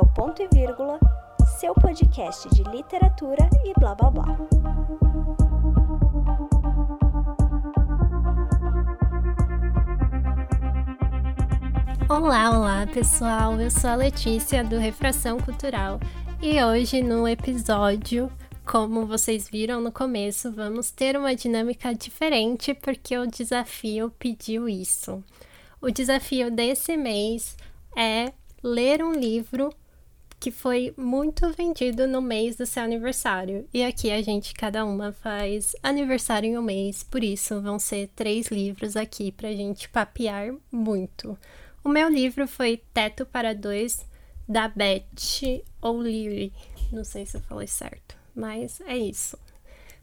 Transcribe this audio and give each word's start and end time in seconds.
o 0.00 0.06
Ponto 0.06 0.40
e 0.40 0.48
Vírgula, 0.48 0.98
seu 1.58 1.74
podcast 1.74 2.48
de 2.54 2.62
literatura 2.62 3.46
e 3.66 3.78
blá 3.78 3.94
blá 3.94 4.10
blá. 4.10 4.24
Olá, 12.08 12.50
olá 12.50 12.86
pessoal, 12.86 13.60
eu 13.60 13.70
sou 13.70 13.90
a 13.90 13.94
Letícia 13.94 14.64
do 14.64 14.78
Refração 14.78 15.38
Cultural 15.38 16.00
e 16.40 16.64
hoje 16.64 17.02
no 17.02 17.28
episódio, 17.28 18.32
como 18.64 19.04
vocês 19.04 19.50
viram 19.50 19.82
no 19.82 19.92
começo, 19.92 20.50
vamos 20.50 20.90
ter 20.90 21.14
uma 21.14 21.34
dinâmica 21.34 21.94
diferente 21.94 22.72
porque 22.72 23.18
o 23.18 23.26
desafio 23.26 24.10
pediu 24.18 24.66
isso. 24.66 25.22
O 25.78 25.90
desafio 25.90 26.50
desse 26.50 26.96
mês 26.96 27.54
é 27.94 28.32
ler 28.62 29.04
um 29.04 29.12
livro 29.12 29.70
que 30.40 30.50
foi 30.50 30.94
muito 30.96 31.52
vendido 31.52 32.08
no 32.08 32.22
mês 32.22 32.56
do 32.56 32.64
seu 32.64 32.82
aniversário. 32.82 33.68
E 33.74 33.84
aqui 33.84 34.10
a 34.10 34.22
gente, 34.22 34.54
cada 34.54 34.86
uma, 34.86 35.12
faz 35.12 35.76
aniversário 35.82 36.48
em 36.48 36.58
um 36.58 36.62
mês, 36.62 37.02
por 37.02 37.22
isso 37.22 37.60
vão 37.60 37.78
ser 37.78 38.08
três 38.16 38.46
livros 38.46 38.96
aqui 38.96 39.30
pra 39.30 39.52
gente 39.52 39.88
papear 39.90 40.54
muito. 40.72 41.38
O 41.84 41.90
meu 41.90 42.08
livro 42.08 42.48
foi 42.48 42.82
Teto 42.94 43.26
para 43.26 43.54
Dois, 43.54 44.06
da 44.48 44.66
Beth 44.66 45.62
O'Leary. 45.82 46.52
Não 46.90 47.04
sei 47.04 47.26
se 47.26 47.36
eu 47.36 47.40
falei 47.42 47.68
certo, 47.68 48.16
mas 48.34 48.80
é 48.80 48.96
isso. 48.96 49.38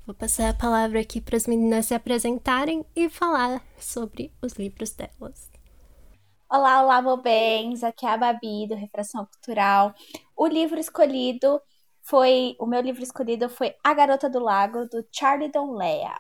Vou 0.05 0.13
passar 0.13 0.49
a 0.49 0.53
palavra 0.53 1.01
aqui 1.01 1.19
para 1.19 1.35
as 1.35 1.47
meninas 1.47 1.87
se 1.87 1.95
apresentarem 1.95 2.85
e 2.95 3.09
falar 3.09 3.61
sobre 3.79 4.31
os 4.41 4.53
livros 4.53 4.91
delas. 4.91 5.56
Olá, 6.49 6.81
olá, 6.81 7.01
bobens! 7.01 7.83
Aqui 7.83 8.05
é 8.05 8.09
a 8.09 8.17
Babi, 8.17 8.69
do 8.69 8.75
Refração 8.75 9.25
Cultural. 9.25 9.93
O 10.33 10.47
livro 10.47 10.79
escolhido 10.79 11.61
foi. 12.01 12.55
O 12.57 12.65
meu 12.65 12.79
livro 12.79 13.03
escolhido 13.03 13.49
foi 13.49 13.75
A 13.83 13.93
Garota 13.93 14.29
do 14.29 14.39
Lago, 14.39 14.85
do 14.85 15.05
Charlie 15.11 15.51
Donlea. 15.51 16.17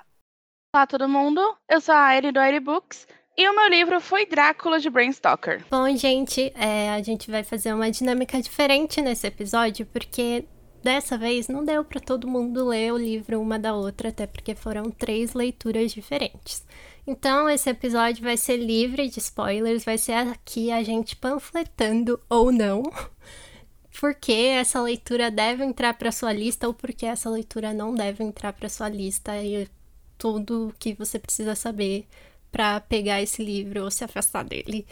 Olá, 0.75 0.85
todo 0.85 1.07
mundo! 1.07 1.39
Eu 1.69 1.79
sou 1.79 1.95
a 1.95 2.07
Aire 2.07 2.33
do 2.33 2.41
Aire 2.41 2.59
Books. 2.59 3.07
E 3.37 3.47
o 3.47 3.55
meu 3.55 3.69
livro 3.69 4.01
foi 4.01 4.25
Drácula 4.25 4.81
de 4.81 4.89
Bram 4.89 5.09
Stoker. 5.13 5.63
Bom, 5.71 5.87
gente, 5.95 6.51
é, 6.57 6.89
a 6.89 7.01
gente 7.01 7.31
vai 7.31 7.45
fazer 7.45 7.71
uma 7.73 7.89
dinâmica 7.89 8.41
diferente 8.41 9.01
nesse 9.01 9.27
episódio, 9.27 9.85
porque 9.85 10.45
dessa 10.83 11.17
vez 11.17 11.47
não 11.47 11.63
deu 11.63 11.85
para 11.85 12.01
todo 12.01 12.27
mundo 12.27 12.65
ler 12.65 12.91
o 12.91 12.97
livro 12.97 13.39
uma 13.39 13.57
da 13.57 13.73
outra, 13.73 14.09
até 14.09 14.27
porque 14.27 14.55
foram 14.55 14.91
três 14.91 15.33
leituras 15.33 15.93
diferentes. 15.93 16.65
Então, 17.09 17.49
esse 17.49 17.69
episódio 17.69 18.21
vai 18.21 18.35
ser 18.35 18.57
livre 18.57 19.07
de 19.07 19.19
spoilers, 19.19 19.85
vai 19.85 19.97
ser 19.97 20.11
aqui 20.11 20.69
a 20.73 20.83
gente 20.83 21.15
panfletando 21.15 22.19
ou 22.29 22.51
não. 22.51 22.83
Porque 23.97 24.33
essa 24.33 24.81
leitura 24.81 25.31
deve 25.31 25.63
entrar 25.63 25.93
para 25.93 26.11
sua 26.11 26.33
lista 26.33 26.67
ou 26.67 26.73
porque 26.73 27.03
essa 27.03 27.31
leitura 27.31 27.73
não 27.73 27.95
deve 27.95 28.23
entrar 28.23 28.53
para 28.53 28.69
sua 28.69 28.87
lista 28.89 29.35
e 29.41 29.67
tudo 30.19 30.71
que 30.77 30.93
você 30.93 31.17
precisa 31.17 31.55
saber 31.55 32.05
para 32.51 32.79
pegar 32.79 33.23
esse 33.23 33.43
livro 33.43 33.85
ou 33.85 33.89
se 33.89 34.03
afastar 34.03 34.43
dele. 34.43 34.85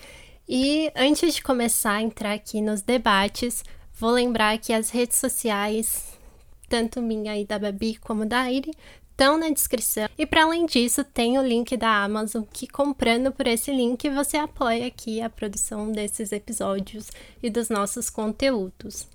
E 0.50 0.92
antes 0.96 1.36
de 1.36 1.44
começar 1.44 1.98
a 1.98 2.02
entrar 2.02 2.34
aqui 2.34 2.62
nos 2.62 2.82
debates, 2.82 3.64
vou 3.94 4.10
lembrar 4.10 4.58
que 4.58 4.74
as 4.74 4.90
redes 4.90 5.18
sociais, 5.18 6.18
tanto 6.68 7.00
minha 7.00 7.38
e 7.38 7.46
da 7.46 7.60
Babi 7.60 7.98
como 7.98 8.26
da 8.26 8.40
Aire, 8.40 8.72
estão 9.16 9.38
na 9.38 9.50
descrição. 9.50 10.10
E 10.18 10.26
para 10.26 10.44
além 10.44 10.66
disso, 10.66 11.04
tem 11.04 11.40
o 11.40 11.42
link 11.42 11.76
da 11.78 12.04
Amazon 12.04 12.44
que 12.44 12.68
comprando 12.68 13.32
por 13.32 13.48
esse 13.48 13.72
link 13.72 14.10
você 14.10 14.36
apoia 14.36 14.88
aqui 14.88 15.22
a 15.22 15.30
produção 15.30 15.90
desses 15.90 16.34
episódios 16.34 17.10
e 17.42 17.50
dos 17.50 17.70
nossos 17.70 18.10
conteúdos. 18.10 19.08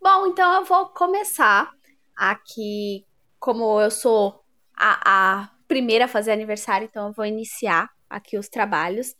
Bom, 0.00 0.26
então 0.28 0.54
eu 0.54 0.64
vou 0.64 0.86
começar 0.86 1.70
aqui, 2.16 3.04
como 3.38 3.78
eu 3.78 3.90
sou 3.90 4.42
a, 4.74 5.42
a 5.42 5.50
primeira 5.68 6.06
a 6.06 6.08
fazer 6.08 6.32
aniversário, 6.32 6.88
então 6.90 7.08
eu 7.08 7.12
vou 7.12 7.26
iniciar 7.26 7.90
aqui 8.08 8.38
os 8.38 8.48
trabalhos. 8.48 9.14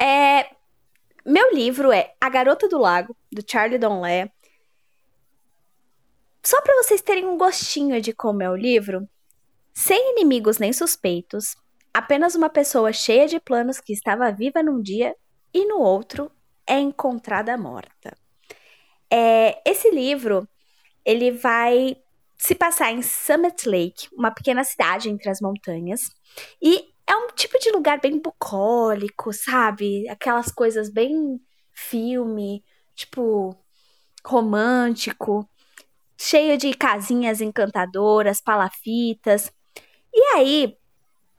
É, 0.00 0.50
meu 1.24 1.54
livro 1.54 1.92
é 1.92 2.14
A 2.20 2.28
Garota 2.28 2.68
do 2.68 2.78
Lago, 2.78 3.16
do 3.30 3.44
Charlie 3.48 3.78
Donlea. 3.78 4.30
Só 6.44 6.60
para 6.60 6.76
vocês 6.82 7.00
terem 7.00 7.24
um 7.24 7.38
gostinho 7.38 7.98
de 8.02 8.12
como 8.12 8.42
é 8.42 8.50
o 8.50 8.56
livro, 8.56 9.08
sem 9.72 10.12
inimigos 10.12 10.58
nem 10.58 10.74
suspeitos, 10.74 11.56
apenas 11.92 12.34
uma 12.34 12.50
pessoa 12.50 12.92
cheia 12.92 13.26
de 13.26 13.40
planos 13.40 13.80
que 13.80 13.94
estava 13.94 14.30
viva 14.30 14.62
num 14.62 14.82
dia 14.82 15.16
e 15.54 15.66
no 15.66 15.78
outro 15.78 16.30
é 16.66 16.78
encontrada 16.78 17.56
morta. 17.56 18.14
É, 19.10 19.58
esse 19.64 19.90
livro 19.90 20.46
ele 21.02 21.30
vai 21.30 21.96
se 22.36 22.54
passar 22.54 22.92
em 22.92 23.00
Summit 23.00 23.66
Lake, 23.66 24.08
uma 24.12 24.30
pequena 24.30 24.64
cidade 24.64 25.08
entre 25.08 25.30
as 25.30 25.40
montanhas, 25.40 26.10
e 26.60 26.92
é 27.06 27.16
um 27.16 27.28
tipo 27.28 27.58
de 27.58 27.70
lugar 27.70 27.98
bem 28.00 28.20
bucólico, 28.20 29.32
sabe? 29.32 30.06
Aquelas 30.10 30.52
coisas 30.52 30.92
bem 30.92 31.40
filme, 31.72 32.62
tipo 32.94 33.56
romântico 34.26 35.48
cheio 36.16 36.56
de 36.56 36.72
casinhas 36.74 37.40
encantadoras, 37.40 38.40
palafitas. 38.40 39.52
E 40.12 40.20
aí, 40.36 40.76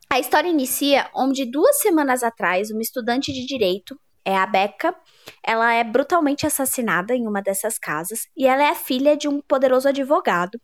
a 0.09 0.19
história 0.19 0.49
inicia 0.49 1.09
onde 1.15 1.45
duas 1.45 1.81
semanas 1.81 2.23
atrás, 2.23 2.71
uma 2.71 2.81
estudante 2.81 3.33
de 3.33 3.45
direito, 3.45 3.99
é 4.25 4.35
a 4.35 4.45
Becca, 4.45 4.95
ela 5.43 5.71
é 5.71 5.83
brutalmente 5.83 6.47
assassinada 6.47 7.15
em 7.15 7.27
uma 7.27 7.41
dessas 7.41 7.77
casas 7.77 8.27
e 8.35 8.47
ela 8.47 8.63
é 8.63 8.69
a 8.69 8.75
filha 8.75 9.15
de 9.15 9.27
um 9.27 9.39
poderoso 9.39 9.87
advogado. 9.87 10.59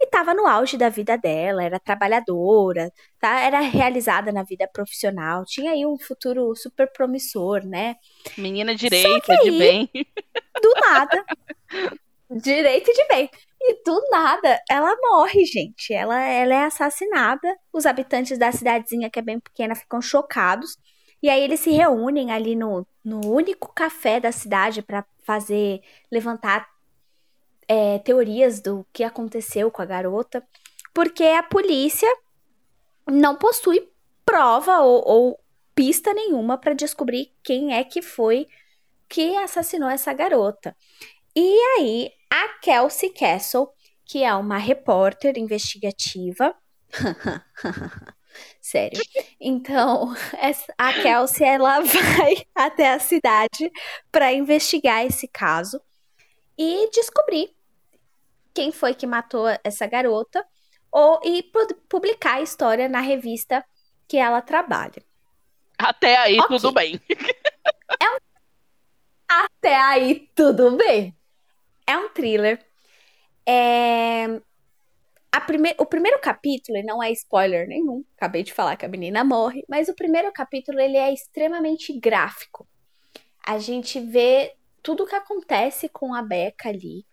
E 0.00 0.04
estava 0.04 0.34
no 0.34 0.46
auge 0.46 0.76
da 0.76 0.88
vida 0.88 1.16
dela, 1.16 1.62
era 1.62 1.78
trabalhadora, 1.78 2.92
tá? 3.18 3.40
era 3.40 3.60
realizada 3.60 4.32
na 4.32 4.42
vida 4.42 4.68
profissional, 4.72 5.44
tinha 5.44 5.72
aí 5.72 5.86
um 5.86 5.98
futuro 5.98 6.54
super 6.54 6.92
promissor, 6.92 7.64
né? 7.64 7.96
Menina 8.36 8.74
direita, 8.74 9.32
aí, 9.32 9.50
de 9.50 9.58
bem. 9.58 9.90
Do 10.62 10.74
nada, 10.80 11.24
direito 12.34 12.92
de 12.92 13.06
bem. 13.08 13.30
E 13.60 13.82
do 13.84 14.00
nada, 14.10 14.60
ela 14.68 14.94
morre, 15.00 15.44
gente. 15.44 15.92
Ela, 15.92 16.20
ela 16.20 16.54
é 16.54 16.64
assassinada. 16.64 17.48
Os 17.72 17.86
habitantes 17.86 18.36
da 18.38 18.52
cidadezinha, 18.52 19.08
que 19.08 19.18
é 19.18 19.22
bem 19.22 19.40
pequena, 19.40 19.74
ficam 19.74 20.02
chocados. 20.02 20.76
E 21.22 21.30
aí 21.30 21.42
eles 21.42 21.60
se 21.60 21.70
reúnem 21.70 22.30
ali 22.30 22.54
no, 22.54 22.86
no 23.02 23.24
único 23.26 23.72
café 23.72 24.20
da 24.20 24.30
cidade 24.30 24.82
para 24.82 25.04
fazer, 25.24 25.80
levantar 26.12 26.68
é, 27.66 27.98
teorias 28.00 28.60
do 28.60 28.86
que 28.92 29.02
aconteceu 29.02 29.70
com 29.70 29.80
a 29.80 29.86
garota. 29.86 30.46
Porque 30.92 31.24
a 31.24 31.42
polícia 31.42 32.08
não 33.08 33.36
possui 33.36 33.88
prova 34.24 34.80
ou, 34.80 35.02
ou 35.06 35.40
pista 35.74 36.12
nenhuma 36.12 36.58
para 36.58 36.74
descobrir 36.74 37.32
quem 37.42 37.74
é 37.74 37.82
que 37.82 38.02
foi 38.02 38.46
que 39.08 39.36
assassinou 39.36 39.88
essa 39.88 40.12
garota. 40.12 40.76
E 41.36 41.58
aí 41.76 42.12
a 42.30 42.48
Kelsey 42.60 43.10
Castle, 43.10 43.68
que 44.04 44.22
é 44.22 44.34
uma 44.34 44.58
repórter 44.58 45.38
investigativa. 45.38 46.54
Sério. 48.60 49.00
Então, 49.40 50.14
a 50.78 50.92
Kelsey 50.92 51.46
ela 51.46 51.80
vai 51.82 52.34
até 52.54 52.92
a 52.92 52.98
cidade 52.98 53.70
para 54.10 54.32
investigar 54.32 55.04
esse 55.04 55.28
caso 55.28 55.80
e 56.56 56.88
descobrir 56.90 57.54
quem 58.52 58.70
foi 58.70 58.94
que 58.94 59.06
matou 59.06 59.46
essa 59.64 59.86
garota 59.86 60.44
ou 60.90 61.20
e 61.24 61.44
publicar 61.88 62.34
a 62.34 62.42
história 62.42 62.88
na 62.88 63.00
revista 63.00 63.64
que 64.06 64.16
ela 64.16 64.40
trabalha. 64.40 65.04
Até 65.76 66.16
aí 66.16 66.38
okay. 66.38 66.56
tudo 66.56 66.72
bem. 66.72 67.00
É 68.00 68.10
um... 68.10 68.18
Até 69.28 69.74
aí 69.76 70.30
tudo 70.34 70.76
bem. 70.76 71.16
É 71.86 71.96
um 71.96 72.08
thriller. 72.08 72.64
É... 73.46 74.40
Prime... 75.46 75.74
O 75.78 75.84
primeiro 75.84 76.18
capítulo, 76.20 76.82
não 76.84 77.02
é 77.02 77.10
spoiler 77.12 77.68
nenhum, 77.68 78.04
acabei 78.16 78.42
de 78.42 78.52
falar 78.52 78.76
que 78.76 78.86
a 78.86 78.88
menina 78.88 79.22
morre, 79.22 79.62
mas 79.68 79.88
o 79.88 79.94
primeiro 79.94 80.32
capítulo 80.32 80.80
ele 80.80 80.96
é 80.96 81.12
extremamente 81.12 81.92
gráfico. 81.98 82.66
A 83.44 83.58
gente 83.58 84.00
vê 84.00 84.54
tudo 84.82 85.02
o 85.02 85.06
que 85.06 85.14
acontece 85.14 85.88
com 85.88 86.14
a 86.14 86.22
Becca 86.22 86.70
ali. 86.70 87.04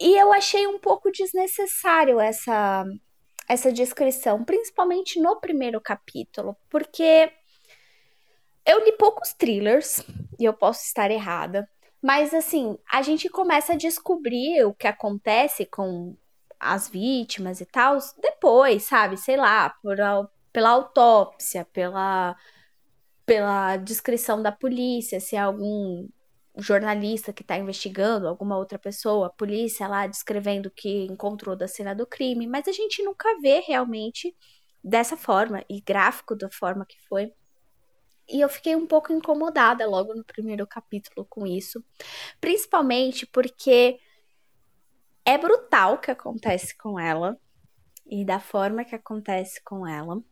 E 0.00 0.16
eu 0.16 0.32
achei 0.32 0.66
um 0.66 0.78
pouco 0.78 1.10
desnecessário 1.10 2.20
essa, 2.20 2.84
essa 3.48 3.72
descrição, 3.72 4.44
principalmente 4.44 5.20
no 5.20 5.40
primeiro 5.40 5.80
capítulo, 5.80 6.56
porque 6.68 7.32
eu 8.66 8.84
li 8.84 8.92
poucos 8.92 9.32
thrillers, 9.32 10.04
e 10.38 10.44
eu 10.44 10.52
posso 10.52 10.84
estar 10.84 11.10
errada, 11.10 11.68
mas 12.04 12.34
assim, 12.34 12.76
a 12.92 13.00
gente 13.00 13.30
começa 13.30 13.72
a 13.72 13.76
descobrir 13.76 14.62
o 14.66 14.74
que 14.74 14.86
acontece 14.86 15.64
com 15.64 16.14
as 16.60 16.86
vítimas 16.86 17.62
e 17.62 17.64
tal 17.64 17.96
depois, 18.20 18.82
sabe? 18.84 19.16
Sei 19.16 19.38
lá, 19.38 19.70
por, 19.82 19.96
pela 20.52 20.68
autópsia, 20.68 21.64
pela, 21.72 22.36
pela 23.24 23.78
descrição 23.78 24.42
da 24.42 24.52
polícia, 24.52 25.18
se 25.18 25.34
algum 25.34 26.06
jornalista 26.58 27.32
que 27.32 27.40
está 27.40 27.56
investigando, 27.56 28.28
alguma 28.28 28.58
outra 28.58 28.78
pessoa, 28.78 29.28
a 29.28 29.30
polícia 29.30 29.88
lá 29.88 30.06
descrevendo 30.06 30.66
o 30.66 30.70
que 30.70 31.06
encontrou 31.06 31.56
da 31.56 31.66
cena 31.66 31.94
do 31.94 32.06
crime, 32.06 32.46
mas 32.46 32.68
a 32.68 32.72
gente 32.72 33.02
nunca 33.02 33.40
vê 33.40 33.60
realmente 33.60 34.36
dessa 34.82 35.16
forma 35.16 35.64
e 35.70 35.80
gráfico 35.80 36.36
da 36.36 36.50
forma 36.50 36.84
que 36.84 37.00
foi. 37.08 37.32
E 38.28 38.40
eu 38.40 38.48
fiquei 38.48 38.74
um 38.74 38.86
pouco 38.86 39.12
incomodada 39.12 39.86
logo 39.86 40.14
no 40.14 40.24
primeiro 40.24 40.66
capítulo 40.66 41.26
com 41.28 41.46
isso, 41.46 41.84
principalmente 42.40 43.26
porque 43.26 43.98
é 45.24 45.38
brutal 45.38 45.94
o 45.94 45.98
que 45.98 46.10
acontece 46.10 46.76
com 46.76 46.98
ela 46.98 47.38
e 48.06 48.24
da 48.24 48.38
forma 48.38 48.84
que 48.84 48.94
acontece 48.94 49.62
com 49.62 49.86
ela. 49.86 50.22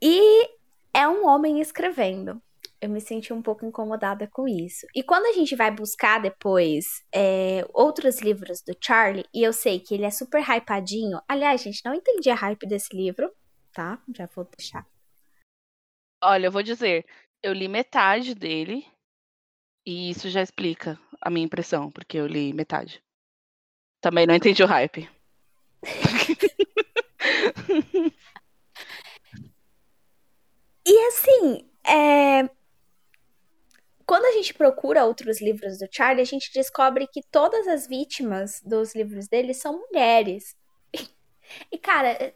E 0.00 0.48
é 0.92 1.06
um 1.06 1.26
homem 1.26 1.60
escrevendo. 1.60 2.40
Eu 2.80 2.90
me 2.90 3.00
senti 3.00 3.32
um 3.32 3.42
pouco 3.42 3.64
incomodada 3.64 4.26
com 4.26 4.46
isso. 4.46 4.86
E 4.94 5.02
quando 5.02 5.26
a 5.26 5.32
gente 5.32 5.56
vai 5.56 5.70
buscar 5.70 6.20
depois 6.20 6.84
é, 7.12 7.66
outros 7.72 8.20
livros 8.20 8.60
do 8.62 8.76
Charlie, 8.80 9.24
e 9.32 9.42
eu 9.42 9.52
sei 9.52 9.80
que 9.80 9.94
ele 9.94 10.04
é 10.04 10.10
super 10.10 10.42
hypadinho. 10.42 11.20
Aliás, 11.26 11.62
gente, 11.62 11.82
não 11.84 11.94
entendi 11.94 12.28
a 12.30 12.34
hype 12.34 12.66
desse 12.66 12.94
livro, 12.94 13.30
tá? 13.72 13.98
Já 14.14 14.26
vou 14.26 14.46
deixar. 14.56 14.86
Olha, 16.22 16.46
eu 16.46 16.52
vou 16.52 16.62
dizer, 16.62 17.04
eu 17.42 17.52
li 17.52 17.68
metade 17.68 18.34
dele 18.34 18.86
e 19.84 20.10
isso 20.10 20.28
já 20.28 20.42
explica 20.42 20.98
a 21.20 21.30
minha 21.30 21.44
impressão, 21.44 21.90
porque 21.90 22.16
eu 22.16 22.26
li 22.26 22.52
metade. 22.52 23.02
Também 24.00 24.26
não 24.26 24.34
entendi 24.34 24.62
o 24.62 24.66
hype. 24.66 25.08
e 30.86 30.98
assim, 31.08 31.70
é... 31.86 32.48
quando 34.06 34.24
a 34.24 34.32
gente 34.32 34.54
procura 34.54 35.04
outros 35.04 35.40
livros 35.40 35.78
do 35.78 35.86
Charlie, 35.90 36.22
a 36.22 36.26
gente 36.26 36.52
descobre 36.52 37.06
que 37.06 37.22
todas 37.30 37.68
as 37.68 37.86
vítimas 37.86 38.60
dos 38.62 38.94
livros 38.94 39.28
dele 39.28 39.54
são 39.54 39.78
mulheres. 39.88 40.56
E, 41.70 41.78
cara, 41.78 42.34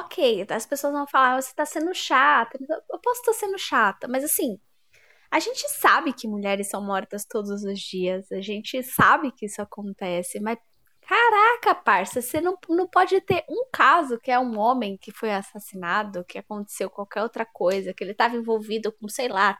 ok, 0.00 0.46
as 0.50 0.66
pessoas 0.66 0.92
vão 0.92 1.06
falar, 1.06 1.40
você 1.40 1.54
tá 1.54 1.66
sendo 1.66 1.94
chata. 1.94 2.58
Eu 2.90 2.98
posso 3.00 3.20
estar 3.20 3.32
sendo 3.32 3.58
chata, 3.58 4.08
mas 4.08 4.24
assim, 4.24 4.58
a 5.30 5.38
gente 5.40 5.68
sabe 5.68 6.12
que 6.12 6.28
mulheres 6.28 6.68
são 6.68 6.82
mortas 6.84 7.24
todos 7.24 7.62
os 7.64 7.78
dias. 7.78 8.30
A 8.32 8.40
gente 8.40 8.82
sabe 8.82 9.30
que 9.32 9.46
isso 9.46 9.60
acontece, 9.60 10.40
mas 10.40 10.58
caraca, 11.02 11.74
parça, 11.74 12.20
você 12.20 12.40
não, 12.40 12.56
não 12.68 12.86
pode 12.86 13.20
ter 13.22 13.44
um 13.48 13.66
caso 13.72 14.18
que 14.20 14.30
é 14.30 14.38
um 14.38 14.58
homem 14.58 14.96
que 14.98 15.10
foi 15.10 15.32
assassinado, 15.32 16.24
que 16.24 16.38
aconteceu 16.38 16.90
qualquer 16.90 17.22
outra 17.22 17.46
coisa, 17.46 17.94
que 17.94 18.04
ele 18.04 18.12
estava 18.12 18.36
envolvido 18.36 18.92
com, 18.92 19.08
sei 19.08 19.28
lá, 19.28 19.58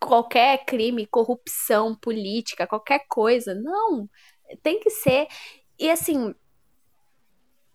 qualquer 0.00 0.64
crime, 0.64 1.06
corrupção 1.06 1.94
política, 1.94 2.66
qualquer 2.66 3.04
coisa. 3.08 3.54
Não, 3.54 4.08
tem 4.62 4.80
que 4.80 4.90
ser. 4.90 5.26
E 5.78 5.90
assim, 5.90 6.34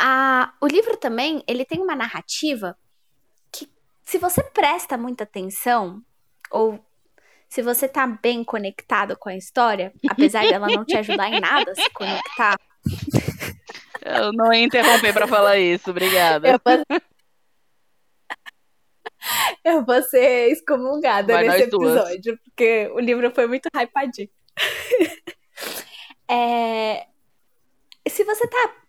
a, 0.06 0.54
o 0.60 0.68
livro 0.68 0.98
também, 0.98 1.42
ele 1.48 1.64
tem 1.64 1.80
uma 1.80 1.96
narrativa 1.96 2.78
que, 3.50 3.72
se 4.04 4.18
você 4.18 4.44
presta 4.44 4.98
muita 4.98 5.24
atenção, 5.24 6.04
ou 6.52 6.78
se 7.48 7.62
você 7.62 7.88
tá 7.88 8.06
bem 8.06 8.44
conectado 8.44 9.16
com 9.16 9.30
a 9.30 9.38
história, 9.38 9.94
apesar 10.10 10.42
dela 10.46 10.68
não 10.68 10.84
te 10.84 10.98
ajudar 10.98 11.30
em 11.30 11.40
nada 11.40 11.72
a 11.72 11.76
se 11.76 11.90
conectar. 11.92 12.60
Eu 14.02 14.34
não 14.34 14.52
ia 14.52 14.66
interromper 14.66 15.14
pra 15.14 15.26
falar 15.26 15.58
isso, 15.58 15.92
obrigada. 15.92 16.50
Eu 16.50 16.60
vou, 16.66 16.84
eu 19.64 19.86
vou 19.86 20.04
ser 20.04 20.52
excomungada 20.52 21.32
Vai 21.32 21.48
nesse 21.48 21.64
episódio, 21.64 22.22
duas. 22.22 22.40
porque 22.44 22.92
o 22.94 23.00
livro 23.00 23.32
foi 23.32 23.48
muito 23.48 23.70
hypadinho. 23.74 24.30
é, 26.30 27.08
se 28.06 28.26
você 28.26 28.46
tá 28.48 28.83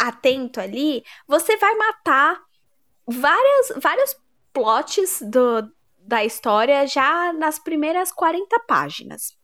atento 0.00 0.60
ali, 0.60 1.04
você 1.26 1.56
vai 1.56 1.74
matar 1.74 2.40
várias, 3.06 3.72
vários 3.76 4.16
plots 4.52 5.20
do, 5.22 5.70
da 5.98 6.24
história 6.24 6.86
já 6.86 7.32
nas 7.32 7.58
primeiras 7.58 8.10
40 8.10 8.58
páginas. 8.66 9.38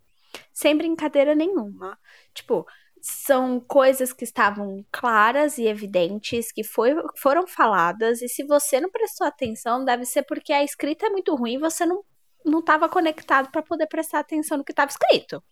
Sem 0.53 0.77
brincadeira 0.77 1.35
nenhuma. 1.35 1.99
Tipo, 2.35 2.67
são 3.01 3.61
coisas 3.61 4.13
que 4.13 4.25
estavam 4.25 4.85
claras 4.91 5.59
e 5.59 5.67
evidentes, 5.67 6.51
que 6.51 6.65
foi, 6.65 6.95
foram 7.17 7.47
faladas, 7.47 8.21
e 8.21 8.29
se 8.29 8.43
você 8.45 8.81
não 8.81 8.91
prestou 8.91 9.27
atenção, 9.27 9.85
deve 9.85 10.05
ser 10.05 10.25
porque 10.25 10.53
a 10.53 10.65
escrita 10.65 11.07
é 11.07 11.11
muito 11.11 11.35
ruim 11.35 11.55
e 11.55 11.59
você 11.59 11.87
não 11.87 12.03
não 12.47 12.61
estava 12.61 12.89
conectado 12.89 13.51
para 13.51 13.63
poder 13.63 13.89
prestar 13.89 14.21
atenção 14.21 14.57
no 14.57 14.65
que 14.65 14.73
estava 14.73 14.91
escrito. 14.91 15.43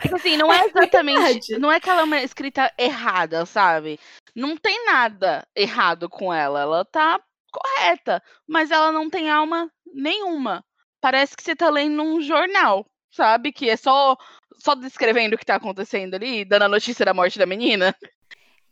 Tipo 0.00 0.16
assim, 0.16 0.36
não 0.36 0.52
é, 0.52 0.60
é 0.60 0.66
exatamente. 0.66 1.58
não 1.58 1.72
é 1.72 1.80
que 1.80 1.88
ela 1.88 2.02
é 2.02 2.04
uma 2.04 2.22
escrita 2.22 2.72
errada, 2.78 3.46
sabe? 3.46 3.98
Não 4.34 4.56
tem 4.56 4.84
nada 4.86 5.46
errado 5.54 6.08
com 6.08 6.32
ela. 6.32 6.60
Ela 6.60 6.84
tá 6.84 7.20
correta. 7.50 8.22
Mas 8.46 8.70
ela 8.70 8.92
não 8.92 9.08
tem 9.08 9.30
alma 9.30 9.70
nenhuma. 9.86 10.64
Parece 11.00 11.36
que 11.36 11.42
você 11.42 11.56
tá 11.56 11.70
lendo 11.70 12.02
um 12.02 12.20
jornal, 12.20 12.86
sabe? 13.10 13.52
Que 13.52 13.70
é 13.70 13.76
só, 13.76 14.16
só 14.58 14.74
descrevendo 14.74 15.34
o 15.34 15.38
que 15.38 15.46
tá 15.46 15.56
acontecendo 15.56 16.14
ali, 16.14 16.44
dando 16.44 16.62
a 16.62 16.68
notícia 16.68 17.04
da 17.04 17.14
morte 17.14 17.38
da 17.38 17.46
menina. 17.46 17.94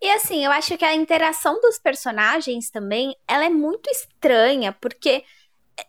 E 0.00 0.10
assim, 0.10 0.44
eu 0.44 0.52
acho 0.52 0.76
que 0.76 0.84
a 0.84 0.94
interação 0.94 1.60
dos 1.60 1.78
personagens 1.78 2.70
também, 2.70 3.16
ela 3.26 3.46
é 3.46 3.48
muito 3.48 3.88
estranha, 3.88 4.72
porque 4.72 5.24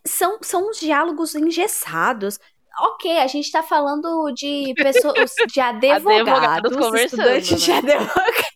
são, 0.05 0.39
são 0.41 0.69
uns 0.69 0.79
diálogos 0.79 1.35
engessados 1.35 2.39
ok, 2.79 3.17
a 3.19 3.27
gente 3.27 3.51
tá 3.51 3.63
falando 3.63 4.31
de 4.33 4.73
pessoas, 4.75 5.33
de 5.51 5.59
advogados, 5.59 6.07
advogados 6.07 6.75
conversando, 6.77 7.21
estudantes 7.21 7.51
né? 7.51 7.57
de 7.57 7.71
advogados. 7.71 8.55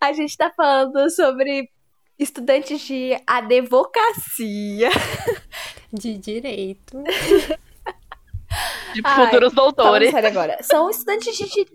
A 0.00 0.12
gente 0.12 0.36
tá 0.36 0.52
falando 0.56 1.08
sobre 1.10 1.70
estudantes 2.18 2.80
de 2.80 3.16
advocacia. 3.26 4.90
De 5.92 6.16
direito. 6.16 7.02
De 8.94 9.00
Ai, 9.04 9.26
futuros 9.26 9.52
doutores. 9.52 10.10
Sério 10.10 10.28
agora. 10.28 10.62
São 10.62 10.90
estudantes 10.90 11.36
de 11.36 11.66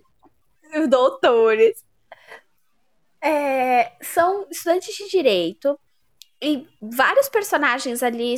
doutores. 0.88 1.86
É, 3.22 3.94
são 4.02 4.48
estudantes 4.50 4.96
de 4.96 5.10
direito. 5.10 5.80
E 6.42 6.68
vários 6.82 7.30
personagens 7.30 8.04
ali 8.04 8.36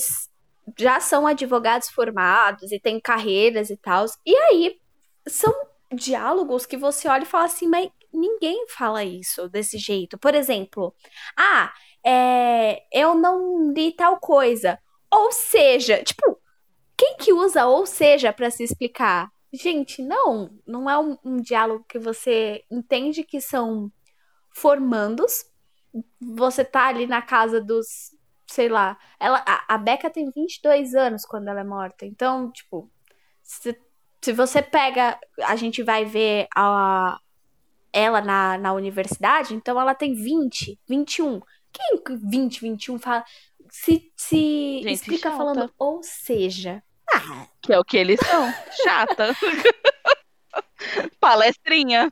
já 0.78 1.00
são 1.00 1.26
advogados 1.28 1.90
formados 1.90 2.72
e 2.72 2.80
têm 2.80 3.00
carreiras 3.00 3.70
e 3.70 3.78
tal. 3.78 4.06
E 4.26 4.36
aí 4.36 4.80
são 5.28 5.54
diálogos 5.94 6.66
que 6.66 6.78
você 6.78 7.08
olha 7.08 7.24
e 7.24 7.28
fala 7.28 7.46
assim, 7.46 7.68
mas 7.68 7.90
ninguém 8.14 8.68
fala 8.68 9.04
isso 9.04 9.48
desse 9.50 9.78
jeito. 9.78 10.18
Por 10.18 10.36
exemplo, 10.36 10.94
ah, 11.38 11.74
é, 12.06 12.84
eu 12.92 13.16
não 13.16 13.72
li 13.72 13.92
tal 13.92 14.20
coisa. 14.20 14.80
Ou 15.12 15.32
seja, 15.32 16.04
tipo, 16.04 16.40
quem 16.98 17.18
que 17.18 17.34
usa 17.34 17.66
ou 17.66 17.86
seja 17.86 18.34
para 18.34 18.52
se 18.52 18.64
explicar? 18.64 19.32
Gente, 19.52 20.04
não, 20.04 20.52
não 20.66 20.90
é 20.90 20.98
um, 21.00 21.18
um 21.24 21.38
diálogo 21.38 21.86
que 21.88 21.98
você 21.98 22.64
entende 22.70 23.24
que 23.24 23.42
são 23.42 23.92
formandos. 24.52 25.46
Você 26.22 26.64
tá 26.64 26.88
ali 26.88 27.08
na 27.08 27.22
casa 27.22 27.60
dos 27.60 28.12
sei 28.50 28.68
lá. 28.68 28.98
Ela, 29.20 29.44
a, 29.48 29.76
a 29.76 29.78
Becca 29.78 30.10
tem 30.10 30.32
22 30.32 30.96
anos 30.96 31.24
quando 31.24 31.48
ela 31.48 31.62
é 31.62 31.64
morta. 31.64 32.06
Então, 32.06 32.52
tipo, 32.52 32.90
se, 33.44 33.80
se 34.22 34.34
você 34.34 34.62
pega. 34.62 35.20
A 35.44 35.56
gente 35.56 35.84
vai 35.84 36.06
ver 36.06 36.48
a, 36.56 37.20
ela 37.94 38.22
na, 38.22 38.58
na 38.58 38.74
universidade, 38.74 39.54
então 39.54 39.80
ela 39.80 39.94
tem 39.94 40.14
20, 40.16 40.80
21. 40.88 41.42
Quem 41.72 42.02
20, 42.28 42.62
21 42.62 43.00
fala. 43.00 43.24
Se, 43.70 44.12
se 44.16 44.82
gente, 44.82 44.94
explica 44.94 45.30
chata. 45.30 45.38
falando, 45.38 45.74
ou 45.78 46.02
seja. 46.02 46.84
Ah, 47.12 47.48
que 47.62 47.72
é 47.72 47.80
o 47.80 47.86
que 47.86 47.98
eles 47.98 48.20
são. 48.20 48.52
Chata. 48.84 49.36
Palestrinha. 51.20 52.12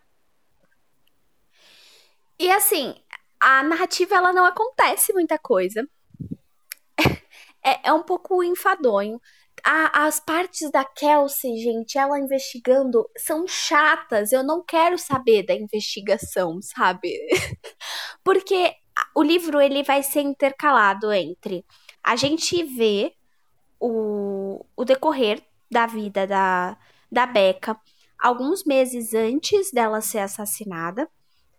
E 2.39 2.51
assim, 2.51 2.96
a 3.39 3.63
narrativa 3.63 4.15
ela 4.15 4.32
não 4.32 4.46
acontece 4.46 5.12
muita 5.13 5.39
coisa 5.39 5.88
é, 7.69 7.79
é 7.86 7.93
um 7.93 8.03
pouco 8.03 8.43
enfadonho. 8.43 9.19
A, 9.63 10.05
as 10.05 10.19
partes 10.19 10.71
da 10.71 10.86
Kelsey, 10.86 11.57
gente, 11.57 11.97
ela 11.97 12.19
investigando, 12.19 13.09
são 13.17 13.47
chatas. 13.47 14.31
Eu 14.31 14.43
não 14.43 14.63
quero 14.63 14.97
saber 14.97 15.43
da 15.45 15.53
investigação, 15.53 16.59
sabe? 16.62 17.12
Porque 18.24 18.74
o 19.15 19.24
livro 19.24 19.59
ele 19.62 19.83
vai 19.83 20.03
ser 20.03 20.21
intercalado 20.21 21.12
entre 21.12 21.65
a 22.03 22.15
gente 22.15 22.63
vê 22.63 23.13
o, 23.79 24.65
o 24.75 24.86
decorrer 24.86 25.43
da 25.69 25.86
vida 25.86 26.25
da, 26.25 26.77
da 27.12 27.25
Becca 27.25 27.77
alguns 28.17 28.63
meses 28.63 29.13
antes 29.13 29.71
dela 29.71 30.00
ser 30.00 30.19
assassinada. 30.19 31.09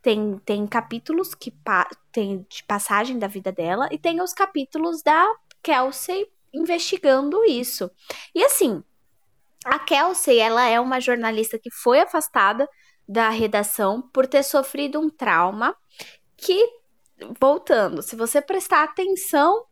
Tem, 0.00 0.38
tem 0.44 0.66
capítulos 0.66 1.34
que 1.34 1.50
pa, 1.50 1.86
tem 2.10 2.46
de 2.48 2.64
passagem 2.64 3.18
da 3.18 3.26
vida 3.26 3.52
dela 3.52 3.88
e 3.92 3.98
tem 3.98 4.22
os 4.22 4.32
capítulos 4.32 5.02
da 5.02 5.26
Kelsey 5.62 6.26
investigando 6.52 7.44
isso. 7.44 7.90
E 8.34 8.44
assim, 8.44 8.82
a 9.64 9.78
Kelsey, 9.78 10.38
ela 10.38 10.66
é 10.66 10.80
uma 10.80 11.00
jornalista 11.00 11.58
que 11.58 11.70
foi 11.70 12.00
afastada 12.00 12.68
da 13.08 13.30
redação 13.30 14.02
por 14.12 14.26
ter 14.26 14.42
sofrido 14.42 15.00
um 15.00 15.10
trauma 15.10 15.74
que, 16.36 16.68
voltando, 17.40 18.02
se 18.02 18.14
você 18.16 18.40
prestar 18.40 18.84
atenção 18.84 19.64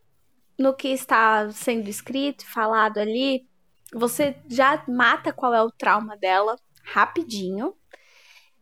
no 0.58 0.74
que 0.74 0.88
está 0.88 1.50
sendo 1.50 1.88
escrito 1.88 2.46
falado 2.46 2.98
ali, 2.98 3.46
você 3.92 4.36
já 4.48 4.82
mata 4.88 5.32
qual 5.32 5.54
é 5.54 5.62
o 5.62 5.70
trauma 5.70 6.16
dela 6.16 6.56
rapidinho. 6.82 7.74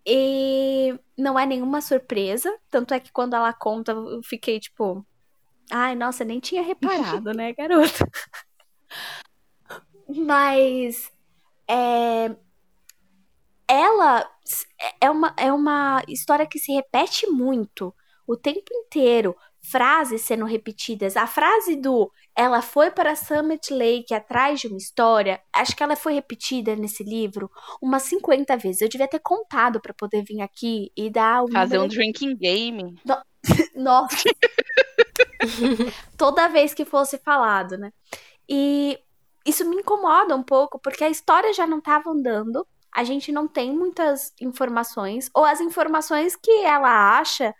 E 0.06 0.98
não 1.16 1.38
é 1.38 1.46
nenhuma 1.46 1.80
surpresa. 1.80 2.54
Tanto 2.70 2.92
é 2.92 3.00
que 3.00 3.12
quando 3.12 3.34
ela 3.34 3.52
conta, 3.52 3.92
eu 3.92 4.20
fiquei 4.22 4.60
tipo. 4.60 5.06
Ai, 5.70 5.94
nossa, 5.94 6.24
nem 6.24 6.40
tinha 6.40 6.62
reparado, 6.62 7.32
né, 7.32 7.52
garota? 7.56 8.08
Mas. 10.08 11.10
É, 11.68 12.36
ela 13.66 14.28
é 15.00 15.10
uma, 15.10 15.34
é 15.36 15.52
uma 15.52 16.02
história 16.08 16.46
que 16.46 16.58
se 16.58 16.72
repete 16.72 17.26
muito 17.26 17.94
o 18.26 18.36
tempo 18.36 18.70
inteiro. 18.70 19.34
Frases 19.66 20.20
sendo 20.20 20.44
repetidas. 20.44 21.16
A 21.16 21.26
frase 21.26 21.74
do 21.74 22.12
ela 22.36 22.60
foi 22.60 22.90
para 22.90 23.16
Summit 23.16 23.72
Lake 23.72 24.12
atrás 24.12 24.60
de 24.60 24.66
uma 24.66 24.76
história, 24.76 25.40
acho 25.54 25.74
que 25.74 25.82
ela 25.82 25.96
foi 25.96 26.12
repetida 26.12 26.76
nesse 26.76 27.02
livro 27.02 27.50
umas 27.80 28.02
50 28.02 28.58
vezes. 28.58 28.82
Eu 28.82 28.90
devia 28.90 29.08
ter 29.08 29.20
contado 29.20 29.80
para 29.80 29.94
poder 29.94 30.22
vir 30.22 30.42
aqui 30.42 30.92
e 30.94 31.08
dar 31.08 31.42
um. 31.42 31.50
Fazer 31.50 31.78
um 31.78 31.88
drinking 31.88 32.36
game. 32.36 32.94
No... 33.06 33.16
Nossa! 33.74 34.16
Toda 36.16 36.48
vez 36.48 36.74
que 36.74 36.84
fosse 36.84 37.18
falado, 37.18 37.76
né? 37.78 37.92
E 38.48 38.98
isso 39.46 39.68
me 39.68 39.76
incomoda 39.76 40.34
um 40.34 40.42
pouco, 40.42 40.78
porque 40.78 41.04
a 41.04 41.10
história 41.10 41.52
já 41.52 41.66
não 41.66 41.78
estava 41.78 42.10
andando 42.10 42.66
a 42.94 43.02
gente 43.02 43.32
não 43.32 43.48
tem 43.48 43.76
muitas 43.76 44.32
informações, 44.40 45.28
ou 45.34 45.44
as 45.44 45.60
informações 45.60 46.36
que 46.36 46.62
ela 46.62 47.18
acha, 47.18 47.52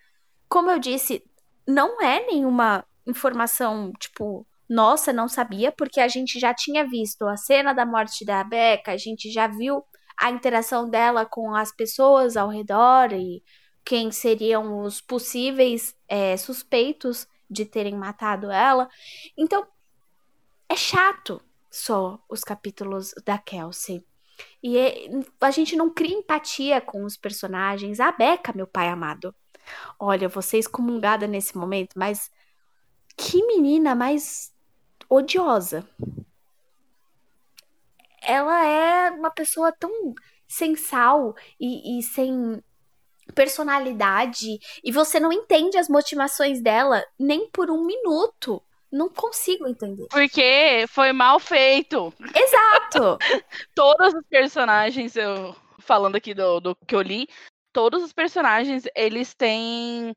como 0.48 0.70
eu 0.70 0.78
disse, 0.78 1.24
não 1.66 2.00
é 2.00 2.24
nenhuma 2.24 2.86
informação, 3.04 3.92
tipo, 3.98 4.46
nossa, 4.68 5.12
não 5.12 5.28
sabia, 5.28 5.72
porque 5.72 6.00
a 6.00 6.06
gente 6.06 6.38
já 6.38 6.54
tinha 6.54 6.86
visto 6.86 7.26
a 7.26 7.36
cena 7.36 7.72
da 7.72 7.84
morte 7.84 8.24
da 8.24 8.44
Becca, 8.44 8.92
a 8.92 8.96
gente 8.96 9.28
já 9.28 9.48
viu 9.48 9.82
a 10.16 10.30
interação 10.30 10.88
dela 10.88 11.26
com 11.26 11.52
as 11.52 11.74
pessoas 11.74 12.36
ao 12.36 12.48
redor 12.48 13.12
e 13.12 13.42
quem 13.84 14.12
seriam 14.12 14.82
os 14.82 15.00
possíveis 15.00 15.96
é, 16.06 16.36
suspeitos 16.36 17.26
de 17.50 17.64
terem 17.64 17.96
matado 17.96 18.50
ela. 18.50 18.88
Então, 19.36 19.66
é 20.68 20.76
chato 20.76 21.40
só 21.70 22.18
os 22.28 22.40
capítulos 22.40 23.14
da 23.24 23.38
Kelsey. 23.38 24.04
E 24.62 24.78
é, 24.78 25.08
a 25.40 25.50
gente 25.50 25.76
não 25.76 25.90
cria 25.90 26.16
empatia 26.16 26.80
com 26.80 27.04
os 27.04 27.16
personagens. 27.16 28.00
A 28.00 28.10
Beca, 28.12 28.52
meu 28.54 28.66
pai 28.66 28.88
amado. 28.88 29.34
Olha, 29.98 30.28
você 30.28 30.58
excomungada 30.58 31.26
nesse 31.26 31.56
momento, 31.56 31.94
mas 31.96 32.30
que 33.16 33.44
menina 33.46 33.94
mais 33.94 34.52
odiosa. 35.08 35.88
Ela 38.22 38.64
é 38.64 39.10
uma 39.10 39.30
pessoa 39.30 39.70
tão 39.72 40.14
sem 40.46 40.76
sal 40.76 41.34
e, 41.60 41.98
e 41.98 42.02
sem 42.02 42.62
personalidade 43.34 44.58
e 44.82 44.92
você 44.92 45.18
não 45.20 45.32
entende 45.32 45.76
as 45.76 45.88
motivações 45.88 46.62
dela 46.62 47.04
nem 47.18 47.48
por 47.50 47.70
um 47.70 47.84
minuto. 47.84 48.62
Não 48.90 49.08
consigo 49.08 49.66
entender. 49.66 50.06
Porque 50.08 50.84
foi 50.88 51.12
mal 51.12 51.40
feito. 51.40 52.14
Exato! 52.34 53.18
Todos 53.74 54.14
os 54.14 54.24
personagens, 54.28 55.16
eu 55.16 55.54
falando 55.80 56.16
aqui 56.16 56.32
do, 56.32 56.60
do 56.60 56.76
que 56.86 56.94
eu 56.94 57.02
li, 57.02 57.28
todos 57.72 58.02
os 58.02 58.12
personagens, 58.12 58.84
eles 58.96 59.34
têm 59.34 60.14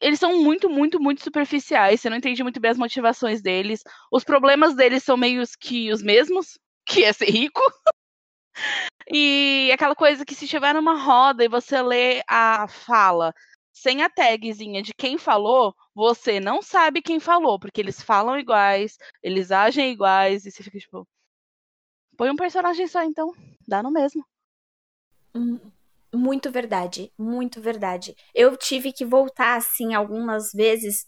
eles 0.00 0.18
são 0.18 0.42
muito, 0.42 0.68
muito, 0.68 1.00
muito 1.00 1.22
superficiais. 1.22 2.00
Você 2.00 2.10
não 2.10 2.16
entende 2.16 2.42
muito 2.42 2.60
bem 2.60 2.72
as 2.72 2.78
motivações 2.78 3.40
deles. 3.40 3.80
Os 4.10 4.24
problemas 4.24 4.74
deles 4.74 5.04
são 5.04 5.16
meio 5.16 5.42
que 5.60 5.92
os 5.92 6.02
mesmos, 6.02 6.58
que 6.84 7.04
é 7.04 7.12
ser 7.12 7.30
rico. 7.30 7.60
e 9.08 9.70
aquela 9.72 9.94
coisa 9.94 10.24
que 10.24 10.34
se 10.34 10.44
estiver 10.44 10.74
numa 10.74 11.00
roda 11.00 11.44
e 11.44 11.48
você 11.48 11.80
lê 11.82 12.22
a 12.28 12.66
fala 12.68 13.32
sem 13.76 14.02
a 14.02 14.08
tagzinha 14.08 14.82
de 14.82 14.94
quem 14.94 15.18
falou, 15.18 15.74
você 15.94 16.40
não 16.40 16.62
sabe 16.62 17.02
quem 17.02 17.20
falou, 17.20 17.58
porque 17.58 17.80
eles 17.80 18.00
falam 18.00 18.38
iguais, 18.38 18.96
eles 19.22 19.52
agem 19.52 19.92
iguais, 19.92 20.46
e 20.46 20.50
você 20.50 20.62
fica 20.62 20.78
tipo. 20.78 21.06
Põe 22.16 22.30
um 22.30 22.36
personagem 22.36 22.86
só, 22.86 23.02
então. 23.02 23.34
Dá 23.68 23.82
no 23.82 23.90
mesmo. 23.90 24.24
Hum, 25.34 25.60
muito 26.14 26.50
verdade, 26.50 27.12
muito 27.18 27.60
verdade. 27.60 28.16
Eu 28.34 28.56
tive 28.56 28.94
que 28.94 29.04
voltar, 29.04 29.56
assim, 29.56 29.92
algumas 29.92 30.52
vezes 30.52 31.06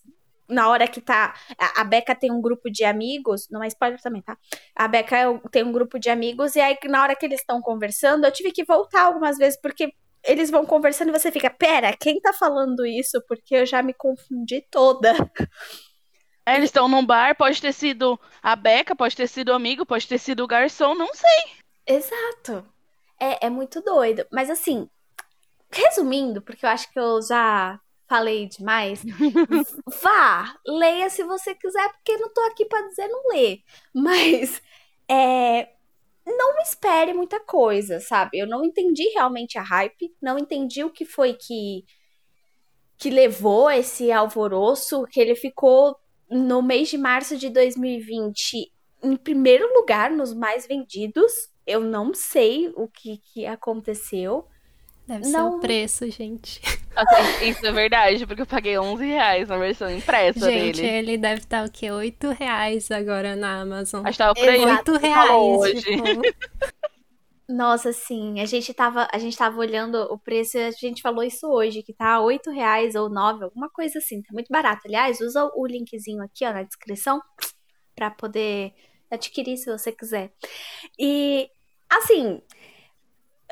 na 0.48 0.68
hora 0.68 0.88
que 0.88 1.00
tá. 1.00 1.34
A, 1.76 1.84
Beca 1.84 2.14
tem 2.14 2.32
um 2.32 2.40
grupo 2.40 2.70
de 2.70 2.84
amigos, 2.84 3.48
não 3.50 3.62
é 3.62 3.68
spoiler 3.68 4.00
também, 4.00 4.22
tá? 4.22 4.36
A 4.74 4.88
Beca 4.88 5.40
tem 5.50 5.62
um 5.64 5.72
grupo 5.72 5.98
de 5.98 6.08
amigos, 6.08 6.56
e 6.56 6.60
aí 6.60 6.76
na 6.84 7.02
hora 7.02 7.14
que 7.14 7.26
eles 7.26 7.40
estão 7.40 7.60
conversando, 7.60 8.24
eu 8.24 8.32
tive 8.32 8.52
que 8.52 8.64
voltar 8.64 9.02
algumas 9.02 9.36
vezes, 9.36 9.60
porque 9.60 9.92
eles 10.24 10.50
vão 10.50 10.66
conversando 10.66 11.08
e 11.08 11.18
você 11.18 11.30
fica, 11.30 11.50
pera, 11.50 11.96
quem 11.96 12.20
tá 12.20 12.32
falando 12.32 12.84
isso? 12.84 13.22
Porque 13.26 13.56
eu 13.56 13.66
já 13.66 13.82
me 13.82 13.94
confundi 13.94 14.64
toda. 14.70 15.14
É, 16.44 16.56
eles 16.56 16.70
estão 16.70 16.88
num 16.88 17.04
bar, 17.04 17.36
pode 17.36 17.60
ter 17.60 17.72
sido 17.72 18.18
a 18.42 18.56
Beca, 18.56 18.96
pode 18.96 19.14
ter 19.14 19.26
sido 19.26 19.50
o 19.50 19.54
amigo, 19.54 19.84
pode 19.84 20.08
ter 20.08 20.18
sido 20.18 20.42
o 20.42 20.46
garçom, 20.46 20.94
não 20.94 21.12
sei. 21.14 21.58
Exato. 21.86 22.66
É, 23.20 23.46
é 23.46 23.50
muito 23.50 23.82
doido. 23.82 24.26
Mas 24.32 24.48
assim, 24.48 24.88
resumindo, 25.70 26.40
porque 26.40 26.64
eu 26.64 26.70
acho 26.70 26.90
que 26.90 26.98
eu 26.98 27.20
já 27.20 27.78
falei 28.08 28.48
demais, 28.48 29.02
vá, 30.02 30.56
leia 30.66 31.10
se 31.10 31.22
você 31.22 31.54
quiser, 31.54 31.92
porque 31.92 32.16
não 32.16 32.32
tô 32.32 32.40
aqui 32.42 32.64
para 32.64 32.88
dizer 32.88 33.06
não 33.08 33.28
ler. 33.28 33.60
Mas 33.94 34.62
é, 35.08 35.68
não 36.26 36.60
espere 36.60 37.12
muita 37.12 37.38
coisa, 37.38 38.00
sabe? 38.00 38.38
Eu 38.38 38.46
não 38.46 38.64
entendi 38.64 39.04
realmente 39.14 39.58
a 39.58 39.62
hype, 39.62 40.14
não 40.20 40.38
entendi 40.38 40.82
o 40.82 40.90
que 40.90 41.04
foi 41.04 41.34
que 41.34 41.84
que 42.96 43.10
levou 43.10 43.70
esse 43.70 44.10
alvoroço, 44.10 45.04
que 45.04 45.20
ele 45.20 45.36
ficou 45.36 45.96
no 46.28 46.60
mês 46.60 46.88
de 46.88 46.98
março 46.98 47.36
de 47.36 47.48
2020 47.48 48.72
em 49.02 49.16
primeiro 49.16 49.72
lugar 49.72 50.10
nos 50.10 50.34
mais 50.34 50.66
vendidos. 50.66 51.32
Eu 51.64 51.80
não 51.80 52.12
sei 52.12 52.72
o 52.74 52.88
que, 52.88 53.18
que 53.18 53.46
aconteceu. 53.46 54.48
Deve 55.06 55.28
não... 55.28 55.52
ser 55.52 55.56
o 55.56 55.60
preço, 55.60 56.10
gente. 56.10 56.60
Isso 57.42 57.66
é 57.66 57.72
verdade, 57.72 58.26
porque 58.26 58.42
eu 58.42 58.46
paguei 58.46 58.78
11 58.78 59.06
reais 59.06 59.48
na 59.48 59.56
versão 59.56 59.90
impressa 59.90 60.50
gente, 60.50 60.80
dele. 60.80 60.98
ele 60.98 61.18
deve 61.18 61.40
estar 61.40 61.64
o 61.66 61.70
quê? 61.70 61.90
8 61.90 62.30
reais 62.30 62.90
agora 62.90 63.36
na 63.36 63.60
Amazon. 63.60 64.04
Acho 64.04 64.12
que 64.12 64.18
tava 64.18 64.34
por 64.34 64.48
aí. 64.48 64.64
8 64.64 64.92
reais. 64.98 65.30
Hoje. 65.30 65.80
Tipo... 65.82 66.22
Nossa, 67.48 67.92
sim. 67.94 68.40
A 68.40 68.44
gente 68.44 68.74
tava, 68.74 69.08
a 69.10 69.18
gente 69.18 69.36
tava 69.36 69.58
olhando 69.58 69.96
o 70.12 70.18
preço, 70.18 70.58
a 70.58 70.70
gente 70.70 71.00
falou 71.00 71.24
isso 71.24 71.46
hoje, 71.46 71.82
que 71.82 71.94
tá 71.94 72.20
8 72.20 72.50
reais 72.50 72.94
ou 72.94 73.08
9, 73.08 73.44
alguma 73.44 73.70
coisa 73.70 73.98
assim. 73.98 74.20
Tá 74.20 74.28
muito 74.32 74.48
barato. 74.50 74.82
Aliás, 74.86 75.20
usa 75.20 75.50
o 75.54 75.66
linkzinho 75.66 76.22
aqui, 76.22 76.44
ó, 76.44 76.52
na 76.52 76.62
descrição, 76.62 77.22
para 77.94 78.10
poder 78.10 78.74
adquirir 79.10 79.56
se 79.56 79.70
você 79.70 79.90
quiser. 79.90 80.30
E, 80.98 81.48
assim, 81.88 82.42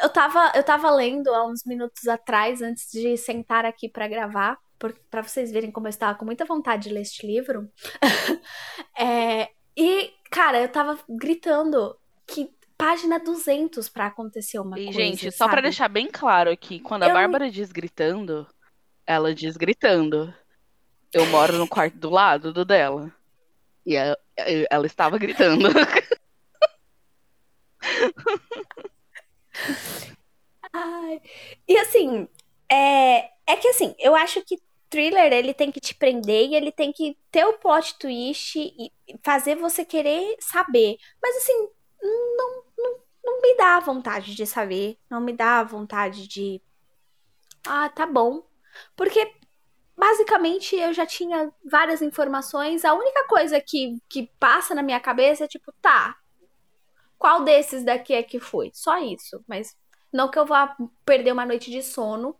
eu 0.02 0.10
tava, 0.10 0.52
eu 0.54 0.62
tava 0.62 0.90
lendo 0.90 1.34
há 1.34 1.46
uns 1.46 1.64
minutos 1.64 2.06
atrás, 2.06 2.60
antes 2.60 2.90
de 2.90 3.16
sentar 3.16 3.64
aqui 3.64 3.88
para 3.88 4.08
gravar, 4.08 4.58
para 5.10 5.22
vocês 5.22 5.50
verem 5.50 5.70
como 5.70 5.86
eu 5.86 5.90
estava 5.90 6.18
com 6.18 6.24
muita 6.24 6.44
vontade 6.44 6.88
de 6.88 6.94
ler 6.94 7.00
este 7.00 7.26
livro. 7.26 7.70
é, 8.98 9.48
e, 9.76 10.12
cara, 10.30 10.60
eu 10.60 10.68
tava 10.68 10.98
gritando 11.08 11.96
que 12.26 12.50
página 12.76 13.18
200 13.18 13.88
para 13.88 14.06
acontecer 14.06 14.58
uma 14.58 14.78
e, 14.78 14.84
coisa. 14.84 14.98
Gente, 14.98 15.32
só 15.32 15.48
para 15.48 15.62
deixar 15.62 15.88
bem 15.88 16.08
claro 16.10 16.50
aqui, 16.50 16.78
quando 16.78 17.04
a 17.04 17.08
Bárbara 17.08 17.50
diz 17.50 17.72
gritando, 17.72 18.46
ela 19.06 19.34
diz 19.34 19.56
gritando. 19.56 20.32
Eu 21.12 21.24
moro 21.26 21.56
no 21.56 21.66
quarto 21.66 21.96
do 21.96 22.10
lado 22.10 22.52
do 22.52 22.64
dela. 22.64 23.10
E 23.86 23.96
ela, 23.96 24.18
ela 24.70 24.86
estava 24.86 25.16
gritando. 25.16 25.68
Ai. 30.72 31.20
E 31.68 31.76
assim, 31.78 32.28
é, 32.70 33.30
é 33.46 33.56
que 33.56 33.68
assim, 33.68 33.94
eu 33.98 34.14
acho 34.14 34.42
que 34.44 34.60
thriller 34.90 35.32
ele 35.32 35.54
tem 35.54 35.70
que 35.72 35.80
te 35.80 35.94
prender 35.94 36.48
e 36.48 36.54
ele 36.54 36.72
tem 36.72 36.92
que 36.92 37.16
ter 37.30 37.44
o 37.44 37.58
plot 37.58 37.98
twist 37.98 38.58
e 38.58 38.92
fazer 39.22 39.56
você 39.56 39.84
querer 39.84 40.36
saber. 40.40 40.98
Mas 41.22 41.36
assim, 41.36 41.68
não, 42.02 42.64
não, 42.78 42.98
não 43.24 43.42
me 43.42 43.56
dá 43.56 43.80
vontade 43.80 44.34
de 44.34 44.46
saber, 44.46 44.98
não 45.10 45.20
me 45.20 45.32
dá 45.32 45.62
vontade 45.62 46.26
de. 46.28 46.60
Ah, 47.66 47.88
tá 47.88 48.06
bom. 48.06 48.42
Porque 48.96 49.34
basicamente 49.96 50.76
eu 50.76 50.92
já 50.92 51.06
tinha 51.06 51.52
várias 51.64 52.02
informações. 52.02 52.84
A 52.84 52.94
única 52.94 53.26
coisa 53.26 53.60
que, 53.60 53.98
que 54.08 54.30
passa 54.38 54.74
na 54.74 54.82
minha 54.82 55.00
cabeça 55.00 55.44
é 55.44 55.48
tipo, 55.48 55.72
tá, 55.80 56.16
qual 57.18 57.44
desses 57.44 57.84
daqui 57.84 58.14
é 58.14 58.22
que 58.22 58.38
foi? 58.40 58.70
Só 58.74 58.98
isso. 58.98 59.42
Mas 59.46 59.76
não 60.12 60.30
que 60.30 60.38
eu 60.38 60.46
vá 60.46 60.76
perder 61.04 61.32
uma 61.32 61.46
noite 61.46 61.70
de 61.70 61.82
sono. 61.82 62.36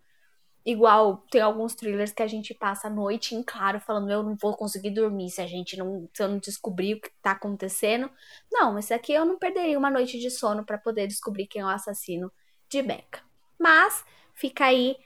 Igual 0.65 1.19
tem 1.31 1.41
alguns 1.41 1.77
thrillers 1.77 2.13
que 2.13 2.23
a 2.23 2.27
gente 2.27 2.53
passa 2.53 2.89
a 2.89 2.91
noite 2.91 3.37
em 3.37 3.43
claro, 3.43 3.79
falando 3.79 4.11
eu 4.11 4.23
não 4.23 4.35
vou 4.35 4.57
conseguir 4.57 4.91
dormir 4.91 5.31
se 5.31 5.41
a 5.41 5.47
gente 5.47 5.77
não, 5.77 6.09
se 6.13 6.21
eu 6.21 6.29
não 6.29 6.39
descobrir 6.39 6.95
o 6.95 7.01
que 7.01 7.11
tá 7.23 7.33
acontecendo. 7.33 8.11
Não, 8.51 8.77
esse 8.77 8.93
aqui 8.93 9.13
eu 9.13 9.25
não 9.25 9.39
perderia 9.39 9.79
uma 9.79 9.91
noite 9.91 10.19
de 10.19 10.29
sono 10.29 10.65
para 10.65 10.77
poder 10.77 11.07
descobrir 11.07 11.47
quem 11.47 11.63
é 11.63 11.65
o 11.65 11.69
assassino 11.69 12.33
de 12.69 12.83
Becca. 12.83 13.23
Mas 13.57 14.05
fica 14.35 14.65
aí 14.65 14.97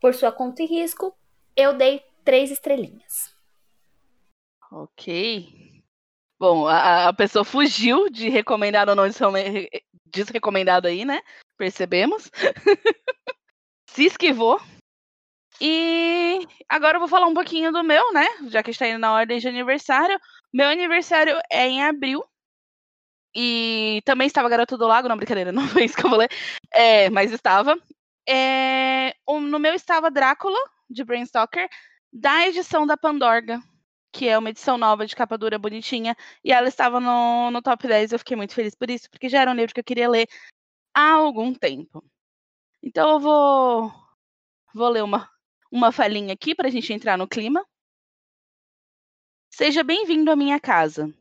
por 0.00 0.14
sua 0.14 0.30
conta 0.30 0.62
e 0.62 0.66
risco. 0.66 1.16
Eu 1.56 1.72
dei 1.72 2.02
três 2.22 2.50
estrelinhas. 2.50 3.34
Ok. 4.70 5.75
Bom, 6.38 6.66
a, 6.66 7.08
a 7.08 7.12
pessoa 7.12 7.44
fugiu 7.44 8.10
de 8.10 8.28
recomendado 8.28 8.90
ou 8.90 8.94
não 8.94 9.04
desrecomendado 10.06 10.86
aí, 10.86 11.04
né? 11.04 11.20
Percebemos. 11.56 12.30
Se 13.88 14.04
esquivou. 14.04 14.60
E 15.60 16.46
agora 16.68 16.96
eu 16.96 17.00
vou 17.00 17.08
falar 17.08 17.26
um 17.26 17.34
pouquinho 17.34 17.72
do 17.72 17.82
meu, 17.82 18.12
né? 18.12 18.26
Já 18.48 18.62
que 18.62 18.70
está 18.70 18.86
indo 18.86 18.98
na 18.98 19.14
ordem 19.14 19.38
de 19.38 19.48
aniversário. 19.48 20.18
Meu 20.52 20.68
aniversário 20.68 21.38
é 21.50 21.66
em 21.66 21.82
abril. 21.82 22.22
E 23.34 24.02
também 24.04 24.26
estava 24.26 24.48
Garoto 24.48 24.78
do 24.78 24.86
Lago, 24.86 25.08
não, 25.08 25.16
brincadeira, 25.16 25.52
não 25.52 25.66
foi 25.68 25.84
isso 25.84 25.96
que 25.96 26.04
eu 26.04 26.16
ler. 26.16 26.30
É, 26.72 27.08
mas 27.10 27.32
estava. 27.32 27.78
É, 28.28 29.14
no 29.28 29.58
meu 29.58 29.74
estava 29.74 30.10
Drácula, 30.10 30.58
de 30.90 31.04
Brain 31.04 31.22
Stalker, 31.22 31.68
da 32.12 32.46
edição 32.48 32.86
da 32.86 32.96
Pandorga, 32.96 33.60
que 34.16 34.26
é 34.26 34.38
uma 34.38 34.48
edição 34.48 34.78
nova 34.78 35.06
de 35.06 35.14
capa 35.14 35.36
dura 35.36 35.58
bonitinha, 35.58 36.16
e 36.42 36.50
ela 36.50 36.68
estava 36.68 36.98
no, 36.98 37.50
no 37.50 37.60
top 37.60 37.86
10. 37.86 38.12
Eu 38.12 38.18
fiquei 38.18 38.34
muito 38.34 38.54
feliz 38.54 38.74
por 38.74 38.88
isso, 38.90 39.10
porque 39.10 39.28
já 39.28 39.42
era 39.42 39.50
um 39.50 39.54
livro 39.54 39.74
que 39.74 39.80
eu 39.80 39.84
queria 39.84 40.08
ler 40.08 40.26
há 40.94 41.12
algum 41.12 41.52
tempo. 41.52 42.02
Então 42.82 43.10
eu 43.10 43.20
vou, 43.20 43.92
vou 44.74 44.88
ler 44.88 45.04
uma, 45.04 45.30
uma 45.70 45.92
falinha 45.92 46.32
aqui 46.32 46.54
para 46.54 46.68
a 46.68 46.70
gente 46.70 46.90
entrar 46.94 47.18
no 47.18 47.28
clima. 47.28 47.62
Seja 49.52 49.84
bem-vindo 49.84 50.30
à 50.30 50.36
minha 50.36 50.58
casa. 50.58 51.14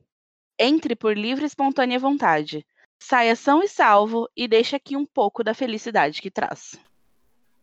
Entre 0.57 0.95
por 0.95 1.17
livre 1.17 1.43
e 1.43 1.47
espontânea 1.47 1.99
vontade. 1.99 2.65
Saia 2.97 3.35
são 3.35 3.61
e 3.61 3.67
salvo 3.67 4.29
e 4.37 4.47
deixe 4.47 4.73
aqui 4.73 4.95
um 4.95 5.05
pouco 5.05 5.43
da 5.43 5.53
felicidade 5.53 6.21
que 6.21 6.31
traz. 6.31 6.79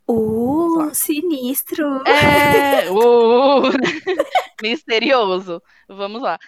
Uh, 0.08 0.94
sinistro. 0.94 2.02
É, 2.06 2.88
uh, 2.90 3.62
misterioso. 4.62 5.62
Vamos 5.88 6.22
lá. 6.22 6.38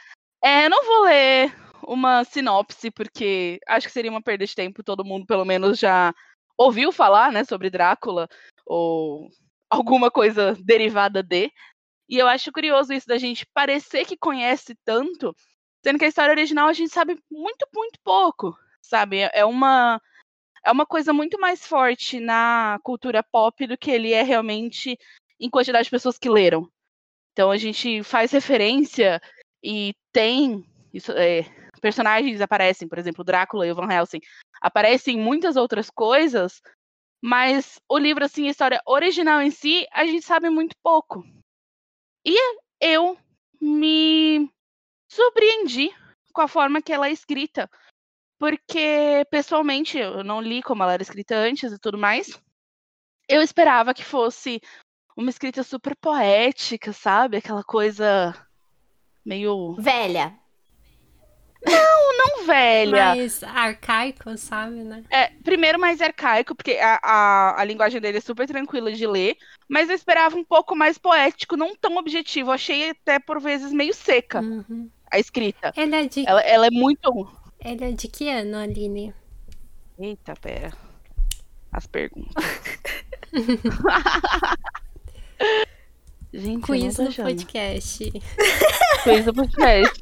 É, 0.43 0.69
não 0.69 0.85
vou 0.85 1.05
ler 1.05 1.55
uma 1.87 2.25
sinopse, 2.25 2.91
porque 2.91 3.59
acho 3.67 3.87
que 3.87 3.93
seria 3.93 4.11
uma 4.11 4.23
perda 4.23 4.45
de 4.47 4.55
tempo. 4.55 4.83
Todo 4.83 5.05
mundo, 5.05 5.27
pelo 5.27 5.45
menos, 5.45 5.79
já 5.79 6.13
ouviu 6.57 6.93
falar 6.93 7.33
né, 7.33 7.45
sobre 7.45 7.71
Drácula, 7.71 8.29
ou 8.67 9.29
alguma 9.71 10.11
coisa 10.11 10.57
derivada 10.61 11.23
de. 11.23 11.51
E 12.09 12.19
eu 12.19 12.27
acho 12.29 12.53
curioso 12.53 12.93
isso 12.93 13.07
da 13.07 13.19
gente 13.19 13.47
parecer 13.55 14.05
que 14.05 14.17
conhece 14.17 14.75
tanto, 14.85 15.35
sendo 15.83 15.99
que 15.99 16.05
a 16.05 16.09
história 16.09 16.33
original 16.33 16.69
a 16.69 16.73
gente 16.73 16.93
sabe 16.93 17.19
muito, 17.31 17.67
muito 17.75 17.99
pouco, 18.05 18.55
sabe? 18.83 19.21
É 19.33 19.45
uma 19.45 20.01
é 20.65 20.71
uma 20.73 20.87
coisa 20.87 21.13
muito 21.13 21.39
mais 21.39 21.67
forte 21.67 22.19
na 22.19 22.79
cultura 22.83 23.23
pop 23.23 23.67
do 23.67 23.77
que 23.77 23.91
ele 23.91 24.13
é 24.13 24.23
realmente 24.23 24.99
em 25.39 25.51
quantidade 25.51 25.85
de 25.85 25.91
pessoas 25.91 26.19
que 26.19 26.29
leram. 26.29 26.69
Então 27.33 27.51
a 27.51 27.57
gente 27.57 28.03
faz 28.03 28.31
referência 28.31 29.21
e 29.63 29.95
tem 30.13 30.65
isso, 30.93 31.13
é, 31.13 31.43
personagens 31.81 32.41
aparecem, 32.41 32.89
por 32.89 32.99
exemplo, 32.99 33.25
Drácula 33.25 33.67
e 33.67 33.73
o 33.73 33.75
Van 33.75 33.93
Helsing, 33.93 34.21
aparecem 34.61 35.19
muitas 35.19 35.57
outras 35.57 35.91
coisas, 35.91 36.63
mas 37.23 37.81
o 37.89 37.99
livro, 37.99 38.25
assim, 38.25 38.47
a 38.47 38.51
história 38.51 38.81
original 38.87 39.43
em 39.43 39.51
si, 39.51 39.87
a 39.93 40.07
gente 40.07 40.25
sabe 40.25 40.49
muito 40.49 40.77
pouco. 40.83 41.25
E 42.25 42.37
eu 42.81 43.19
me 43.61 44.51
surpreendi 45.11 45.91
com 46.33 46.41
a 46.41 46.49
forma 46.49 46.81
que 46.81 46.93
ela 46.93 47.09
é 47.09 47.13
escrita 47.13 47.69
porque 48.39 49.27
pessoalmente 49.31 49.99
eu 49.99 50.25
não 50.25 50.41
li 50.41 50.63
como 50.63 50.83
ela 50.83 50.95
era 50.95 51.03
escrita 51.03 51.35
antes 51.37 51.73
e 51.73 51.79
tudo 51.79 51.99
mais. 51.99 52.39
Eu 53.29 53.41
esperava 53.43 53.95
que 53.95 54.05
fosse 54.05 54.61
uma 55.17 55.31
escrita 55.31 55.63
super 55.63 55.97
poética, 55.97 56.93
sabe? 56.93 57.37
Aquela 57.37 57.63
coisa 57.63 58.35
meio 59.25 59.75
velha. 59.77 60.39
Não, 61.67 62.19
não 62.19 62.47
velha. 62.47 63.15
Mais 63.15 63.43
arcaico, 63.43 64.37
sabe, 64.37 64.85
né? 64.85 65.03
É, 65.09 65.29
primeiro 65.43 65.81
mais 65.81 66.03
arcaico, 66.03 66.55
porque 66.55 66.73
a, 66.73 67.01
a, 67.03 67.61
a 67.61 67.65
linguagem 67.65 68.01
dele 68.01 68.19
é 68.19 68.21
super 68.21 68.47
tranquila 68.47 68.93
de 68.93 69.07
ler, 69.07 69.37
mas 69.67 69.89
eu 69.89 69.95
esperava 69.95 70.37
um 70.37 70.45
pouco 70.45 70.77
mais 70.77 70.99
poético, 70.99 71.57
não 71.57 71.75
tão 71.75 71.97
objetivo. 71.97 72.51
Eu 72.51 72.55
achei 72.55 72.91
até 72.91 73.19
por 73.19 73.41
vezes 73.41 73.73
meio 73.73 73.95
seca 73.95 74.41
uhum. 74.41 74.91
a 75.11 75.19
escrita. 75.19 75.73
Ela 75.75 75.97
é 75.97 76.07
de... 76.07 76.29
ela, 76.29 76.41
ela 76.43 76.67
é 76.67 76.71
muito 76.71 77.11
ele 77.65 77.85
é 77.85 77.93
de 77.93 78.09
que 78.09 78.29
ano, 78.29 78.59
Aline? 78.59 79.15
Eita, 79.99 80.35
pera. 80.37 80.73
As 81.73 81.87
perguntas. 81.87 82.45
Gente, 86.33 86.63
Quiz 86.63 86.99
no 86.99 87.13
podcast. 87.13 88.13
Quiz 89.03 89.27
no 89.27 89.35
podcast. 89.35 90.01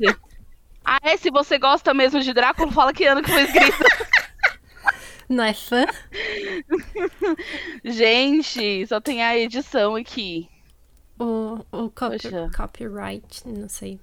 Ah, 0.85 0.99
é? 1.03 1.17
Se 1.17 1.31
você 1.31 1.59
gosta 1.59 1.95
mesmo 1.95 2.21
de 2.21 2.33
Drácula, 2.33 2.73
fala 2.73 2.93
que 2.93 3.05
ano 3.05 3.23
que 3.23 3.31
foi 3.31 3.43
escrito. 3.43 3.77
Não 5.29 5.45
é 5.45 5.55
fã? 5.55 5.87
Gente, 7.85 8.87
só 8.87 9.01
tem 9.01 9.23
a 9.23 9.39
edição 9.39 9.95
aqui. 9.95 10.49
O, 11.19 11.65
o 11.71 11.91
copy, 11.91 12.19
copyright, 12.55 13.47
não 13.47 13.69
sei. 13.69 14.01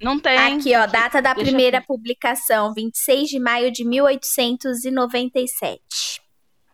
Não 0.00 0.18
tem. 0.18 0.38
Aqui, 0.38 0.74
ó, 0.74 0.86
data 0.86 1.20
da 1.20 1.34
Deixa 1.34 1.48
primeira 1.48 1.76
eu... 1.78 1.82
publicação, 1.82 2.72
26 2.72 3.28
de 3.28 3.38
maio 3.38 3.70
de 3.70 3.84
1897. 3.84 6.22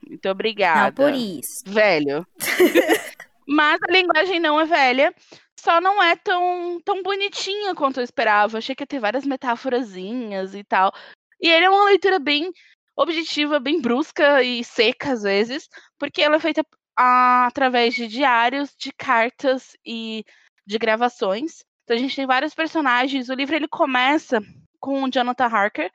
Muito 0.08 0.28
obrigada. 0.28 1.02
Não 1.02 1.10
por 1.10 1.18
isso. 1.18 1.64
Velho. 1.66 2.24
Mas 3.46 3.78
a 3.82 3.92
linguagem 3.92 4.40
não 4.40 4.60
é 4.60 4.64
velha, 4.64 5.14
só 5.58 5.80
não 5.80 6.02
é 6.02 6.16
tão, 6.16 6.80
tão 6.84 7.02
bonitinha 7.02 7.74
quanto 7.74 8.00
eu 8.00 8.04
esperava. 8.04 8.58
Achei 8.58 8.74
que 8.74 8.82
ia 8.82 8.86
ter 8.86 9.00
várias 9.00 9.24
metáforazinhas 9.24 10.54
e 10.54 10.64
tal. 10.64 10.92
E 11.40 11.48
ele 11.48 11.66
é 11.66 11.70
uma 11.70 11.86
leitura 11.86 12.18
bem 12.18 12.52
objetiva, 12.96 13.60
bem 13.60 13.80
brusca 13.80 14.42
e 14.42 14.64
seca 14.64 15.12
às 15.12 15.22
vezes, 15.22 15.68
porque 15.98 16.22
ela 16.22 16.36
é 16.36 16.40
feita 16.40 16.64
ah, 16.96 17.46
através 17.46 17.94
de 17.94 18.06
diários, 18.06 18.74
de 18.78 18.90
cartas 18.92 19.76
e 19.84 20.24
de 20.66 20.78
gravações. 20.78 21.64
Então 21.86 21.96
a 21.96 22.00
gente 22.00 22.16
tem 22.16 22.26
vários 22.26 22.52
personagens. 22.52 23.28
O 23.28 23.34
livro 23.34 23.54
ele 23.54 23.68
começa 23.68 24.40
com 24.80 25.04
o 25.04 25.08
Jonathan 25.08 25.46
Harker, 25.46 25.92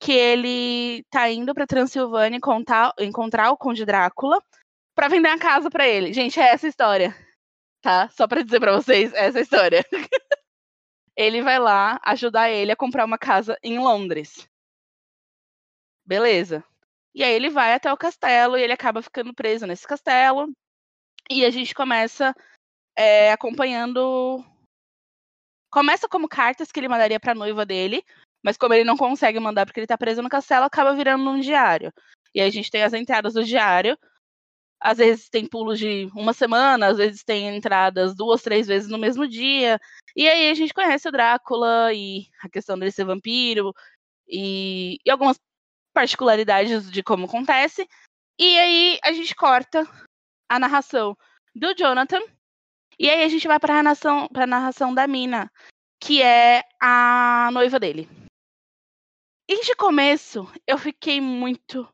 que 0.00 0.12
ele 0.12 1.02
tá 1.10 1.28
indo 1.28 1.52
para 1.52 1.66
Transilvânia 1.66 2.36
encontrar, 2.36 2.94
encontrar 3.00 3.50
o 3.50 3.56
Conde 3.56 3.84
Drácula 3.84 4.40
para 4.94 5.08
vender 5.08 5.30
a 5.30 5.38
casa 5.38 5.68
para 5.68 5.86
ele. 5.86 6.12
Gente, 6.12 6.38
é 6.38 6.44
essa 6.44 6.68
história. 6.68 7.12
Tá? 7.80 8.08
Só 8.10 8.28
para 8.28 8.44
dizer 8.44 8.60
para 8.60 8.76
vocês, 8.76 9.12
é 9.14 9.26
essa 9.26 9.40
história. 9.40 9.84
ele 11.16 11.42
vai 11.42 11.58
lá 11.58 12.00
ajudar 12.04 12.48
ele 12.48 12.70
a 12.70 12.76
comprar 12.76 13.04
uma 13.04 13.18
casa 13.18 13.58
em 13.64 13.80
Londres. 13.80 14.48
Beleza. 16.06 16.62
E 17.12 17.24
aí 17.24 17.32
ele 17.32 17.50
vai 17.50 17.74
até 17.74 17.92
o 17.92 17.96
castelo 17.96 18.56
e 18.56 18.62
ele 18.62 18.72
acaba 18.72 19.02
ficando 19.02 19.34
preso 19.34 19.66
nesse 19.66 19.88
castelo. 19.88 20.52
E 21.28 21.44
a 21.44 21.50
gente 21.50 21.74
começa 21.74 22.32
é, 22.96 23.32
acompanhando 23.32 24.44
Começa 25.72 26.06
como 26.06 26.28
cartas 26.28 26.70
que 26.70 26.78
ele 26.78 26.88
mandaria 26.88 27.18
pra 27.18 27.34
noiva 27.34 27.64
dele, 27.64 28.04
mas 28.44 28.58
como 28.58 28.74
ele 28.74 28.84
não 28.84 28.96
consegue 28.96 29.40
mandar 29.40 29.64
porque 29.64 29.80
ele 29.80 29.86
tá 29.86 29.96
preso 29.96 30.20
no 30.20 30.28
castelo, 30.28 30.66
acaba 30.66 30.94
virando 30.94 31.28
um 31.30 31.40
diário. 31.40 31.90
E 32.34 32.42
aí 32.42 32.46
a 32.46 32.52
gente 32.52 32.70
tem 32.70 32.82
as 32.82 32.92
entradas 32.92 33.32
do 33.32 33.42
diário. 33.42 33.98
Às 34.78 34.98
vezes 34.98 35.30
tem 35.30 35.46
pulos 35.46 35.78
de 35.78 36.10
uma 36.14 36.34
semana, 36.34 36.88
às 36.88 36.98
vezes 36.98 37.24
tem 37.24 37.56
entradas 37.56 38.14
duas, 38.14 38.42
três 38.42 38.66
vezes 38.66 38.90
no 38.90 38.98
mesmo 38.98 39.26
dia. 39.26 39.80
E 40.14 40.28
aí 40.28 40.50
a 40.50 40.54
gente 40.54 40.74
conhece 40.74 41.08
o 41.08 41.12
Drácula 41.12 41.90
e 41.94 42.26
a 42.42 42.50
questão 42.50 42.78
dele 42.78 42.90
ser 42.90 43.04
vampiro 43.04 43.72
e, 44.28 44.98
e 45.06 45.10
algumas 45.10 45.38
particularidades 45.94 46.90
de 46.90 47.02
como 47.02 47.24
acontece. 47.24 47.88
E 48.38 48.58
aí 48.58 48.98
a 49.04 49.12
gente 49.12 49.34
corta 49.34 49.88
a 50.50 50.58
narração 50.58 51.16
do 51.54 51.74
Jonathan 51.74 52.20
e 52.98 53.08
aí 53.08 53.22
a 53.24 53.28
gente 53.28 53.46
vai 53.46 53.58
para 53.58 53.78
a 53.78 53.82
narração, 53.82 54.28
pra 54.28 54.46
narração 54.46 54.94
da 54.94 55.06
Mina, 55.06 55.50
que 56.00 56.22
é 56.22 56.62
a 56.80 57.50
noiva 57.52 57.78
dele. 57.78 58.08
E 59.48 59.64
de 59.64 59.74
começo, 59.74 60.50
eu 60.66 60.78
fiquei 60.78 61.20
muito 61.20 61.88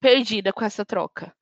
perdida 0.00 0.52
com 0.52 0.64
essa 0.64 0.84
troca. 0.84 1.34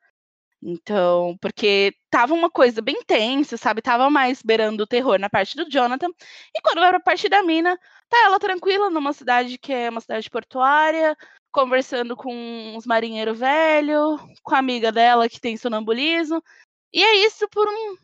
Então, 0.62 1.36
porque 1.40 1.94
tava 2.10 2.34
uma 2.34 2.50
coisa 2.50 2.82
bem 2.82 3.02
tensa, 3.04 3.56
sabe? 3.56 3.80
Tava 3.80 4.10
mais 4.10 4.42
beirando 4.42 4.82
o 4.82 4.86
terror 4.86 5.18
na 5.18 5.30
parte 5.30 5.56
do 5.56 5.70
Jonathan. 5.70 6.08
E 6.54 6.60
quando 6.60 6.80
vai 6.80 6.90
pra 6.90 7.00
parte 7.00 7.28
da 7.28 7.42
mina, 7.42 7.78
tá 8.08 8.24
ela 8.24 8.40
tranquila 8.40 8.90
numa 8.90 9.12
cidade 9.12 9.56
que 9.58 9.72
é 9.72 9.88
uma 9.88 10.00
cidade 10.00 10.28
portuária, 10.28 11.16
conversando 11.52 12.16
com 12.16 12.34
uns 12.76 12.86
marinheiros 12.86 13.38
velhos, 13.38 14.20
com 14.42 14.54
a 14.54 14.58
amiga 14.58 14.90
dela 14.90 15.28
que 15.28 15.40
tem 15.40 15.56
sonambulismo. 15.56 16.42
E 16.92 17.02
é 17.02 17.26
isso 17.26 17.48
por 17.48 17.68
um, 17.68 17.96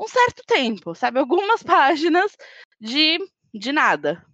um 0.00 0.08
certo 0.08 0.42
tempo, 0.46 0.94
sabe? 0.94 1.18
Algumas 1.18 1.62
páginas 1.62 2.34
de, 2.80 3.18
de 3.52 3.72
nada. 3.72 4.24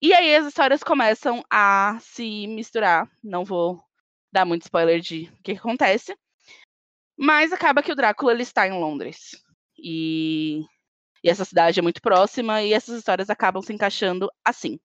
E 0.00 0.12
aí 0.14 0.34
as 0.34 0.46
histórias 0.46 0.82
começam 0.82 1.44
a 1.50 1.98
se 2.00 2.46
misturar. 2.46 3.08
Não 3.22 3.44
vou 3.44 3.82
dar 4.32 4.44
muito 4.44 4.62
spoiler 4.62 5.00
de 5.00 5.30
o 5.38 5.42
que, 5.42 5.52
acontece. 5.52 6.16
Mas 7.16 7.52
acaba 7.52 7.82
que 7.82 7.92
o 7.92 7.94
Drácula 7.94 8.32
ele 8.32 8.42
está 8.42 8.66
em 8.66 8.72
Londres. 8.72 9.30
E, 9.78 10.62
e 11.22 11.28
essa 11.28 11.44
cidade 11.44 11.78
é 11.78 11.82
muito 11.82 12.00
próxima 12.00 12.62
e 12.62 12.72
essas 12.72 12.98
histórias 12.98 13.30
acabam 13.30 13.62
se 13.62 13.72
encaixando 13.72 14.30
assim. 14.44 14.78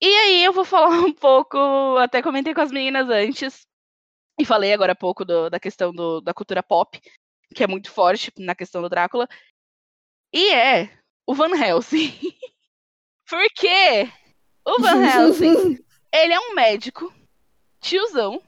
E 0.00 0.06
aí 0.06 0.44
eu 0.44 0.52
vou 0.52 0.64
falar 0.64 1.00
um 1.00 1.12
pouco, 1.12 1.58
até 1.98 2.22
comentei 2.22 2.54
com 2.54 2.60
as 2.60 2.72
meninas 2.72 3.08
antes, 3.08 3.66
e 4.38 4.44
falei 4.44 4.72
agora 4.72 4.92
há 4.92 4.96
pouco 4.96 5.24
do, 5.24 5.50
da 5.50 5.60
questão 5.60 5.92
do, 5.92 6.20
da 6.22 6.32
cultura 6.32 6.62
pop, 6.62 6.98
que 7.54 7.64
é 7.64 7.66
muito 7.66 7.90
forte 7.90 8.32
na 8.38 8.54
questão 8.54 8.82
do 8.82 8.88
Drácula. 8.88 9.28
E 10.32 10.52
é 10.52 10.90
o 11.26 11.34
Van 11.34 11.54
Helsing. 11.54 12.12
Por 13.28 13.46
quê? 13.54 14.10
O 14.64 14.80
Van 14.80 15.02
Helsing, 15.02 15.78
ele 16.12 16.32
é 16.32 16.40
um 16.40 16.54
médico, 16.54 17.12
tiozão, 17.80 18.42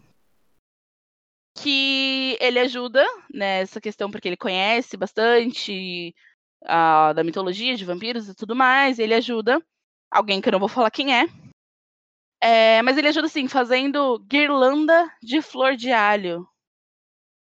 que 1.54 2.36
ele 2.40 2.58
ajuda 2.58 3.04
nessa 3.32 3.80
questão 3.80 4.10
porque 4.10 4.28
ele 4.28 4.36
conhece 4.36 4.96
bastante 4.96 6.14
a, 6.64 7.12
da 7.12 7.24
mitologia 7.24 7.76
de 7.76 7.84
vampiros 7.84 8.28
e 8.28 8.34
tudo 8.34 8.56
mais. 8.56 8.98
Ele 8.98 9.14
ajuda 9.14 9.62
alguém 10.10 10.40
que 10.40 10.48
eu 10.48 10.52
não 10.52 10.60
vou 10.60 10.68
falar 10.68 10.90
quem 10.90 11.14
é. 11.14 11.26
é 12.40 12.82
mas 12.82 12.96
ele 12.96 13.08
ajuda 13.08 13.26
assim, 13.26 13.48
fazendo 13.48 14.18
guirlanda 14.20 15.10
de 15.22 15.40
flor 15.42 15.76
de 15.76 15.90
alho. 15.92 16.48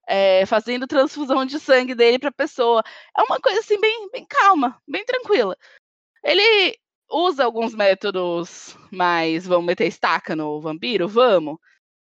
É, 0.09 0.47
fazendo 0.47 0.87
transfusão 0.87 1.45
de 1.45 1.59
sangue 1.59 1.95
dele 1.95 2.19
pra 2.19 2.31
pessoa. 2.31 2.83
É 3.16 3.23
uma 3.23 3.40
coisa 3.40 3.61
assim, 3.61 3.81
bem, 3.81 4.09
bem 4.11 4.25
calma, 4.25 4.81
bem 4.87 5.05
tranquila. 5.05 5.57
Ele 6.23 6.77
usa 7.11 7.45
alguns 7.45 7.75
métodos 7.75 8.77
mais. 8.90 9.47
Vamos 9.47 9.66
meter 9.66 9.87
estaca 9.87 10.37
no 10.37 10.61
vampiro? 10.61 11.09
Vamos. 11.09 11.59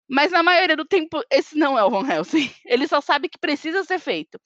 Mas 0.10 0.32
na 0.32 0.42
maioria 0.42 0.76
do 0.76 0.86
tempo, 0.86 1.22
esse 1.30 1.58
não 1.58 1.78
é 1.78 1.84
o 1.84 1.90
Van 1.90 2.08
Helsing. 2.08 2.50
Ele 2.66 2.88
só 2.88 3.02
sabe 3.02 3.28
que 3.28 3.38
precisa 3.38 3.84
ser 3.84 4.00
feito. 4.00 4.40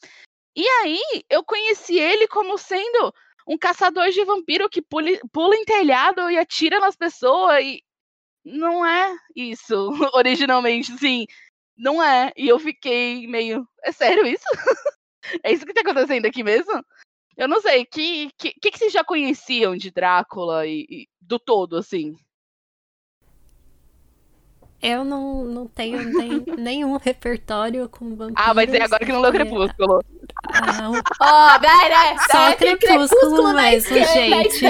E 0.56 0.68
aí, 0.68 1.24
eu 1.30 1.44
conheci 1.44 1.98
ele 1.98 2.28
como 2.28 2.58
sendo 2.58 3.14
um 3.48 3.58
caçador 3.58 4.10
de 4.10 4.24
vampiro 4.26 4.70
que 4.70 4.82
pula 4.82 5.56
em 5.56 5.64
telhado 5.64 6.30
e 6.30 6.38
atira 6.38 6.80
nas 6.80 6.96
pessoas. 6.96 7.64
E 7.64 7.82
não 8.44 8.86
é 8.86 9.16
isso, 9.36 9.90
originalmente, 10.14 10.98
sim. 10.98 11.26
Não 11.82 12.02
é. 12.02 12.32
E 12.38 12.48
eu 12.48 12.60
fiquei 12.60 13.26
meio. 13.26 13.68
É 13.84 13.92
sério 13.92 14.24
isso? 14.28 14.46
é 15.44 15.52
isso 15.52 15.66
que 15.66 15.74
tá 15.74 15.82
acontecendo 15.82 16.28
aqui 16.28 16.44
mesmo? 16.44 16.86
Eu 17.36 17.48
não 17.48 17.60
sei. 17.60 17.82
O 17.82 17.88
que, 17.88 18.30
que, 18.38 18.54
que, 18.54 18.78
vocês 18.78 18.94
já 18.94 19.04
conheciam 19.04 19.76
de 19.76 19.90
Drácula 19.90 20.68
e, 20.68 20.86
e 20.88 21.08
do 21.20 21.40
todo, 21.40 21.78
assim? 21.78 22.16
Eu 24.80 25.04
não, 25.04 25.44
não 25.44 25.68
tenho 25.68 26.04
nem, 26.04 26.44
nenhum 26.56 26.98
repertório 26.98 27.90
com 27.90 28.16
vampiros. 28.16 28.36
Ah, 28.36 28.54
vai 28.54 28.68
ser 28.68 28.84
agora 28.84 29.04
que 29.04 29.12
não 29.12 29.22
leu 29.22 29.32
Crepúsculo. 29.32 30.04
Ah, 30.54 30.92
Ó, 31.20 31.56
oh, 31.56 32.32
Só 32.32 32.56
Crepúsculo, 32.58 33.10
crepúsculo 33.10 33.54
mesmo, 33.56 33.96
gente. 33.96 34.66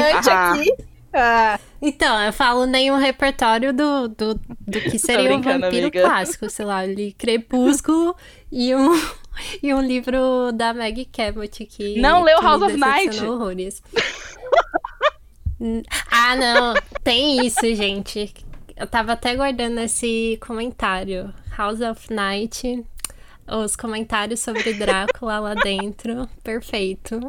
Ah. 1.13 1.59
Então, 1.81 2.21
eu 2.21 2.31
falo 2.31 2.67
nenhum 2.67 2.97
repertório 2.97 3.73
do, 3.73 4.07
do, 4.07 4.35
do 4.35 4.81
que 4.81 4.97
seria 4.99 5.35
um 5.35 5.41
vampiro 5.41 5.87
amiga. 5.87 6.01
clássico. 6.01 6.49
Sei 6.49 6.63
lá, 6.63 6.85
eu 6.85 6.93
li 6.93 7.11
Crepúsculo 7.13 8.15
e 8.51 8.75
um, 8.75 8.91
e 9.63 9.73
um 9.73 9.81
livro 9.81 10.51
da 10.53 10.73
Maggie 10.73 11.05
Cabot 11.05 11.65
que. 11.65 11.99
Não 11.99 12.23
leu 12.23 12.39
House 12.39 12.61
of 12.61 12.77
Night. 12.77 13.25
Horrores. 13.25 13.81
ah, 16.11 16.35
não. 16.35 16.75
Tem 17.03 17.45
isso, 17.45 17.65
gente. 17.73 18.31
Eu 18.77 18.85
tava 18.85 19.13
até 19.13 19.35
guardando 19.35 19.79
esse 19.79 20.37
comentário. 20.39 21.33
House 21.57 21.81
of 21.81 22.13
Night. 22.13 22.85
Os 23.47 23.75
comentários 23.75 24.39
sobre 24.39 24.75
Drácula 24.75 25.39
lá 25.39 25.55
dentro. 25.55 26.29
Perfeito. 26.43 27.19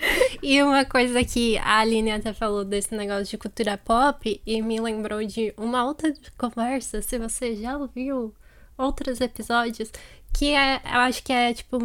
E 0.42 0.62
uma 0.62 0.84
coisa 0.84 1.22
que 1.22 1.58
a 1.58 1.80
Aline 1.80 2.12
até 2.12 2.32
falou 2.32 2.64
desse 2.64 2.94
negócio 2.94 3.26
de 3.26 3.38
cultura 3.38 3.76
pop 3.76 4.40
e 4.46 4.62
me 4.62 4.80
lembrou 4.80 5.24
de 5.24 5.52
uma 5.56 5.84
outra 5.84 6.12
conversa, 6.38 7.02
se 7.02 7.18
você 7.18 7.54
já 7.56 7.76
ouviu 7.76 8.34
outros 8.78 9.20
episódios, 9.20 9.92
que 10.32 10.54
é, 10.54 10.76
eu 10.76 11.00
acho 11.00 11.22
que 11.22 11.32
é 11.32 11.52
tipo 11.52 11.78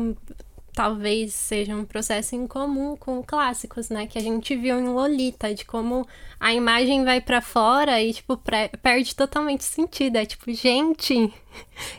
talvez 0.75 1.33
seja 1.33 1.73
um 1.73 1.85
processo 1.85 2.35
em 2.35 2.45
comum 2.45 2.97
com 2.97 3.23
clássicos, 3.23 3.89
né? 3.89 4.05
Que 4.05 4.19
a 4.19 4.21
gente 4.21 4.55
viu 4.55 4.77
em 4.77 4.89
Lolita, 4.89 5.53
de 5.55 5.63
como 5.63 6.05
a 6.37 6.53
imagem 6.53 7.05
vai 7.05 7.21
para 7.21 7.41
fora 7.41 8.01
e, 8.01 8.13
tipo, 8.13 8.37
perde 8.81 9.15
totalmente 9.15 9.63
sentido. 9.63 10.17
É 10.17 10.25
tipo, 10.25 10.51
gente, 10.51 11.13
o 11.23 11.31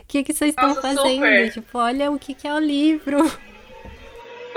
que, 0.07 0.23
que 0.23 0.31
vocês 0.31 0.51
estão 0.51 0.75
fazendo? 0.75 1.01
Super. 1.01 1.51
Tipo, 1.51 1.79
olha 1.79 2.11
o 2.11 2.19
que, 2.19 2.35
que 2.35 2.47
é 2.47 2.53
o 2.53 2.59
livro. 2.59 3.17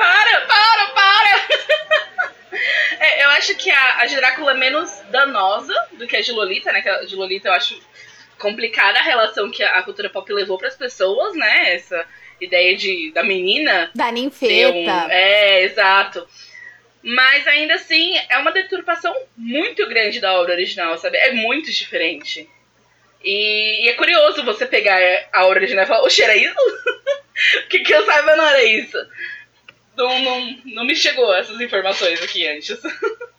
Para, 0.00 0.40
para, 0.46 0.86
para! 0.94 2.32
é, 3.00 3.24
eu 3.24 3.30
acho 3.30 3.54
que 3.54 3.70
a, 3.70 3.98
a 3.98 4.06
de 4.06 4.16
Drácula 4.16 4.52
é 4.52 4.54
menos 4.54 4.90
danosa 5.10 5.74
do 5.92 6.06
que 6.06 6.16
a 6.16 6.22
de 6.22 6.32
Lolita, 6.32 6.72
né? 6.72 6.80
Que 6.80 6.88
a 6.88 7.04
de 7.04 7.14
Lolita 7.14 7.48
eu 7.48 7.52
acho 7.52 7.78
complicada 8.38 8.98
a 8.98 9.02
relação 9.02 9.50
que 9.50 9.62
a 9.62 9.82
cultura 9.82 10.08
pop 10.08 10.32
levou 10.32 10.56
para 10.56 10.68
as 10.68 10.76
pessoas, 10.76 11.36
né? 11.36 11.74
Essa 11.74 12.06
ideia 12.40 12.74
de 12.74 13.12
da 13.12 13.22
menina. 13.22 13.90
Da 13.94 14.10
ninfeta. 14.10 15.06
Um, 15.06 15.10
é, 15.10 15.64
exato. 15.64 16.26
Mas 17.02 17.46
ainda 17.46 17.74
assim, 17.74 18.14
é 18.30 18.38
uma 18.38 18.52
deturpação 18.52 19.14
muito 19.36 19.86
grande 19.86 20.18
da 20.18 20.32
obra 20.40 20.54
original, 20.54 20.96
sabe? 20.96 21.18
É 21.18 21.32
muito 21.32 21.70
diferente. 21.70 22.48
E, 23.22 23.84
e 23.84 23.88
é 23.90 23.92
curioso 23.92 24.44
você 24.44 24.64
pegar 24.64 24.98
a 25.30 25.44
obra 25.44 25.58
original 25.58 25.84
e 25.84 25.88
falar, 25.88 26.04
oxe, 26.04 26.22
era 26.22 26.34
isso? 26.34 26.54
que, 27.68 27.80
que 27.80 27.92
eu 27.92 28.04
saiba 28.04 28.36
não 28.36 28.46
era 28.46 28.64
isso. 28.64 28.96
Não, 30.00 30.22
não, 30.22 30.58
não 30.64 30.84
me 30.84 30.96
chegou 30.96 31.32
essas 31.34 31.60
informações 31.60 32.22
aqui 32.22 32.46
antes. 32.46 32.78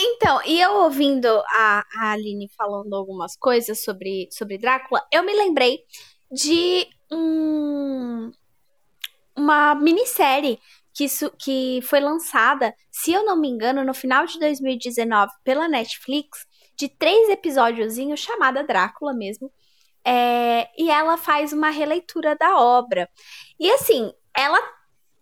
Então, 0.00 0.40
e 0.46 0.60
eu 0.60 0.74
ouvindo 0.74 1.26
a, 1.26 1.84
a 1.96 2.12
Aline 2.12 2.48
falando 2.56 2.94
algumas 2.94 3.36
coisas 3.36 3.82
sobre, 3.82 4.28
sobre 4.30 4.56
Drácula, 4.56 5.04
eu 5.10 5.24
me 5.24 5.34
lembrei 5.34 5.80
de 6.30 6.86
um, 7.10 8.30
uma 9.34 9.74
minissérie 9.74 10.60
que, 10.94 11.04
isso, 11.04 11.32
que 11.38 11.80
foi 11.82 11.98
lançada, 12.00 12.74
se 12.92 13.12
eu 13.12 13.24
não 13.24 13.40
me 13.40 13.48
engano, 13.48 13.84
no 13.84 13.94
final 13.94 14.24
de 14.26 14.38
2019 14.38 15.32
pela 15.42 15.66
Netflix, 15.66 16.46
de 16.76 16.88
três 16.88 17.28
episódiozinhos, 17.28 18.20
chamada 18.20 18.62
Drácula 18.62 19.12
mesmo. 19.12 19.50
É, 20.04 20.68
e 20.78 20.90
ela 20.90 21.16
faz 21.16 21.52
uma 21.52 21.70
releitura 21.70 22.36
da 22.36 22.56
obra. 22.60 23.08
E 23.58 23.68
assim, 23.70 24.12
ela 24.36 24.60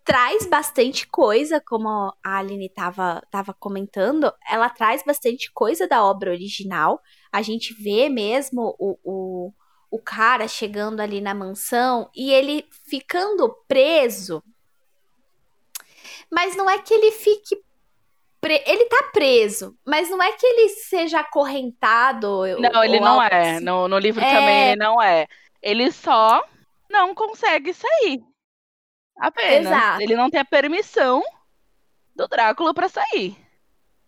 traz 0.07 0.47
bastante 0.47 1.05
coisa, 1.05 1.59
como 1.59 1.89
a 2.23 2.37
Aline 2.37 2.67
estava 2.67 3.21
tava 3.29 3.53
comentando, 3.53 4.33
ela 4.49 4.69
traz 4.69 5.03
bastante 5.03 5.51
coisa 5.51 5.85
da 5.85 6.01
obra 6.01 6.31
original. 6.31 7.01
A 7.29 7.41
gente 7.41 7.73
vê 7.73 8.07
mesmo 8.07 8.73
o, 8.79 8.97
o 9.03 9.53
o 9.89 9.99
cara 9.99 10.47
chegando 10.47 10.99
ali 10.99 11.21
na 11.21 11.33
mansão 11.33 12.09
e 12.15 12.31
ele 12.31 12.65
ficando 12.89 13.49
preso. 13.67 14.43
Mas 16.31 16.55
não 16.55 16.69
é 16.69 16.77
que 16.77 16.93
ele 16.93 17.11
fique. 17.11 17.57
Ele 18.43 18.85
tá 18.85 19.09
preso, 19.11 19.75
mas 19.85 20.09
não 20.09 20.21
é 20.21 20.31
que 20.31 20.45
ele 20.45 20.69
seja 20.69 21.19
acorrentado. 21.19 22.43
Não, 22.59 22.83
ele 22.83 22.99
não 22.99 23.21
é. 23.21 23.55
Assim. 23.55 23.65
No, 23.65 23.87
no 23.87 23.97
livro 23.97 24.23
é... 24.23 24.33
também 24.33 24.69
ele 24.69 24.75
não 24.77 25.01
é. 25.01 25.27
Ele 25.61 25.91
só 25.91 26.43
não 26.89 27.13
consegue 27.13 27.73
sair. 27.73 28.21
Apenas. 29.19 29.67
Exato. 29.67 30.01
Ele 30.01 30.15
não 30.15 30.29
tem 30.29 30.39
a 30.39 30.45
permissão 30.45 31.23
do 32.15 32.27
Drácula 32.27 32.73
para 32.73 32.89
sair. 32.89 33.37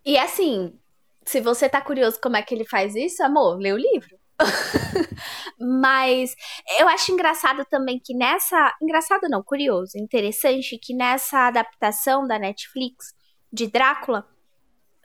E 0.05 0.17
assim, 0.17 0.77
se 1.25 1.41
você 1.41 1.69
tá 1.69 1.81
curioso 1.81 2.19
como 2.21 2.37
é 2.37 2.41
que 2.41 2.53
ele 2.53 2.65
faz 2.65 2.95
isso, 2.95 3.23
amor, 3.23 3.57
lê 3.59 3.71
o 3.71 3.77
livro. 3.77 4.17
Mas 5.59 6.33
eu 6.79 6.87
acho 6.87 7.11
engraçado 7.11 7.65
também 7.65 7.99
que 8.03 8.15
nessa. 8.15 8.75
Engraçado 8.81 9.27
não, 9.29 9.43
curioso, 9.43 9.97
interessante 9.97 10.77
que 10.77 10.93
nessa 10.93 11.47
adaptação 11.47 12.25
da 12.25 12.39
Netflix 12.39 13.13
de 13.51 13.67
Drácula, 13.67 14.25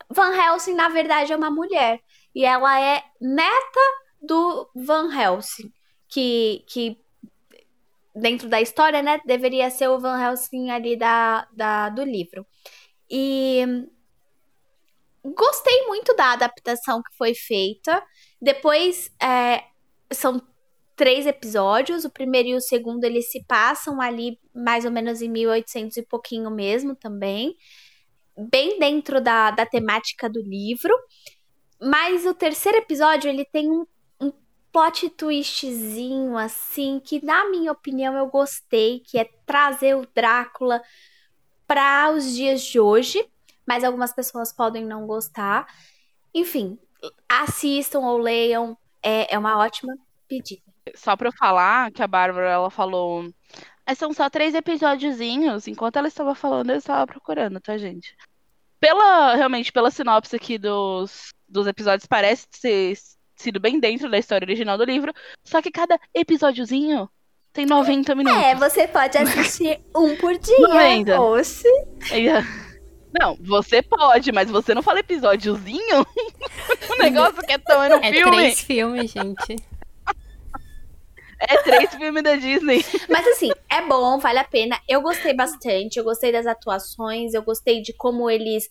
Van 0.09 0.35
Helsing, 0.35 0.75
na 0.75 0.89
verdade, 0.89 1.33
é 1.33 1.37
uma 1.37 1.51
mulher. 1.51 2.01
E 2.35 2.45
ela 2.45 2.81
é 2.81 3.03
neta 3.21 3.81
do 4.23 4.71
Van 4.75 5.11
Helsing, 5.13 5.73
que, 6.09 6.65
que 6.69 7.04
dentro 8.15 8.49
da 8.49 8.61
história, 8.61 9.03
né, 9.03 9.21
deveria 9.25 9.71
ser 9.71 9.89
o 9.89 9.99
Van 9.99 10.21
Helsing 10.21 10.71
ali 10.71 10.97
da, 10.97 11.49
da, 11.53 11.89
do 11.89 12.05
livro. 12.05 12.47
E 13.11 13.65
gostei 15.25 15.87
muito 15.87 16.15
da 16.15 16.33
adaptação 16.33 17.03
que 17.03 17.17
foi 17.17 17.35
feita. 17.35 18.03
Depois, 18.41 19.11
é, 19.21 19.65
são 20.13 20.41
três 20.97 21.27
episódios. 21.27 22.05
O 22.05 22.11
primeiro 22.11 22.49
e 22.51 22.55
o 22.55 22.61
segundo 22.61 23.05
eles 23.05 23.31
se 23.31 23.45
passam 23.45 24.01
ali 24.01 24.39
mais 24.55 24.85
ou 24.85 24.91
menos 24.91 25.21
em 25.21 25.29
1800 25.29 25.97
e 25.97 26.03
pouquinho 26.03 26.51
mesmo 26.51 26.95
também. 26.95 27.55
Bem 28.51 28.79
dentro 28.79 29.21
da, 29.21 29.51
da 29.51 29.67
temática 29.67 30.29
do 30.29 30.41
livro. 30.41 30.95
Mas 31.81 32.25
o 32.25 32.35
terceiro 32.35 32.79
episódio 32.79 33.29
ele 33.29 33.45
tem 33.45 33.71
um, 33.71 33.85
plot 34.75 35.09
twistzinho 35.11 36.37
assim 36.37 36.99
que 36.99 37.25
na 37.25 37.49
minha 37.49 37.71
opinião 37.71 38.17
eu 38.19 38.27
gostei, 38.27 38.99
que 38.99 39.17
é 39.17 39.31
trazer 39.47 39.95
o 39.95 40.05
Drácula 40.13 40.83
para 41.65 42.11
os 42.11 42.35
dias 42.35 42.61
de 42.61 42.81
hoje, 42.81 43.25
mas 43.65 43.85
algumas 43.85 44.13
pessoas 44.13 44.53
podem 44.53 44.85
não 44.85 45.07
gostar. 45.07 45.73
Enfim, 46.35 46.77
assistam 47.29 48.01
ou 48.01 48.19
leiam, 48.19 48.77
é, 49.01 49.33
é 49.33 49.39
uma 49.39 49.57
ótima 49.59 49.97
pedida. 50.27 50.63
Só 50.97 51.17
pra 51.17 51.29
eu 51.29 51.33
falar 51.39 51.93
que 51.93 52.03
a 52.03 52.09
Bárbara, 52.09 52.51
ela 52.51 52.69
falou. 52.69 53.33
São 53.97 54.13
só 54.13 54.29
três 54.29 54.55
episódiozinhos. 54.55 55.69
Enquanto 55.69 55.97
ela 55.97 56.09
estava 56.09 56.35
falando, 56.35 56.71
eu 56.71 56.79
estava 56.79 57.07
procurando, 57.07 57.61
tá, 57.61 57.79
gente? 57.79 58.15
Pela, 58.81 59.37
realmente, 59.37 59.73
pela 59.73 59.91
sinopse 59.91 60.35
aqui 60.35 60.59
dos, 60.59 61.33
dos 61.49 61.67
episódios, 61.67 62.07
parece 62.07 62.47
ter 62.49 62.93
sido 63.45 63.61
bem 63.61 63.79
dentro 63.79 64.11
da 64.11 64.19
história 64.19 64.45
original 64.45 64.77
do 64.77 64.85
livro. 64.85 65.13
Só 65.45 65.63
que 65.63 65.71
cada 65.71 65.99
episódiozinho 66.13 67.09
tem 67.53 67.67
90 67.67 68.15
minutos. 68.15 68.43
É, 68.43 68.55
você 68.55 68.89
pode 68.89 69.17
assistir 69.17 69.81
um 69.95 70.17
por 70.17 70.37
dia. 70.37 70.59
90. 70.59 71.21
Oxe. 71.21 71.69
Não, 73.21 73.39
você 73.41 73.81
pode, 73.81 74.33
mas 74.33 74.51
você 74.51 74.75
não 74.75 74.83
fala 74.83 74.99
episódiozinho? 74.99 76.01
o 76.91 76.95
negócio 77.01 77.41
que 77.43 77.53
é 77.53 77.59
tão 77.59 77.81
é 77.81 77.89
no 77.89 77.97
é 77.97 78.13
filme. 78.13 78.37
É 78.37 78.41
três 78.41 78.61
filmes, 78.61 79.11
gente. 79.13 79.57
É 81.39 81.57
três 81.63 81.95
filmes 81.95 82.23
da 82.23 82.37
Disney. 82.37 82.85
Mas 83.09 83.27
assim, 83.27 83.51
é 83.71 83.83
bom, 83.83 84.19
vale 84.19 84.39
a 84.39 84.45
pena. 84.45 84.81
Eu 84.89 85.01
gostei 85.01 85.35
bastante, 85.35 85.99
eu 85.99 86.05
gostei 86.05 86.33
das 86.33 86.47
atuações, 86.47 87.35
eu 87.35 87.43
gostei 87.43 87.83
de 87.83 87.93
como 87.93 88.31
eles 88.31 88.69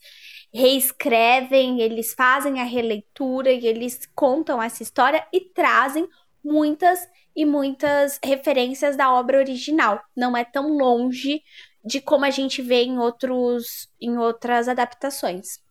reescrevem, 0.53 1.81
eles 1.81 2.13
fazem 2.13 2.61
a 2.61 2.63
releitura 2.63 3.51
e 3.51 3.65
eles 3.65 4.07
contam 4.15 4.61
essa 4.61 4.83
história 4.83 5.25
e 5.33 5.41
trazem 5.41 6.07
muitas 6.43 7.07
e 7.35 7.45
muitas 7.45 8.19
referências 8.23 8.95
da 8.95 9.11
obra 9.11 9.39
original. 9.39 10.01
Não 10.15 10.37
é 10.37 10.43
tão 10.43 10.77
longe 10.77 11.41
de 11.83 11.99
como 11.99 12.25
a 12.25 12.29
gente 12.29 12.61
vê 12.61 12.83
em 12.83 12.97
outros 12.99 13.89
em 13.99 14.17
outras 14.17 14.67
adaptações. 14.67 15.61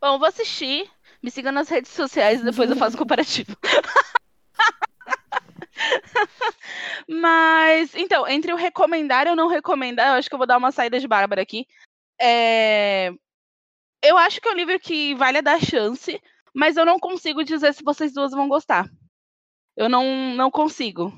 Bom, 0.00 0.18
vou 0.18 0.28
assistir. 0.28 0.90
Me 1.22 1.30
sigam 1.30 1.52
nas 1.52 1.68
redes 1.68 1.92
sociais 1.92 2.40
e 2.40 2.44
depois 2.44 2.70
eu 2.70 2.76
faço 2.76 2.96
comparativo. 2.96 3.56
Mas, 7.08 7.94
então, 7.94 8.26
entre 8.26 8.52
o 8.52 8.56
recomendar 8.56 9.26
e 9.26 9.30
o 9.30 9.36
não 9.36 9.48
recomendar, 9.48 10.08
eu 10.08 10.14
acho 10.14 10.28
que 10.28 10.34
eu 10.34 10.38
vou 10.38 10.46
dar 10.46 10.56
uma 10.56 10.72
saída 10.72 10.98
de 10.98 11.08
Bárbara 11.08 11.42
aqui. 11.42 11.66
É... 12.20 13.12
Eu 14.02 14.16
acho 14.18 14.40
que 14.40 14.48
é 14.48 14.52
um 14.52 14.56
livro 14.56 14.78
que 14.78 15.14
vale 15.14 15.38
a 15.38 15.42
dar 15.42 15.60
chance, 15.60 16.20
mas 16.54 16.76
eu 16.76 16.84
não 16.84 16.98
consigo 16.98 17.44
dizer 17.44 17.72
se 17.74 17.84
vocês 17.84 18.12
duas 18.12 18.32
vão 18.32 18.48
gostar. 18.48 18.88
Eu 19.76 19.88
não, 19.88 20.34
não 20.34 20.50
consigo. 20.50 21.12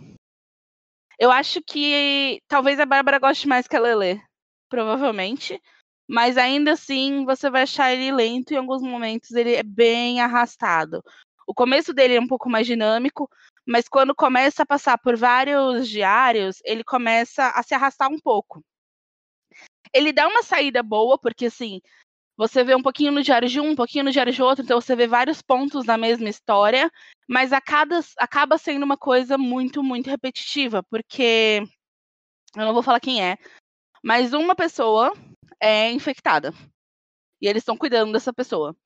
Eu 1.18 1.30
acho 1.30 1.60
que 1.62 2.40
talvez 2.48 2.78
a 2.78 2.86
Bárbara 2.86 3.18
goste 3.18 3.48
mais 3.48 3.66
que 3.66 3.76
a 3.76 3.80
Lele, 3.80 4.20
provavelmente. 4.68 5.60
Mas 6.08 6.38
ainda 6.38 6.72
assim, 6.72 7.24
você 7.26 7.50
vai 7.50 7.62
achar 7.62 7.92
ele 7.92 8.10
lento 8.10 8.52
em 8.52 8.56
alguns 8.56 8.80
momentos, 8.82 9.32
ele 9.32 9.54
é 9.54 9.62
bem 9.62 10.20
arrastado. 10.20 11.02
O 11.46 11.52
começo 11.52 11.92
dele 11.92 12.14
é 12.14 12.20
um 12.20 12.26
pouco 12.26 12.48
mais 12.48 12.66
dinâmico, 12.66 13.28
mas 13.66 13.88
quando 13.88 14.14
começa 14.14 14.62
a 14.62 14.66
passar 14.66 14.96
por 14.98 15.16
vários 15.16 15.86
diários, 15.88 16.60
ele 16.64 16.82
começa 16.82 17.48
a 17.50 17.62
se 17.62 17.74
arrastar 17.74 18.10
um 18.10 18.18
pouco. 18.18 18.64
Ele 19.92 20.12
dá 20.12 20.26
uma 20.26 20.42
saída 20.42 20.82
boa, 20.82 21.18
porque 21.18 21.46
assim, 21.46 21.80
você 22.38 22.62
vê 22.64 22.74
um 22.74 22.82
pouquinho 22.82 23.12
no 23.12 23.22
diário 23.22 23.48
de 23.48 23.60
um, 23.60 23.70
um 23.70 23.76
pouquinho 23.76 24.04
no 24.04 24.12
diário 24.12 24.32
de 24.32 24.42
outro, 24.42 24.64
então 24.64 24.80
você 24.80 24.94
vê 24.94 25.06
vários 25.06 25.42
pontos 25.42 25.84
na 25.84 25.98
mesma 25.98 26.28
história, 26.28 26.90
mas 27.28 27.50
cada, 27.66 28.00
acaba 28.16 28.56
sendo 28.56 28.84
uma 28.84 28.96
coisa 28.96 29.36
muito, 29.36 29.82
muito 29.82 30.08
repetitiva, 30.08 30.82
porque 30.84 31.62
eu 32.56 32.64
não 32.64 32.72
vou 32.72 32.82
falar 32.82 33.00
quem 33.00 33.22
é, 33.22 33.36
mas 34.04 34.32
uma 34.32 34.54
pessoa 34.54 35.12
é 35.60 35.90
infectada. 35.90 36.52
E 37.40 37.46
eles 37.48 37.62
estão 37.62 37.76
cuidando 37.76 38.12
dessa 38.12 38.32
pessoa. 38.32 38.76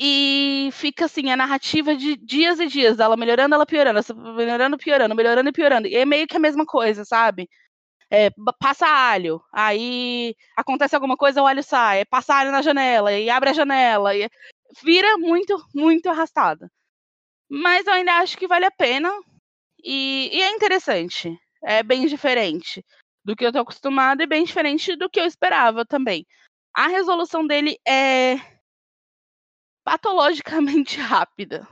E 0.00 0.68
fica 0.72 1.06
assim, 1.06 1.30
a 1.30 1.36
narrativa 1.36 1.96
de 1.96 2.16
dias 2.16 2.60
e 2.60 2.66
dias, 2.66 2.98
dela 2.98 3.16
melhorando, 3.16 3.54
ela 3.54 3.64
piorando, 3.66 4.00
melhorando, 4.36 4.76
piorando, 4.76 5.14
melhorando 5.14 5.48
e 5.48 5.52
piorando. 5.52 5.88
E 5.88 5.96
é 5.96 6.04
meio 6.04 6.26
que 6.26 6.36
a 6.36 6.40
mesma 6.40 6.66
coisa, 6.66 7.04
sabe? 7.04 7.48
É, 8.10 8.30
passa 8.60 8.86
alho, 8.86 9.42
aí 9.52 10.34
acontece 10.56 10.94
alguma 10.94 11.16
coisa, 11.16 11.42
o 11.42 11.46
alho 11.46 11.62
sai, 11.62 12.04
passa 12.04 12.34
alho 12.34 12.52
na 12.52 12.62
janela, 12.62 13.12
e 13.12 13.28
abre 13.28 13.50
a 13.50 13.52
janela, 13.52 14.14
e 14.14 14.28
vira 14.84 15.18
muito, 15.18 15.56
muito 15.74 16.08
arrastada. 16.08 16.70
Mas 17.50 17.86
eu 17.86 17.94
ainda 17.94 18.14
acho 18.18 18.38
que 18.38 18.46
vale 18.46 18.66
a 18.66 18.70
pena, 18.70 19.10
e, 19.84 20.30
e 20.32 20.42
é 20.42 20.50
interessante, 20.52 21.36
é 21.64 21.82
bem 21.82 22.06
diferente 22.06 22.84
do 23.26 23.34
que 23.34 23.44
eu 23.44 23.50
tô 23.50 23.58
acostumada 23.58 24.22
e 24.22 24.26
bem 24.26 24.44
diferente 24.44 24.94
do 24.94 25.10
que 25.10 25.18
eu 25.18 25.24
esperava 25.24 25.84
também. 25.84 26.24
A 26.72 26.86
resolução 26.86 27.44
dele 27.44 27.76
é 27.84 28.36
patologicamente 29.84 31.00
rápida. 31.02 31.66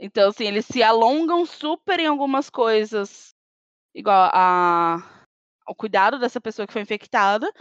Então, 0.00 0.30
assim, 0.30 0.46
eles 0.46 0.64
se 0.64 0.82
alongam 0.82 1.44
super 1.44 2.00
em 2.00 2.06
algumas 2.06 2.48
coisas, 2.48 3.34
igual 3.94 4.30
a, 4.32 5.26
ao 5.66 5.74
cuidado 5.74 6.18
dessa 6.18 6.40
pessoa 6.40 6.66
que 6.66 6.72
foi 6.72 6.80
infectada, 6.80 7.52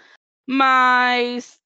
mas 0.47 1.59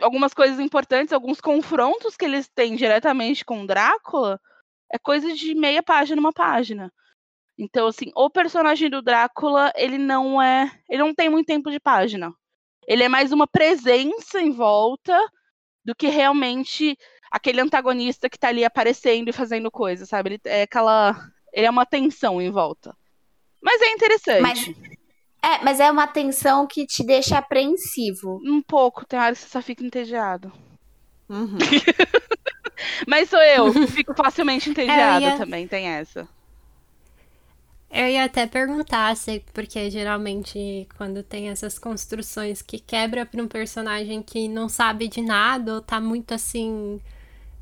algumas 0.00 0.32
coisas 0.32 0.58
importantes, 0.58 1.12
alguns 1.12 1.42
confrontos 1.42 2.16
que 2.16 2.24
eles 2.24 2.48
têm 2.48 2.74
diretamente 2.74 3.44
com 3.44 3.62
o 3.62 3.66
Drácula, 3.66 4.40
é 4.90 4.98
coisa 4.98 5.34
de 5.34 5.54
meia 5.54 5.82
página, 5.82 6.18
uma 6.18 6.32
página. 6.32 6.90
Então, 7.58 7.86
assim, 7.86 8.10
o 8.14 8.28
personagem 8.28 8.90
do 8.90 9.00
Drácula, 9.00 9.72
ele 9.76 9.96
não 9.96 10.40
é. 10.40 10.70
Ele 10.88 11.02
não 11.02 11.14
tem 11.14 11.28
muito 11.28 11.46
tempo 11.46 11.70
de 11.70 11.80
página. 11.80 12.32
Ele 12.86 13.02
é 13.02 13.08
mais 13.08 13.32
uma 13.32 13.46
presença 13.46 14.40
em 14.40 14.50
volta 14.50 15.18
do 15.84 15.94
que 15.94 16.08
realmente 16.08 16.96
aquele 17.30 17.60
antagonista 17.60 18.28
que 18.28 18.38
tá 18.38 18.48
ali 18.48 18.64
aparecendo 18.64 19.28
e 19.28 19.32
fazendo 19.32 19.70
coisa, 19.70 20.04
sabe? 20.04 20.30
Ele 20.30 20.40
é 20.44 20.62
aquela. 20.62 21.16
Ele 21.52 21.66
é 21.66 21.70
uma 21.70 21.86
tensão 21.86 22.40
em 22.40 22.50
volta. 22.50 22.94
Mas 23.62 23.80
é 23.80 23.90
interessante. 23.92 24.42
Mas, 24.42 24.68
é, 25.42 25.64
mas 25.64 25.80
é 25.80 25.90
uma 25.90 26.06
tensão 26.06 26.66
que 26.66 26.86
te 26.86 27.04
deixa 27.04 27.38
apreensivo. 27.38 28.38
Um 28.44 28.60
pouco, 28.60 29.06
tem 29.06 29.18
horas 29.18 29.38
que 29.38 29.44
você 29.44 29.50
só 29.50 29.62
fica 29.62 29.84
entediado. 29.84 30.52
Uhum. 31.28 31.58
mas 33.08 33.30
sou 33.30 33.42
eu, 33.42 33.72
fico 33.88 34.14
facilmente 34.14 34.70
entediada 34.70 35.24
é, 35.24 35.30
ia... 35.30 35.38
também, 35.38 35.66
tem 35.66 35.88
essa. 35.88 36.28
Eu 37.98 38.08
ia 38.08 38.24
até 38.24 38.46
perguntar 38.46 39.16
se, 39.16 39.42
porque 39.54 39.90
geralmente 39.90 40.86
quando 40.98 41.22
tem 41.22 41.48
essas 41.48 41.78
construções 41.78 42.60
que 42.60 42.78
quebra 42.78 43.24
para 43.24 43.42
um 43.42 43.48
personagem 43.48 44.22
que 44.22 44.48
não 44.48 44.68
sabe 44.68 45.08
de 45.08 45.22
nada 45.22 45.76
ou 45.76 45.80
tá 45.80 45.98
muito 45.98 46.34
assim 46.34 47.00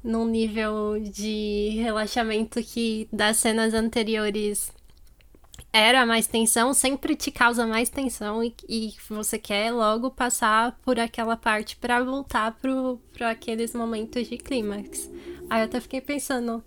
num 0.02 0.26
nível 0.26 0.98
de 0.98 1.78
relaxamento 1.80 2.60
que 2.64 3.08
das 3.12 3.36
cenas 3.36 3.74
anteriores 3.74 4.72
era 5.72 6.04
mais 6.04 6.26
tensão, 6.26 6.74
sempre 6.74 7.14
te 7.14 7.30
causa 7.30 7.64
mais 7.64 7.88
tensão 7.88 8.42
e, 8.42 8.52
e 8.68 8.92
você 9.08 9.38
quer 9.38 9.70
logo 9.70 10.10
passar 10.10 10.76
por 10.84 10.98
aquela 10.98 11.36
parte 11.36 11.76
para 11.76 12.02
voltar 12.02 12.58
para 13.12 13.30
aqueles 13.30 13.72
momentos 13.72 14.28
de 14.28 14.36
clímax. 14.36 15.08
Aí 15.48 15.60
eu 15.60 15.66
até 15.66 15.80
fiquei 15.80 16.00
pensando, 16.00 16.60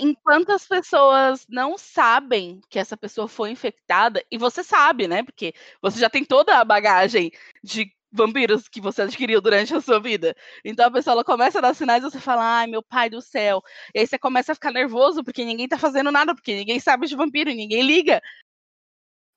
enquanto 0.00 0.50
as 0.50 0.66
pessoas 0.66 1.46
não 1.48 1.76
sabem 1.78 2.60
que 2.68 2.78
essa 2.78 2.96
pessoa 2.96 3.28
foi 3.28 3.50
infectada, 3.50 4.24
e 4.30 4.38
você 4.38 4.64
sabe, 4.64 5.06
né? 5.06 5.22
Porque 5.22 5.52
você 5.82 6.00
já 6.00 6.10
tem 6.10 6.24
toda 6.24 6.58
a 6.58 6.64
bagagem 6.64 7.30
de 7.62 7.92
vampiros 8.12 8.68
que 8.68 8.80
você 8.80 9.02
adquiriu 9.02 9.40
durante 9.40 9.74
a 9.74 9.80
sua 9.80 10.00
vida. 10.00 10.34
Então 10.64 10.86
a 10.86 10.90
pessoa 10.90 11.12
ela 11.14 11.24
começa 11.24 11.58
a 11.58 11.62
dar 11.62 11.74
sinais 11.74 12.02
e 12.02 12.10
você 12.10 12.20
fala, 12.20 12.60
ai 12.60 12.66
meu 12.66 12.82
pai 12.82 13.08
do 13.10 13.20
céu. 13.22 13.62
E 13.94 14.00
aí 14.00 14.06
você 14.06 14.18
começa 14.18 14.52
a 14.52 14.54
ficar 14.54 14.72
nervoso 14.72 15.22
porque 15.24 15.44
ninguém 15.44 15.68
tá 15.68 15.78
fazendo 15.78 16.10
nada, 16.10 16.34
porque 16.34 16.54
ninguém 16.54 16.80
sabe 16.80 17.06
de 17.06 17.16
vampiro, 17.16 17.50
ninguém 17.50 17.82
liga. 17.82 18.20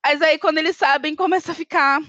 Mas 0.05 0.21
aí 0.21 0.37
quando 0.39 0.57
eles 0.57 0.75
sabem, 0.77 1.15
começa 1.15 1.51
a 1.51 1.55
ficar 1.55 2.01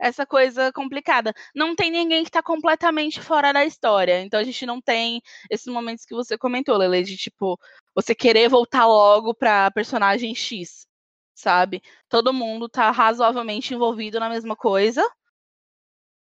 essa 0.00 0.24
coisa 0.24 0.72
complicada. 0.72 1.34
Não 1.54 1.74
tem 1.74 1.90
ninguém 1.90 2.24
que 2.24 2.30
tá 2.30 2.42
completamente 2.42 3.20
fora 3.20 3.52
da 3.52 3.64
história. 3.64 4.22
Então 4.22 4.38
a 4.40 4.44
gente 4.44 4.64
não 4.64 4.80
tem 4.80 5.20
esses 5.50 5.66
momentos 5.66 6.04
que 6.04 6.14
você 6.14 6.38
comentou, 6.38 6.76
Lele, 6.76 7.02
de 7.02 7.16
tipo, 7.16 7.58
você 7.94 8.14
querer 8.14 8.48
voltar 8.48 8.86
logo 8.86 9.34
pra 9.34 9.70
personagem 9.70 10.34
X, 10.34 10.86
sabe? 11.34 11.82
Todo 12.08 12.32
mundo 12.32 12.68
tá 12.68 12.90
razoavelmente 12.90 13.74
envolvido 13.74 14.20
na 14.20 14.28
mesma 14.28 14.56
coisa 14.56 15.04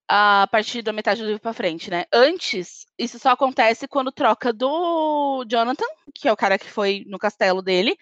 a 0.09 0.47
partir 0.51 0.83
da 0.83 0.93
metade 0.93 1.21
do 1.21 1.27
livro 1.27 1.41
pra 1.41 1.53
frente, 1.53 1.91
né? 1.91 2.05
Antes, 2.13 2.87
isso 2.99 3.19
só 3.19 3.31
acontece 3.31 3.89
quando 3.89 4.13
troca 4.13 4.53
do 4.53 5.45
Jonathan, 5.49 5.87
que 6.15 6.29
é 6.29 6.33
o 6.33 6.37
cara 6.37 6.59
que 6.59 6.71
foi 6.71 7.05
no 7.07 7.19
castelo 7.19 7.63
dele, 7.63 7.97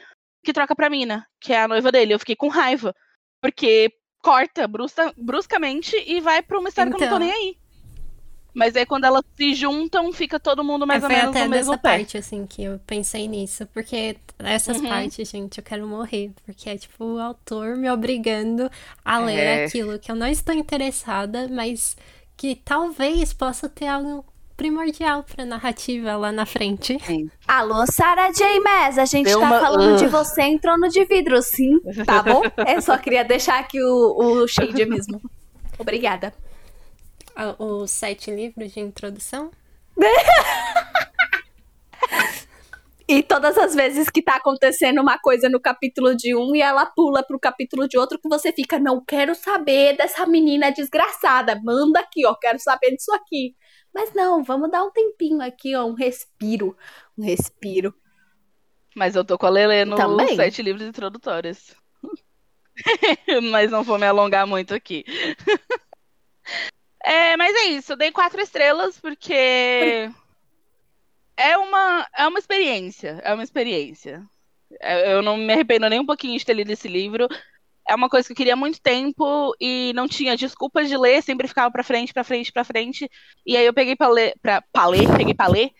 que 0.44 0.52
troca 0.52 0.74
pra 0.74 0.90
Mina, 0.90 1.26
que 1.40 1.52
é 1.52 1.62
a 1.62 1.68
noiva 1.68 1.92
dele. 1.92 2.12
Eu 2.12 2.18
fiquei 2.18 2.34
com 2.34 2.48
raiva. 2.48 2.94
Porque 3.40 3.92
corta 4.22 4.68
brusca, 4.68 5.12
bruscamente 5.16 5.96
e 6.06 6.20
vai 6.20 6.42
pra 6.42 6.58
uma 6.58 6.68
história 6.68 6.88
então, 6.88 6.98
que 6.98 7.04
eu 7.04 7.10
não 7.10 7.18
tô 7.18 7.24
então. 7.24 7.36
nem 7.36 7.48
aí. 7.48 7.61
Mas 8.54 8.76
aí 8.76 8.84
quando 8.84 9.04
elas 9.04 9.22
se 9.36 9.54
juntam, 9.54 10.12
fica 10.12 10.38
todo 10.38 10.62
mundo 10.62 10.86
mais 10.86 11.02
é, 11.02 11.06
ou 11.06 11.12
menos 11.12 11.28
até 11.28 11.44
no 11.44 11.50
mesmo 11.50 11.72
pé. 11.72 11.96
parte, 11.96 12.18
assim, 12.18 12.46
que 12.46 12.64
eu 12.64 12.78
pensei 12.86 13.26
nisso. 13.26 13.66
Porque 13.66 14.16
essas 14.38 14.78
uhum. 14.78 14.88
partes, 14.88 15.28
gente, 15.28 15.58
eu 15.58 15.64
quero 15.64 15.86
morrer. 15.86 16.30
Porque 16.44 16.68
é 16.68 16.76
tipo 16.76 17.04
o 17.04 17.18
autor 17.18 17.76
me 17.76 17.90
obrigando 17.90 18.70
a 19.04 19.18
ler 19.18 19.38
é. 19.38 19.64
aquilo 19.64 19.98
que 19.98 20.10
eu 20.10 20.16
não 20.16 20.26
estou 20.26 20.54
interessada, 20.54 21.48
mas 21.48 21.96
que 22.36 22.54
talvez 22.56 23.32
possa 23.32 23.68
ter 23.68 23.86
algo 23.86 24.24
primordial 24.56 25.24
pra 25.24 25.44
narrativa 25.44 26.16
lá 26.16 26.30
na 26.30 26.46
frente. 26.46 26.98
Sim. 27.04 27.30
Alô, 27.48 27.84
Sarah 27.86 28.30
J. 28.32 28.60
Maas, 28.60 28.98
a 28.98 29.04
gente 29.04 29.26
Deu 29.26 29.40
tá 29.40 29.46
uma... 29.46 29.60
falando 29.60 29.94
uh. 29.94 29.96
de 29.96 30.06
você 30.06 30.42
em 30.42 30.58
trono 30.58 30.88
de 30.88 31.04
vidro, 31.04 31.40
sim, 31.42 31.80
tá 32.06 32.22
bom? 32.22 32.42
Eu 32.68 32.80
só 32.80 32.96
queria 32.98 33.24
deixar 33.24 33.58
aqui 33.58 33.82
o, 33.82 34.42
o 34.42 34.46
shade 34.46 34.84
mesmo. 34.86 35.20
Obrigada. 35.78 36.32
Os 37.58 37.90
sete 37.90 38.30
livros 38.30 38.72
de 38.72 38.80
introdução? 38.80 39.50
E 43.08 43.22
todas 43.22 43.58
as 43.58 43.74
vezes 43.74 44.08
que 44.08 44.22
tá 44.22 44.36
acontecendo 44.36 45.00
uma 45.02 45.18
coisa 45.18 45.46
no 45.46 45.60
capítulo 45.60 46.16
de 46.16 46.34
um 46.34 46.56
e 46.56 46.62
ela 46.62 46.86
pula 46.86 47.22
pro 47.22 47.38
capítulo 47.38 47.86
de 47.86 47.98
outro, 47.98 48.18
que 48.18 48.26
você 48.26 48.52
fica, 48.52 48.78
não 48.78 49.04
quero 49.04 49.34
saber 49.34 49.96
dessa 49.98 50.24
menina 50.24 50.70
desgraçada, 50.70 51.60
manda 51.62 52.00
aqui, 52.00 52.24
ó, 52.24 52.34
quero 52.34 52.58
saber 52.58 52.92
disso 52.92 53.12
aqui. 53.12 53.54
Mas 53.92 54.14
não, 54.14 54.42
vamos 54.42 54.70
dar 54.70 54.82
um 54.82 54.90
tempinho 54.90 55.42
aqui, 55.42 55.74
ó, 55.74 55.84
um 55.84 55.92
respiro, 55.92 56.74
um 57.18 57.22
respiro. 57.22 57.94
Mas 58.96 59.14
eu 59.14 59.24
tô 59.24 59.36
com 59.36 59.44
a 59.44 59.50
Lelê 59.50 59.84
no 59.84 59.96
Também. 59.96 60.34
sete 60.36 60.62
livros 60.62 60.86
introdutórios. 60.86 61.74
mas 63.50 63.70
não 63.70 63.82
vou 63.82 63.98
me 63.98 64.06
alongar 64.06 64.46
muito 64.46 64.72
aqui. 64.72 65.04
é, 67.04 67.36
mas 67.36 67.54
é 67.54 67.64
isso, 67.70 67.92
eu 67.92 67.96
dei 67.96 68.10
quatro 68.10 68.40
estrelas 68.40 68.98
porque 68.98 70.10
é 71.36 71.56
uma, 71.56 72.06
é 72.16 72.26
uma 72.26 72.38
experiência. 72.38 73.20
É 73.24 73.34
uma 73.34 73.42
experiência. 73.42 74.22
Eu 74.80 75.22
não 75.22 75.36
me 75.36 75.52
arrependo 75.52 75.88
nem 75.88 76.00
um 76.00 76.06
pouquinho 76.06 76.38
de 76.38 76.44
ter 76.44 76.54
lido 76.54 76.70
esse 76.70 76.88
livro. 76.88 77.28
É 77.88 77.94
uma 77.94 78.08
coisa 78.08 78.26
que 78.26 78.32
eu 78.32 78.36
queria 78.36 78.52
há 78.52 78.56
muito 78.56 78.80
tempo 78.80 79.54
e 79.60 79.92
não 79.94 80.06
tinha 80.06 80.36
desculpas 80.36 80.88
de 80.88 80.96
ler, 80.96 81.22
sempre 81.22 81.48
ficava 81.48 81.70
pra 81.70 81.82
frente, 81.82 82.12
pra 82.12 82.22
frente, 82.22 82.52
pra 82.52 82.64
frente. 82.64 83.10
E 83.44 83.56
aí 83.56 83.66
eu 83.66 83.74
peguei 83.74 83.96
pra 83.96 84.08
ler, 84.08 84.34
pra, 84.40 84.62
pra 84.72 84.86
ler, 84.86 85.08
peguei 85.16 85.34
pra 85.34 85.48
ler. 85.48 85.70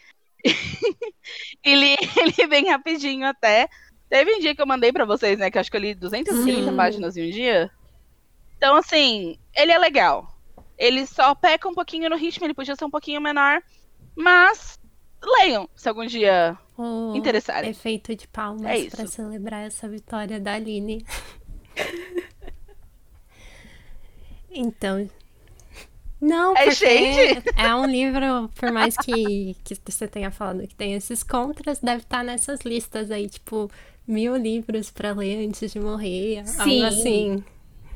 e 1.65 1.75
li 1.75 1.97
ele 2.21 2.47
bem 2.49 2.69
rapidinho 2.69 3.27
até. 3.27 3.69
Teve 4.11 4.35
um 4.35 4.41
dia 4.41 4.55
que 4.55 4.61
eu 4.61 4.67
mandei 4.67 4.93
para 4.93 5.05
vocês, 5.05 5.39
né? 5.39 5.51
Que 5.51 5.59
acho 5.59 5.71
que 5.71 5.77
eu 5.77 5.81
li 5.81 5.95
230 5.95 6.71
Sim. 6.71 6.77
páginas 6.77 7.17
em 7.17 7.29
um 7.29 7.31
dia. 7.31 7.71
Então, 8.57 8.77
assim, 8.77 9.39
ele 9.55 9.73
é 9.73 9.79
legal. 9.79 10.27
Ele 10.83 11.07
só 11.07 11.33
peca 11.33 11.69
um 11.69 11.75
pouquinho 11.75 12.11
no 12.11 12.17
ritmo, 12.17 12.45
ele 12.45 12.55
podia 12.55 12.75
ser 12.75 12.85
um 12.85 12.91
pouquinho 12.91 13.21
menor. 13.21 13.63
Mas 14.17 14.81
leiam, 15.23 15.71
se 15.77 15.89
algum 15.89 16.05
dia 16.05 16.59
oh, 16.77 17.13
interessarem. 17.15 17.71
Efeito 17.71 18.17
de 18.17 18.27
palmas 18.27 18.67
é 18.67 18.91
para 18.91 19.07
celebrar 19.07 19.65
essa 19.65 19.89
vitória 19.89 20.41
da 20.41 20.55
Aline. 20.55 21.07
então. 24.51 25.09
Não, 26.21 26.57
é 26.57 26.65
porque 26.65 26.75
gente. 26.75 27.45
é 27.57 27.73
um 27.77 27.87
livro, 27.87 28.51
por 28.57 28.73
mais 28.73 28.97
que, 28.97 29.57
que 29.63 29.77
você 29.87 30.09
tenha 30.09 30.33
falado 30.33 30.67
que 30.67 30.75
tem 30.75 30.95
esses 30.95 31.23
contras, 31.23 31.79
deve 31.79 32.03
estar 32.03 32.25
nessas 32.25 32.63
listas 32.63 33.13
aí, 33.13 33.29
tipo, 33.29 33.71
mil 34.05 34.35
livros 34.35 34.91
para 34.91 35.13
ler 35.13 35.47
antes 35.47 35.71
de 35.71 35.79
morrer. 35.79 36.45
Sim. 36.45 36.61
Algo 36.61 36.85
assim. 36.87 37.45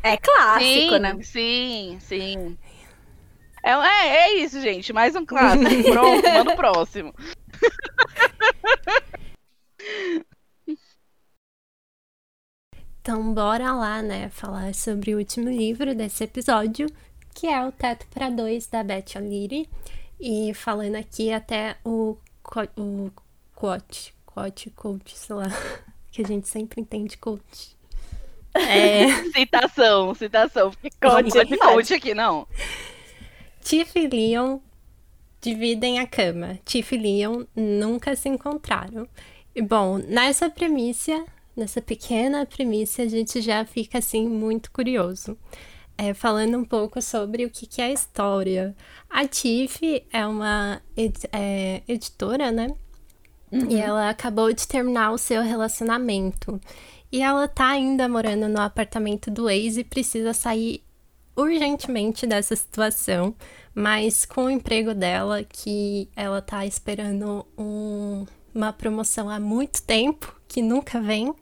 É 0.05 0.17
clássico, 0.17 0.93
sim, 0.93 0.99
né? 1.01 1.19
Sim, 1.21 1.99
sim. 2.01 2.57
É, 3.67 3.73
é, 3.73 4.17
é 4.17 4.35
isso, 4.45 4.61
gente. 4.61 4.93
Mais 4.93 5.17
um 5.17 5.27
clássico. 5.27 5.65
Pronto, 5.91 6.23
manda 6.23 6.53
o 6.53 6.57
próximo. 6.57 7.13
Então, 13.01 13.35
bora 13.35 13.73
lá, 13.73 14.01
né, 14.03 14.29
falar 14.29 14.73
sobre 14.73 15.15
o 15.15 15.19
último 15.19 15.49
livro 15.49 15.97
desse 15.97 16.23
episódio, 16.23 16.87
que 17.35 17.49
é 17.49 17.65
O 17.65 17.73
Teto 17.73 18.07
para 18.07 18.31
Dois, 18.31 18.69
da 18.69 18.85
Beth 18.85 19.17
O'Leary. 19.17 19.69
E 20.21 20.55
falando 20.55 20.95
aqui 20.95 21.33
até 21.33 21.77
o, 21.85 22.17
o 22.77 23.11
quote, 23.53 24.15
quote, 24.25 24.71
coach, 24.71 25.19
sei 25.19 25.35
lá, 25.35 25.47
que 26.13 26.23
a 26.23 26.27
gente 26.27 26.47
sempre 26.47 26.81
entende 26.81 27.19
coach. 27.19 27.77
É... 28.55 29.09
citação, 29.35 30.15
citação. 30.15 30.71
Porque 30.71 30.91
coach 31.01 31.37
é 31.37 31.57
coach 31.57 31.95
aqui, 31.95 32.15
não. 32.15 32.47
Tiff 33.67 33.99
e 33.99 34.07
Leon 34.07 34.61
dividem 35.41 35.99
a 35.99 36.07
cama. 36.07 36.57
Tiff 36.65 36.95
e 36.95 36.99
Leon 36.99 37.47
nunca 37.57 38.15
se 38.15 38.29
encontraram. 38.29 39.09
E 39.53 39.61
bom, 39.61 39.99
nessa 39.99 40.49
premissa, 40.49 41.25
nessa 41.57 41.83
pequena 41.83 42.47
premissa, 42.47 43.03
a 43.03 43.09
gente 43.09 43.41
já 43.41 43.65
fica 43.65 43.99
assim 43.99 44.29
muito 44.29 44.71
curioso. 44.71 45.37
É, 45.99 46.15
falando 46.15 46.57
um 46.57 46.65
pouco 46.65 47.03
sobre 47.03 47.45
o 47.45 47.51
que, 47.51 47.67
que 47.67 47.83
é 47.83 47.87
a 47.87 47.93
história. 47.93 48.73
A 49.11 49.27
Tiff 49.27 50.07
é 50.13 50.25
uma 50.25 50.81
ed 50.97 51.19
é, 51.33 51.83
editora, 51.89 52.53
né? 52.53 52.69
Uhum. 53.51 53.69
E 53.69 53.81
ela 53.81 54.11
acabou 54.11 54.53
de 54.53 54.65
terminar 54.69 55.11
o 55.11 55.19
seu 55.19 55.43
relacionamento. 55.43 56.61
E 57.11 57.21
ela 57.21 57.49
tá 57.49 57.71
ainda 57.71 58.09
morando 58.09 58.49
no 58.49 58.61
apartamento 58.61 59.29
do 59.29 59.51
ex 59.51 59.77
e 59.77 59.83
precisa 59.83 60.33
sair 60.33 60.86
urgentemente 61.37 62.27
dessa 62.27 62.57
situação, 62.57 63.35
mas 63.75 64.25
com 64.25 64.45
o 64.47 64.51
emprego 64.51 64.95
dela, 64.95 65.45
que 65.45 66.09
ela 66.17 66.41
tá 66.41 66.65
esperando 66.65 67.47
um, 67.57 68.25
uma 68.55 68.73
promoção 68.73 69.29
há 69.29 69.39
muito 69.39 69.83
tempo, 69.83 70.35
que 70.49 70.63
nunca 70.63 71.01
vem, 71.01 71.35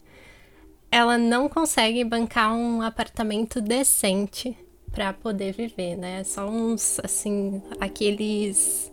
ela 0.90 1.16
não 1.16 1.48
consegue 1.48 2.04
bancar 2.04 2.52
um 2.54 2.83
apartamento 2.83 3.61
decente 3.61 4.57
para 4.90 5.12
poder 5.12 5.52
viver, 5.52 5.96
né? 5.96 6.22
Só 6.24 6.48
uns, 6.48 7.00
assim, 7.02 7.62
aqueles. 7.80 8.92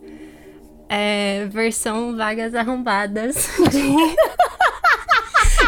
É, 0.93 1.45
versão 1.45 2.17
vagas 2.17 2.53
arrombadas 2.53 3.47
de 3.71 4.15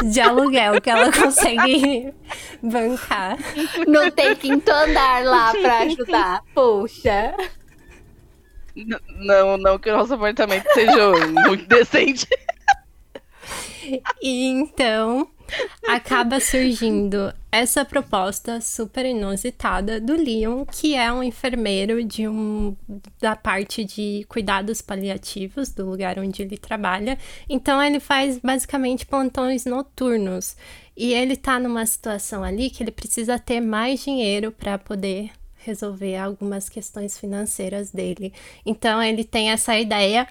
de 0.04 0.20
aluguel 0.20 0.82
que 0.82 0.90
ela 0.90 1.12
consegue 1.14 2.14
bancar. 2.64 3.38
Não 3.86 4.10
tem 4.10 4.36
quinto 4.36 4.72
andar 4.72 5.24
lá 5.24 5.52
pra 5.52 5.80
ajudar. 5.80 6.42
Poxa. 6.54 7.36
Não, 8.76 9.58
não 9.58 9.78
que 9.78 9.90
o 9.90 9.98
nosso 9.98 10.14
apartamento 10.14 10.66
seja 10.74 11.12
muito 11.46 11.68
decente. 11.68 12.28
E 14.22 14.48
então, 14.48 15.28
acaba 15.88 16.40
surgindo 16.40 17.34
essa 17.52 17.86
proposta 17.86 18.60
super 18.62 19.06
inusitada 19.06 20.02
do 20.02 20.16
Leon, 20.16 20.66
que 20.66 20.96
é 20.96 21.12
um 21.12 21.22
enfermeiro 21.22 22.04
de 22.04 22.28
um 22.28 22.76
da 23.22 23.36
parte 23.36 23.84
de 23.84 24.26
cuidados 24.28 24.82
paliativos 24.82 25.70
do 25.70 25.88
lugar 25.88 26.18
onde 26.18 26.42
ele 26.42 26.58
trabalha. 26.58 27.18
Então 27.48 27.84
ele 27.84 28.00
faz 28.00 28.40
basicamente 28.40 29.06
plantões 29.06 29.66
noturnos. 29.66 30.56
E 30.96 31.14
ele 31.14 31.36
tá 31.36 31.60
numa 31.60 31.86
situação 31.86 32.44
ali 32.44 32.70
que 32.70 32.84
ele 32.84 32.92
precisa 32.92 33.40
ter 33.40 33.60
mais 33.60 34.04
dinheiro 34.04 34.52
para 34.52 34.78
poder 34.78 35.32
resolver 35.58 36.18
algumas 36.18 36.70
questões 36.70 37.18
financeiras 37.18 37.90
dele. 37.92 38.34
Então 38.66 39.02
ele 39.02 39.24
tem 39.24 39.52
essa 39.52 39.78
ideia. 39.78 40.28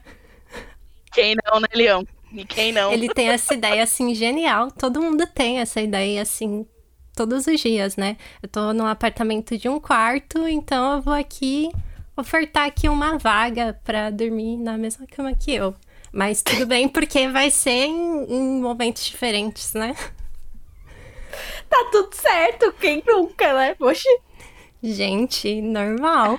Quem 1.13 1.35
não, 1.45 1.61
né, 1.61 1.69
Leon? 1.75 2.05
E 2.33 2.45
quem 2.45 2.73
não? 2.73 2.93
Ele 2.93 3.09
tem 3.09 3.29
essa 3.31 3.55
ideia 3.55 3.83
assim 3.83 4.15
genial. 4.15 4.71
Todo 4.71 5.03
mundo 5.03 5.27
tem 5.27 5.59
essa 5.59 5.81
ideia 5.81 6.23
assim 6.23 6.67
todos 7.15 7.47
os 7.47 7.61
dias, 7.61 7.97
né? 7.97 8.17
Eu 8.43 8.49
tô 8.49 8.73
num 8.73 8.87
apartamento 8.87 9.57
de 9.59 9.69
um 9.69 9.79
quarto, 9.81 10.47
então 10.49 10.97
eu 10.97 11.03
vou 11.03 11.13
aqui 11.13 11.71
ofertar 12.17 12.67
aqui 12.67 12.89
uma 12.89 13.19
vaga 13.19 13.79
para 13.85 14.11
dormir 14.11 14.57
na 14.59 14.77
mesma 14.79 15.07
cama 15.07 15.35
que 15.35 15.53
eu. 15.53 15.75
Mas 16.13 16.43
tudo 16.43 16.67
bem, 16.67 16.89
porque 16.89 17.27
vai 17.29 17.51
ser 17.51 17.87
em, 17.87 18.25
em 18.29 18.61
momentos 18.61 19.05
diferentes, 19.05 19.73
né? 19.73 19.95
Tá 21.73 21.89
tudo 21.91 22.15
certo, 22.15 22.71
quem 22.75 23.03
nunca, 23.07 23.55
né? 23.55 23.75
Poxa. 23.77 24.07
Gente, 24.83 25.63
normal. 25.63 26.39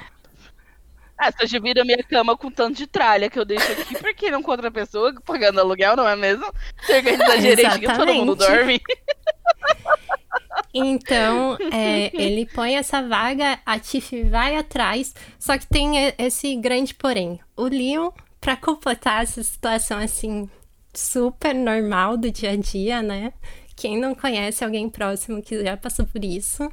Ah, 1.18 1.32
você 1.32 1.48
divide 1.48 1.80
a 1.80 1.84
minha 1.84 2.04
cama 2.04 2.38
com 2.38 2.52
tanto 2.52 2.78
de 2.78 2.86
tralha 2.86 3.32
que 3.32 3.40
eu 3.40 3.44
deixo 3.44 3.72
aqui, 3.72 3.98
por 3.98 4.14
que 4.14 4.30
não 4.30 4.44
com 4.44 4.52
outra 4.52 4.70
pessoa 4.70 5.12
pagando 5.26 5.60
aluguel, 5.60 5.96
não 5.96 6.08
é 6.08 6.16
mesmo? 6.16 6.46
Você 6.84 6.98
organiza 6.98 7.38
direito 7.40 7.80
que 7.80 7.96
todo 7.96 8.14
mundo 8.14 8.36
dorme. 8.36 8.80
Então, 10.72 11.58
é, 11.72 12.12
ele 12.14 12.46
põe 12.46 12.76
essa 12.76 13.02
vaga, 13.02 13.60
a 13.66 13.80
Tiff 13.80 14.24
vai 14.26 14.56
atrás, 14.56 15.16
só 15.40 15.58
que 15.58 15.66
tem 15.66 16.14
esse 16.20 16.56
grande 16.58 16.94
porém. 16.94 17.40
O 17.58 17.64
Leon, 17.64 18.12
para 18.40 18.56
completar 18.56 19.24
essa 19.24 19.42
situação 19.42 19.98
assim, 19.98 20.48
super 20.94 21.56
normal 21.56 22.18
do 22.18 22.30
dia 22.30 22.52
a 22.52 22.56
dia, 22.56 23.02
né? 23.02 23.34
Quem 23.76 24.00
não 24.00 24.14
conhece 24.14 24.64
alguém 24.64 24.90
próximo 24.90 25.42
que 25.42 25.64
já 25.64 25.76
passou 25.76 26.06
por 26.06 26.24
isso, 26.24 26.72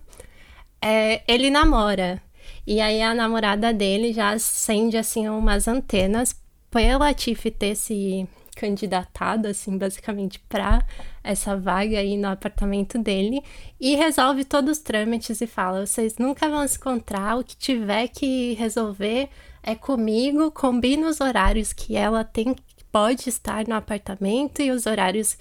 é, 0.81 1.23
ele 1.27 1.51
namora. 1.51 2.23
E 2.67 2.81
aí 2.81 3.03
a 3.03 3.15
namorada 3.15 3.73
dele 3.73 4.13
já 4.13 4.31
acende 4.31 4.97
assim 4.97 5.29
umas 5.29 5.69
antenas 5.69 6.35
pela 6.71 7.13
Tiff 7.13 7.51
ter 7.51 7.75
se 7.75 8.29
candidatado 8.57 9.49
assim 9.49 9.79
basicamente 9.79 10.39
para 10.41 10.85
essa 11.25 11.57
vaga 11.57 11.99
aí 11.99 12.17
no 12.17 12.29
apartamento 12.29 12.99
dele 12.99 13.43
e 13.81 13.95
resolve 13.95 14.45
todos 14.45 14.79
os 14.79 14.83
trâmites 14.83 15.41
e 15.41 15.47
fala: 15.47 15.87
"Vocês 15.87 16.17
nunca 16.19 16.49
vão 16.49 16.67
se 16.67 16.77
encontrar, 16.77 17.39
o 17.39 17.45
que 17.45 17.57
tiver 17.57 18.09
que 18.09 18.55
resolver 18.55 19.29
é 19.63 19.75
comigo, 19.75 20.51
combina 20.51 21.09
os 21.09 21.21
horários 21.21 21.73
que 21.73 21.97
ela 21.97 22.25
tem 22.25 22.55
pode 22.93 23.29
estar 23.29 23.67
no 23.69 23.75
apartamento 23.75 24.61
e 24.61 24.71
os 24.71 24.85
horários 24.87 25.39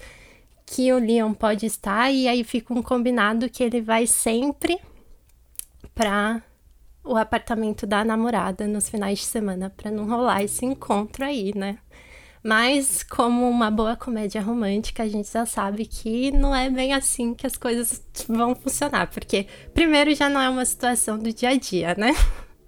que 0.72 0.92
o 0.92 0.98
Leon 0.98 1.34
pode 1.34 1.66
estar 1.66 2.12
e 2.12 2.28
aí 2.28 2.44
fica 2.44 2.72
um 2.72 2.80
combinado 2.80 3.50
que 3.50 3.64
ele 3.64 3.80
vai 3.80 4.06
sempre 4.06 4.78
para 5.92 6.40
o 7.02 7.16
apartamento 7.16 7.88
da 7.88 8.04
namorada 8.04 8.68
nos 8.68 8.88
finais 8.88 9.18
de 9.18 9.24
semana 9.24 9.68
para 9.68 9.90
não 9.90 10.06
rolar 10.06 10.44
esse 10.44 10.64
encontro 10.64 11.24
aí, 11.24 11.52
né? 11.56 11.78
Mas 12.40 13.02
como 13.02 13.50
uma 13.50 13.68
boa 13.68 13.96
comédia 13.96 14.40
romântica, 14.40 15.02
a 15.02 15.08
gente 15.08 15.30
já 15.30 15.44
sabe 15.44 15.86
que 15.86 16.30
não 16.30 16.54
é 16.54 16.70
bem 16.70 16.94
assim 16.94 17.34
que 17.34 17.48
as 17.48 17.56
coisas 17.56 18.00
vão 18.28 18.54
funcionar, 18.54 19.10
porque 19.10 19.48
primeiro 19.74 20.14
já 20.14 20.28
não 20.28 20.40
é 20.40 20.48
uma 20.48 20.64
situação 20.64 21.18
do 21.18 21.32
dia 21.32 21.48
a 21.48 21.56
dia, 21.56 21.96
né? 21.98 22.12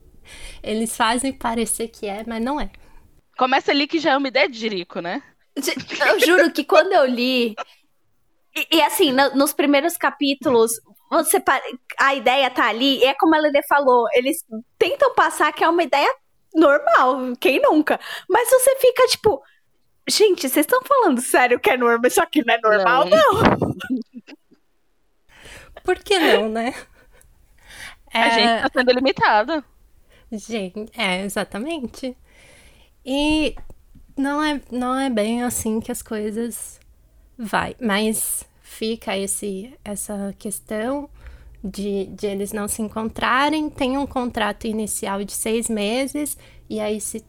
Eles 0.60 0.96
fazem 0.96 1.32
parecer 1.32 1.86
que 1.86 2.06
é, 2.06 2.24
mas 2.26 2.42
não 2.42 2.60
é. 2.60 2.68
Começa 3.38 3.70
ali 3.70 3.86
que 3.86 4.00
já 4.00 4.10
é 4.12 4.16
uma 4.16 4.28
ideia 4.28 4.48
de 4.48 4.58
Jerico, 4.58 5.00
né? 5.00 5.22
Eu 6.04 6.18
juro 6.18 6.50
que 6.52 6.64
quando 6.64 6.92
eu 6.92 7.06
li. 7.06 7.54
E, 8.54 8.76
e 8.76 8.82
assim, 8.82 9.12
no, 9.12 9.34
nos 9.34 9.52
primeiros 9.52 9.96
capítulos, 9.96 10.72
você 11.10 11.42
a 11.98 12.14
ideia 12.14 12.50
tá 12.50 12.68
ali, 12.68 13.02
é 13.04 13.14
como 13.14 13.34
a 13.34 13.38
Lede 13.38 13.62
falou, 13.66 14.06
eles 14.12 14.44
tentam 14.78 15.14
passar 15.14 15.52
que 15.52 15.64
é 15.64 15.68
uma 15.68 15.82
ideia 15.82 16.12
normal, 16.54 17.34
quem 17.40 17.60
nunca? 17.60 17.98
Mas 18.28 18.48
você 18.50 18.76
fica 18.76 19.06
tipo, 19.08 19.42
gente, 20.08 20.48
vocês 20.48 20.66
estão 20.66 20.80
falando 20.82 21.20
sério 21.20 21.60
que 21.60 21.70
é 21.70 21.76
normal, 21.76 22.10
só 22.10 22.26
que 22.26 22.44
não 22.44 22.54
é 22.54 22.60
normal, 22.60 23.04
não. 23.06 23.32
não. 23.42 23.72
Por 25.84 25.98
que 25.98 26.18
não, 26.18 26.48
né? 26.48 26.74
É... 28.12 28.22
A 28.22 28.28
gente 28.30 28.62
tá 28.62 28.70
sendo 28.72 28.92
limitada. 28.92 29.64
Gente, 30.30 30.90
é, 30.96 31.24
exatamente. 31.24 32.16
E 33.04 33.54
não 34.16 34.42
é, 34.42 34.60
não 34.70 34.98
é 34.98 35.10
bem 35.10 35.42
assim 35.42 35.80
que 35.80 35.90
as 35.90 36.02
coisas 36.02 36.80
vai, 37.42 37.74
mas 37.80 38.44
fica 38.62 39.16
esse, 39.16 39.74
essa 39.84 40.34
questão 40.38 41.08
de, 41.62 42.06
de 42.06 42.26
eles 42.26 42.52
não 42.52 42.68
se 42.68 42.80
encontrarem, 42.82 43.68
tem 43.68 43.98
um 43.98 44.06
contrato 44.06 44.66
inicial 44.66 45.22
de 45.24 45.32
seis 45.32 45.68
meses, 45.68 46.36
e 46.70 46.80
aí 46.80 47.00
se 47.00 47.24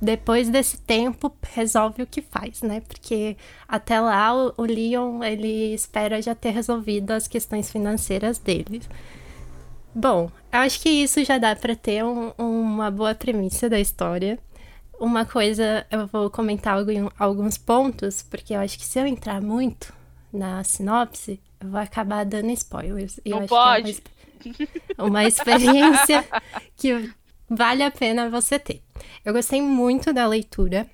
depois 0.00 0.48
desse 0.48 0.78
tempo 0.78 1.32
resolve 1.52 2.02
o 2.02 2.06
que 2.06 2.20
faz, 2.20 2.60
né? 2.62 2.80
Porque 2.80 3.36
até 3.66 3.98
lá 4.00 4.34
o, 4.34 4.52
o 4.58 4.62
Leon 4.62 5.22
ele 5.22 5.72
espera 5.72 6.20
já 6.20 6.34
ter 6.34 6.50
resolvido 6.50 7.12
as 7.12 7.26
questões 7.28 7.70
financeiras 7.70 8.38
dele. 8.38 8.82
Bom, 9.94 10.30
acho 10.50 10.80
que 10.80 10.88
isso 10.88 11.24
já 11.24 11.38
dá 11.38 11.54
para 11.54 11.76
ter 11.76 12.04
um, 12.04 12.32
uma 12.36 12.90
boa 12.90 13.14
premissa 13.14 13.70
da 13.70 13.78
história. 13.78 14.38
Uma 14.98 15.24
coisa, 15.24 15.86
eu 15.90 16.06
vou 16.06 16.30
comentar 16.30 16.76
alguns 17.18 17.58
pontos, 17.58 18.22
porque 18.22 18.54
eu 18.54 18.60
acho 18.60 18.78
que 18.78 18.84
se 18.84 18.98
eu 18.98 19.06
entrar 19.06 19.40
muito 19.40 19.92
na 20.32 20.62
sinopse, 20.64 21.40
eu 21.60 21.70
vou 21.70 21.80
acabar 21.80 22.24
dando 22.24 22.50
spoilers. 22.50 23.20
Não 23.24 23.42
eu 23.42 23.46
pode. 23.46 23.90
acho 23.90 24.02
que 24.02 24.68
é 24.96 25.02
uma, 25.02 25.08
uma 25.08 25.24
experiência 25.24 26.24
que 26.76 27.10
vale 27.48 27.82
a 27.82 27.90
pena 27.90 28.28
você 28.28 28.58
ter. 28.58 28.82
Eu 29.24 29.32
gostei 29.32 29.60
muito 29.60 30.12
da 30.12 30.26
leitura. 30.26 30.88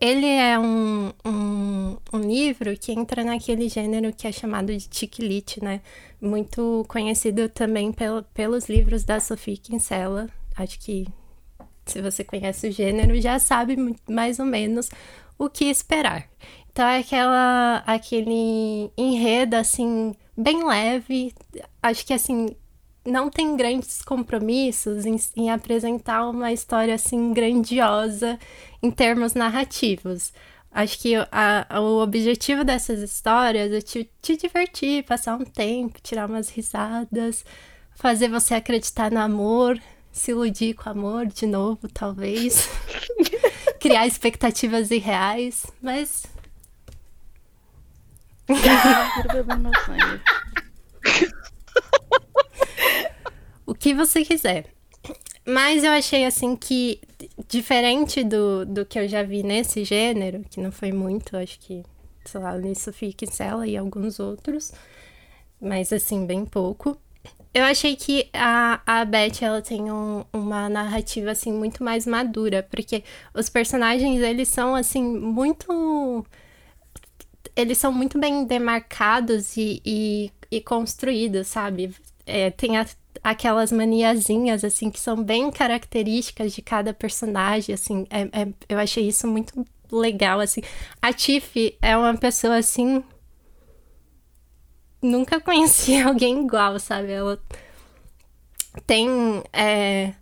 Ele 0.00 0.26
é 0.26 0.58
um, 0.58 1.12
um, 1.24 1.96
um, 2.12 2.20
livro 2.20 2.76
que 2.78 2.92
entra 2.92 3.22
naquele 3.22 3.68
gênero 3.68 4.12
que 4.12 4.26
é 4.26 4.32
chamado 4.32 4.74
de 4.74 5.10
lit, 5.18 5.62
né? 5.62 5.82
Muito 6.20 6.84
conhecido 6.88 7.48
também 7.48 7.92
pelo, 7.92 8.22
pelos 8.22 8.68
livros 8.68 9.04
da 9.04 9.20
Sophie 9.20 9.58
Kinsella. 9.58 10.28
Acho 10.56 10.80
que 10.80 11.06
se 11.86 12.02
você 12.02 12.24
conhece 12.24 12.68
o 12.68 12.72
gênero, 12.72 13.20
já 13.20 13.38
sabe 13.38 13.76
mais 14.08 14.38
ou 14.38 14.46
menos 14.46 14.90
o 15.38 15.48
que 15.48 15.66
esperar. 15.66 16.28
Então 16.70 16.86
é 16.86 16.98
aquela, 16.98 17.82
aquele 17.86 18.90
enredo, 18.98 19.56
assim, 19.56 20.14
bem 20.36 20.64
leve. 20.66 21.32
Acho 21.82 22.04
que, 22.04 22.12
assim, 22.12 22.54
não 23.04 23.30
tem 23.30 23.56
grandes 23.56 24.02
compromissos 24.02 25.06
em, 25.06 25.16
em 25.36 25.50
apresentar 25.50 26.28
uma 26.28 26.52
história, 26.52 26.94
assim, 26.94 27.32
grandiosa 27.32 28.38
em 28.82 28.90
termos 28.90 29.32
narrativos. 29.32 30.32
Acho 30.70 30.98
que 30.98 31.14
a, 31.32 31.80
o 31.80 32.02
objetivo 32.02 32.62
dessas 32.62 33.00
histórias 33.00 33.72
é 33.72 33.80
te, 33.80 34.10
te 34.20 34.36
divertir, 34.36 35.04
passar 35.04 35.36
um 35.36 35.44
tempo, 35.44 35.98
tirar 36.02 36.28
umas 36.28 36.50
risadas, 36.50 37.42
fazer 37.94 38.28
você 38.28 38.54
acreditar 38.54 39.10
no 39.10 39.20
amor, 39.20 39.80
se 40.16 40.30
iludir 40.30 40.74
com 40.74 40.88
amor 40.88 41.26
de 41.26 41.46
novo, 41.46 41.88
talvez. 41.92 42.70
Criar 43.78 44.06
expectativas 44.06 44.90
irreais, 44.90 45.66
mas 45.80 46.24
o 53.66 53.74
que 53.74 53.92
você 53.92 54.24
quiser. 54.24 54.72
Mas 55.44 55.84
eu 55.84 55.90
achei 55.90 56.24
assim 56.24 56.56
que, 56.56 56.98
diferente 57.46 58.24
do, 58.24 58.64
do 58.64 58.86
que 58.86 58.98
eu 58.98 59.06
já 59.06 59.22
vi 59.22 59.42
nesse 59.42 59.84
gênero, 59.84 60.42
que 60.50 60.58
não 60.60 60.72
foi 60.72 60.92
muito, 60.92 61.36
acho 61.36 61.60
que, 61.60 61.82
sei 62.24 62.40
lá, 62.40 62.54
Sofia 62.74 63.12
Kinsella 63.12 63.66
e 63.66 63.76
alguns 63.76 64.18
outros, 64.18 64.72
mas 65.60 65.92
assim, 65.92 66.24
bem 66.26 66.46
pouco. 66.46 66.98
Eu 67.54 67.64
achei 67.64 67.96
que 67.96 68.28
a, 68.34 68.80
a 68.86 69.04
Beth, 69.04 69.40
ela 69.40 69.62
tem 69.62 69.90
um, 69.90 70.24
uma 70.32 70.68
narrativa, 70.68 71.30
assim, 71.30 71.52
muito 71.52 71.82
mais 71.82 72.06
madura, 72.06 72.62
porque 72.62 73.02
os 73.34 73.48
personagens, 73.48 74.20
eles 74.20 74.48
são, 74.48 74.74
assim, 74.74 75.02
muito 75.02 76.24
eles 77.56 77.78
são 77.78 77.90
muito 77.90 78.18
bem 78.18 78.44
demarcados 78.44 79.56
e, 79.56 79.80
e, 79.84 80.30
e 80.50 80.60
construídos, 80.60 81.46
sabe? 81.46 81.94
É, 82.26 82.50
tem 82.50 82.76
a, 82.76 82.86
aquelas 83.22 83.72
maniazinhas, 83.72 84.62
assim, 84.62 84.90
que 84.90 85.00
são 85.00 85.22
bem 85.22 85.50
características 85.50 86.52
de 86.52 86.60
cada 86.60 86.92
personagem, 86.92 87.74
assim. 87.74 88.06
É, 88.10 88.42
é, 88.42 88.48
eu 88.68 88.78
achei 88.78 89.08
isso 89.08 89.26
muito 89.26 89.64
legal, 89.90 90.40
assim. 90.40 90.60
A 91.00 91.12
Tiff 91.12 91.76
é 91.80 91.96
uma 91.96 92.14
pessoa, 92.16 92.56
assim... 92.56 93.02
Nunca 95.02 95.40
conheci 95.42 96.00
alguém 96.00 96.44
igual, 96.44 96.78
sabe? 96.78 97.12
Ela 97.12 97.38
tem... 98.86 99.08
É, 99.52 100.14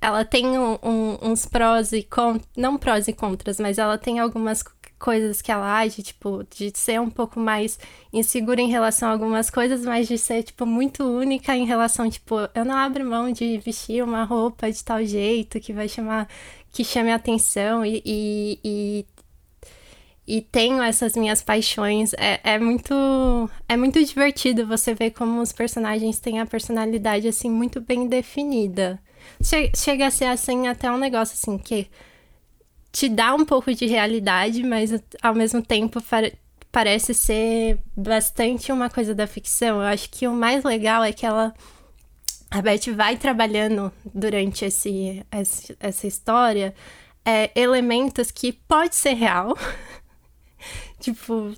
ela 0.00 0.24
tem 0.24 0.58
um, 0.58 0.78
um, 0.82 1.18
uns 1.22 1.46
prós 1.46 1.92
e 1.92 2.02
contras, 2.02 2.48
não 2.56 2.76
prós 2.76 3.08
e 3.08 3.12
contras, 3.12 3.58
mas 3.58 3.78
ela 3.78 3.96
tem 3.96 4.18
algumas 4.18 4.62
coisas 4.98 5.42
que 5.42 5.52
ela 5.52 5.78
age, 5.78 6.02
tipo, 6.02 6.44
de 6.50 6.72
ser 6.74 7.00
um 7.00 7.10
pouco 7.10 7.38
mais 7.38 7.78
insegura 8.12 8.60
em 8.60 8.68
relação 8.68 9.08
a 9.08 9.12
algumas 9.12 9.50
coisas, 9.50 9.84
mas 9.84 10.08
de 10.08 10.18
ser, 10.18 10.42
tipo, 10.42 10.64
muito 10.64 11.04
única 11.04 11.54
em 11.56 11.66
relação, 11.66 12.08
tipo, 12.08 12.36
eu 12.54 12.64
não 12.64 12.74
abro 12.74 13.04
mão 13.04 13.30
de 13.30 13.58
vestir 13.58 14.02
uma 14.02 14.24
roupa 14.24 14.70
de 14.70 14.82
tal 14.82 15.04
jeito 15.04 15.60
que 15.60 15.72
vai 15.72 15.88
chamar, 15.88 16.28
que 16.72 16.84
chame 16.84 17.12
a 17.12 17.16
atenção 17.16 17.84
e, 17.84 18.02
e, 18.04 18.60
e 18.64 19.06
e 20.26 20.40
tenho 20.40 20.82
essas 20.82 21.14
minhas 21.14 21.42
paixões. 21.42 22.12
É, 22.14 22.40
é, 22.42 22.58
muito 22.58 22.94
é 23.68 23.76
muito 23.76 24.02
divertido 24.04 24.66
você 24.66 24.94
ver 24.94 25.12
como 25.12 25.40
os 25.40 25.52
personagens 25.52 26.18
têm 26.18 26.40
a 26.40 26.46
personalidade 26.46 27.28
assim 27.28 27.50
muito 27.50 27.80
bem 27.80 28.08
definida. 28.08 29.00
Chega 29.74 30.06
a 30.06 30.10
ser 30.10 30.26
assim 30.26 30.66
até 30.66 30.90
um 30.90 30.98
negócio 30.98 31.34
assim 31.34 31.58
que 31.58 31.88
te 32.92 33.08
dá 33.08 33.34
um 33.34 33.44
pouco 33.44 33.74
de 33.74 33.86
realidade, 33.86 34.62
mas 34.62 34.90
ao 35.22 35.34
mesmo 35.34 35.62
tempo 35.62 36.02
parece 36.72 37.12
ser 37.14 37.78
bastante 37.96 38.72
uma 38.72 38.88
coisa 38.88 39.14
da 39.14 39.26
ficção. 39.26 39.76
Eu 39.76 39.86
acho 39.86 40.10
que 40.10 40.26
o 40.26 40.32
mais 40.32 40.64
legal 40.64 41.04
é 41.04 41.12
que 41.12 41.26
ela 41.26 41.54
a 42.50 42.62
Beth 42.62 42.92
vai 42.94 43.16
trabalhando 43.16 43.92
durante 44.14 44.64
esse 44.64 45.24
essa 45.80 46.06
história 46.06 46.74
é, 47.24 47.50
elementos 47.54 48.30
que 48.30 48.52
pode 48.52 48.94
ser 48.94 49.14
real. 49.14 49.56
tipo, 51.12 51.54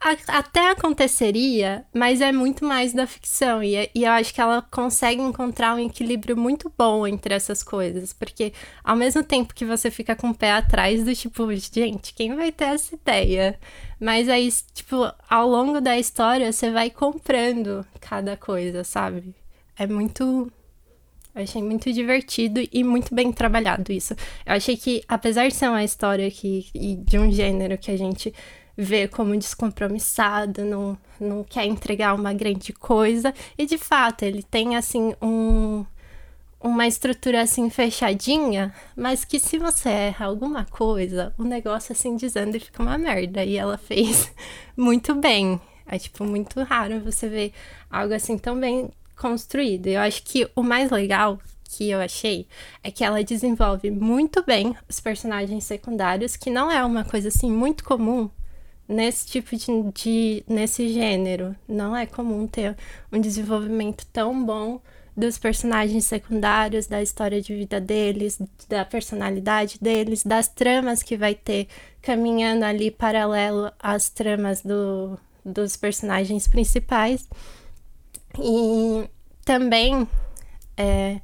a, 0.00 0.38
até 0.38 0.70
aconteceria, 0.70 1.84
mas 1.92 2.20
é 2.20 2.32
muito 2.32 2.64
mais 2.64 2.92
da 2.92 3.06
ficção. 3.06 3.62
E, 3.62 3.90
e 3.94 4.04
eu 4.04 4.10
acho 4.12 4.32
que 4.32 4.40
ela 4.40 4.62
consegue 4.62 5.20
encontrar 5.20 5.74
um 5.74 5.78
equilíbrio 5.78 6.36
muito 6.36 6.72
bom 6.76 7.06
entre 7.06 7.34
essas 7.34 7.62
coisas. 7.62 8.12
Porque 8.12 8.52
ao 8.84 8.96
mesmo 8.96 9.22
tempo 9.24 9.54
que 9.54 9.64
você 9.64 9.90
fica 9.90 10.14
com 10.14 10.30
o 10.30 10.34
pé 10.34 10.52
atrás 10.52 11.04
do 11.04 11.14
tipo, 11.14 11.52
gente, 11.54 12.14
quem 12.14 12.34
vai 12.34 12.52
ter 12.52 12.66
essa 12.66 12.94
ideia? 12.94 13.58
Mas 14.00 14.28
aí, 14.28 14.48
tipo, 14.72 15.10
ao 15.28 15.48
longo 15.48 15.80
da 15.80 15.98
história, 15.98 16.52
você 16.52 16.70
vai 16.70 16.90
comprando 16.90 17.84
cada 18.00 18.36
coisa, 18.36 18.84
sabe? 18.84 19.34
É 19.76 19.86
muito. 19.86 20.52
Eu 21.38 21.44
achei 21.44 21.62
muito 21.62 21.92
divertido 21.92 22.60
e 22.72 22.82
muito 22.82 23.14
bem 23.14 23.30
trabalhado 23.30 23.92
isso. 23.92 24.12
Eu 24.44 24.54
achei 24.54 24.76
que, 24.76 25.04
apesar 25.06 25.46
de 25.46 25.54
ser 25.54 25.68
uma 25.68 25.84
história 25.84 26.28
que, 26.32 26.66
de 27.04 27.16
um 27.16 27.30
gênero 27.30 27.78
que 27.78 27.92
a 27.92 27.96
gente 27.96 28.34
vê 28.76 29.06
como 29.06 29.36
descompromissado, 29.36 30.64
não, 30.64 30.98
não 31.20 31.44
quer 31.44 31.64
entregar 31.64 32.16
uma 32.16 32.32
grande 32.32 32.72
coisa. 32.72 33.32
E 33.56 33.66
de 33.66 33.78
fato, 33.78 34.24
ele 34.24 34.42
tem 34.42 34.74
assim 34.74 35.14
um, 35.22 35.86
uma 36.60 36.88
estrutura 36.88 37.42
assim 37.42 37.70
fechadinha, 37.70 38.74
mas 38.96 39.24
que 39.24 39.38
se 39.38 39.58
você 39.58 39.88
erra 39.88 40.26
alguma 40.26 40.64
coisa, 40.64 41.32
o 41.38 41.44
negócio 41.44 41.92
assim 41.92 42.16
dizendo 42.16 42.56
e 42.56 42.60
fica 42.60 42.82
uma 42.82 42.98
merda. 42.98 43.44
E 43.44 43.56
ela 43.56 43.78
fez 43.78 44.32
muito 44.76 45.14
bem. 45.14 45.60
É 45.86 46.00
tipo 46.00 46.24
muito 46.24 46.60
raro 46.64 46.98
você 46.98 47.28
ver 47.28 47.52
algo 47.88 48.12
assim 48.12 48.36
tão 48.36 48.58
bem 48.58 48.90
construído. 49.18 49.88
Eu 49.88 50.00
acho 50.00 50.22
que 50.22 50.48
o 50.54 50.62
mais 50.62 50.90
legal 50.90 51.38
que 51.64 51.90
eu 51.90 52.00
achei 52.00 52.46
é 52.82 52.90
que 52.90 53.04
ela 53.04 53.22
desenvolve 53.22 53.90
muito 53.90 54.42
bem 54.42 54.74
os 54.88 55.00
personagens 55.00 55.64
secundários, 55.64 56.36
que 56.36 56.50
não 56.50 56.70
é 56.70 56.82
uma 56.84 57.04
coisa 57.04 57.28
assim 57.28 57.50
muito 57.50 57.84
comum 57.84 58.30
nesse 58.88 59.26
tipo 59.26 59.54
de, 59.54 59.66
de, 59.92 60.44
nesse 60.48 60.88
gênero. 60.88 61.54
Não 61.68 61.94
é 61.94 62.06
comum 62.06 62.46
ter 62.46 62.74
um 63.12 63.20
desenvolvimento 63.20 64.06
tão 64.06 64.44
bom 64.44 64.80
dos 65.14 65.36
personagens 65.36 66.04
secundários, 66.04 66.86
da 66.86 67.02
história 67.02 67.42
de 67.42 67.54
vida 67.54 67.80
deles, 67.80 68.40
da 68.68 68.84
personalidade 68.84 69.76
deles, 69.80 70.22
das 70.24 70.48
tramas 70.48 71.02
que 71.02 71.16
vai 71.16 71.34
ter 71.34 71.66
caminhando 72.00 72.64
ali 72.64 72.90
paralelo 72.90 73.70
às 73.80 74.08
tramas 74.08 74.62
do, 74.62 75.18
dos 75.44 75.76
personagens 75.76 76.46
principais. 76.46 77.28
E 78.40 79.08
também 79.44 80.08
é, 80.76 81.20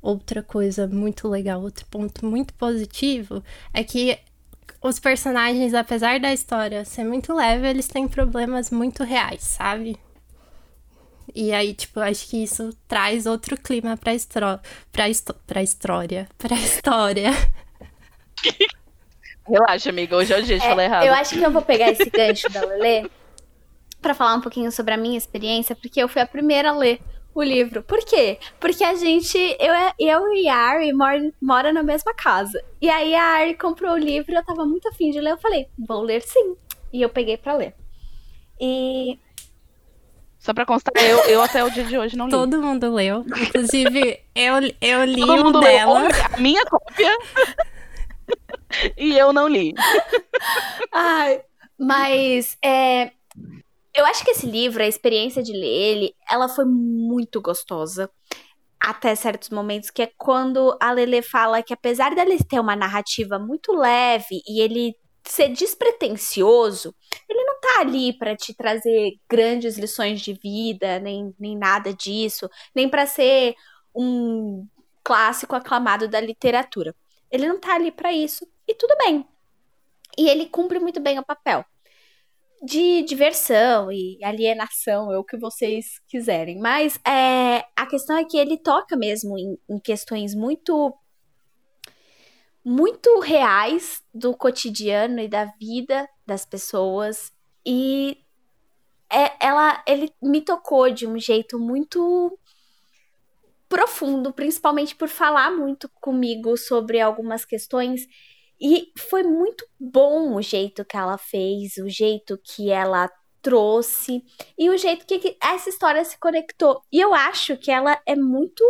outra 0.00 0.42
coisa 0.42 0.86
muito 0.86 1.28
legal, 1.28 1.60
outro 1.60 1.84
ponto 1.86 2.24
muito 2.24 2.54
positivo 2.54 3.42
é 3.72 3.84
que 3.84 4.18
os 4.80 4.98
personagens, 4.98 5.74
apesar 5.74 6.20
da 6.20 6.32
história 6.32 6.84
ser 6.84 7.04
muito 7.04 7.34
leve, 7.34 7.68
eles 7.68 7.88
têm 7.88 8.06
problemas 8.06 8.70
muito 8.70 9.02
reais, 9.02 9.42
sabe? 9.42 9.98
E 11.34 11.52
aí, 11.52 11.74
tipo, 11.74 12.00
acho 12.00 12.28
que 12.28 12.42
isso 12.42 12.70
traz 12.86 13.26
outro 13.26 13.56
clima 13.56 13.96
pra, 13.96 14.14
estro... 14.14 14.58
pra, 14.90 15.08
esto... 15.08 15.34
pra 15.46 15.62
história. 15.62 16.28
Pra 16.38 16.56
história. 16.56 17.30
Relaxa, 19.46 19.90
amiga. 19.90 20.16
Hoje 20.16 20.32
é 20.32 20.38
o 20.38 20.42
dia 20.42 20.58
de 20.58 20.64
é, 20.64 20.68
falar 20.68 20.84
errado. 20.84 21.06
Eu 21.06 21.14
acho 21.14 21.36
que 21.36 21.42
eu 21.42 21.50
vou 21.50 21.62
pegar 21.62 21.90
esse 21.90 22.08
gancho 22.08 22.48
da 22.50 22.64
Lelê 22.64 23.10
pra 24.08 24.14
falar 24.14 24.34
um 24.36 24.40
pouquinho 24.40 24.72
sobre 24.72 24.94
a 24.94 24.96
minha 24.96 25.18
experiência, 25.18 25.76
porque 25.76 26.02
eu 26.02 26.08
fui 26.08 26.22
a 26.22 26.26
primeira 26.26 26.70
a 26.70 26.76
ler 26.76 26.98
o 27.34 27.42
livro. 27.42 27.82
Por 27.82 27.98
quê? 27.98 28.38
Porque 28.58 28.82
a 28.82 28.94
gente, 28.94 29.36
eu, 29.60 29.74
eu 29.98 30.32
e 30.32 30.48
a 30.48 30.56
Ari 30.56 30.92
mor, 30.94 31.12
mora 31.40 31.74
na 31.74 31.82
mesma 31.82 32.14
casa. 32.14 32.58
E 32.80 32.88
aí 32.88 33.14
a 33.14 33.22
Ari 33.22 33.54
comprou 33.54 33.92
o 33.92 33.98
livro, 33.98 34.34
eu 34.34 34.42
tava 34.42 34.64
muito 34.64 34.88
afim 34.88 35.10
de 35.10 35.20
ler, 35.20 35.32
eu 35.32 35.38
falei, 35.38 35.68
vou 35.78 36.00
ler 36.00 36.22
sim. 36.22 36.56
E 36.90 37.02
eu 37.02 37.10
peguei 37.10 37.36
para 37.36 37.54
ler. 37.54 37.74
E 38.58 39.18
só 40.38 40.54
pra 40.54 40.64
constar, 40.64 40.94
eu, 40.96 41.18
eu 41.24 41.42
até 41.42 41.62
o 41.62 41.70
dia 41.70 41.84
de 41.84 41.98
hoje 41.98 42.16
não 42.16 42.26
li. 42.26 42.30
Todo 42.30 42.62
mundo 42.62 42.90
leu. 42.94 43.26
Inclusive, 43.42 44.20
eu, 44.34 44.54
eu 44.80 45.04
li 45.04 45.20
Todo 45.20 45.44
mundo 45.44 45.60
dela. 45.60 46.00
Leu 46.00 46.10
a 46.32 46.38
minha 46.38 46.64
cópia. 46.64 47.10
e 48.96 49.18
eu 49.18 49.34
não 49.34 49.46
li. 49.46 49.74
Ai, 50.94 51.42
mas 51.78 52.56
é, 52.64 53.12
eu 53.98 54.06
acho 54.06 54.24
que 54.24 54.30
esse 54.30 54.46
livro, 54.46 54.82
a 54.82 54.86
experiência 54.86 55.42
de 55.42 55.52
ler 55.52 55.66
ele, 55.66 56.14
ela 56.30 56.48
foi 56.48 56.64
muito 56.64 57.40
gostosa. 57.40 58.08
Até 58.80 59.14
certos 59.16 59.50
momentos, 59.50 59.90
que 59.90 60.02
é 60.02 60.12
quando 60.16 60.76
a 60.80 60.92
Lele 60.92 61.20
fala 61.20 61.62
que 61.62 61.74
apesar 61.74 62.14
dele 62.14 62.38
ter 62.44 62.60
uma 62.60 62.76
narrativa 62.76 63.38
muito 63.38 63.72
leve 63.72 64.40
e 64.48 64.60
ele 64.60 64.94
ser 65.24 65.48
despretensioso, 65.48 66.94
ele 67.28 67.42
não 67.44 67.60
tá 67.60 67.80
ali 67.80 68.16
para 68.16 68.36
te 68.36 68.54
trazer 68.54 69.18
grandes 69.28 69.76
lições 69.76 70.20
de 70.20 70.32
vida, 70.32 71.00
nem, 71.00 71.34
nem 71.38 71.58
nada 71.58 71.92
disso, 71.92 72.48
nem 72.74 72.88
para 72.88 73.04
ser 73.04 73.54
um 73.94 74.64
clássico 75.02 75.56
aclamado 75.56 76.06
da 76.08 76.20
literatura. 76.20 76.94
Ele 77.30 77.48
não 77.48 77.58
tá 77.58 77.74
ali 77.74 77.90
para 77.90 78.12
isso, 78.12 78.46
e 78.66 78.74
tudo 78.74 78.96
bem. 78.96 79.26
E 80.16 80.28
ele 80.28 80.46
cumpre 80.46 80.78
muito 80.78 81.00
bem 81.00 81.18
o 81.18 81.24
papel 81.24 81.64
de 82.62 83.02
diversão 83.02 83.90
e 83.92 84.18
alienação, 84.24 85.12
é 85.12 85.18
o 85.18 85.24
que 85.24 85.36
vocês 85.36 86.00
quiserem. 86.08 86.58
Mas 86.58 86.98
é, 87.06 87.64
a 87.76 87.86
questão 87.86 88.16
é 88.16 88.24
que 88.24 88.36
ele 88.36 88.58
toca 88.58 88.96
mesmo 88.96 89.38
em, 89.38 89.58
em 89.68 89.78
questões 89.78 90.34
muito 90.34 90.94
muito 92.64 93.20
reais 93.20 94.02
do 94.12 94.36
cotidiano 94.36 95.20
e 95.20 95.28
da 95.28 95.46
vida 95.58 96.06
das 96.26 96.44
pessoas 96.44 97.32
e 97.64 98.18
é, 99.10 99.46
ela 99.46 99.82
ele 99.86 100.12
me 100.20 100.42
tocou 100.42 100.90
de 100.90 101.06
um 101.06 101.18
jeito 101.18 101.58
muito 101.58 102.38
profundo, 103.68 104.32
principalmente 104.32 104.94
por 104.94 105.08
falar 105.08 105.50
muito 105.50 105.88
comigo 106.00 106.56
sobre 106.56 107.00
algumas 107.00 107.44
questões 107.44 108.06
e 108.60 108.92
foi 108.96 109.22
muito 109.22 109.66
bom 109.78 110.34
o 110.34 110.42
jeito 110.42 110.84
que 110.84 110.96
ela 110.96 111.16
fez, 111.16 111.76
o 111.76 111.88
jeito 111.88 112.38
que 112.42 112.70
ela 112.70 113.10
trouxe 113.40 114.24
e 114.58 114.68
o 114.68 114.76
jeito 114.76 115.06
que 115.06 115.36
essa 115.42 115.68
história 115.68 116.04
se 116.04 116.18
conectou. 116.18 116.82
E 116.92 117.00
eu 117.00 117.14
acho 117.14 117.56
que 117.56 117.70
ela 117.70 118.00
é 118.06 118.16
muito 118.16 118.64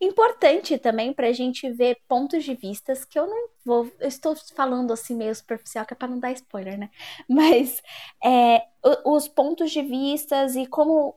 importante 0.00 0.78
também 0.78 1.12
para 1.12 1.28
a 1.28 1.32
gente 1.32 1.70
ver 1.70 1.98
pontos 2.06 2.44
de 2.44 2.54
vistas 2.54 3.04
que 3.04 3.18
eu 3.18 3.26
não 3.26 3.48
vou. 3.64 3.90
Eu 3.98 4.08
estou 4.08 4.34
falando 4.54 4.92
assim 4.92 5.16
meio 5.16 5.34
superficial, 5.34 5.84
que 5.84 5.92
é 5.94 5.96
para 5.96 6.08
não 6.08 6.18
dar 6.18 6.32
spoiler, 6.32 6.78
né? 6.78 6.90
Mas 7.28 7.82
é, 8.24 8.62
os 9.04 9.28
pontos 9.28 9.70
de 9.70 9.82
vistas 9.82 10.54
e 10.56 10.66
como 10.66 11.16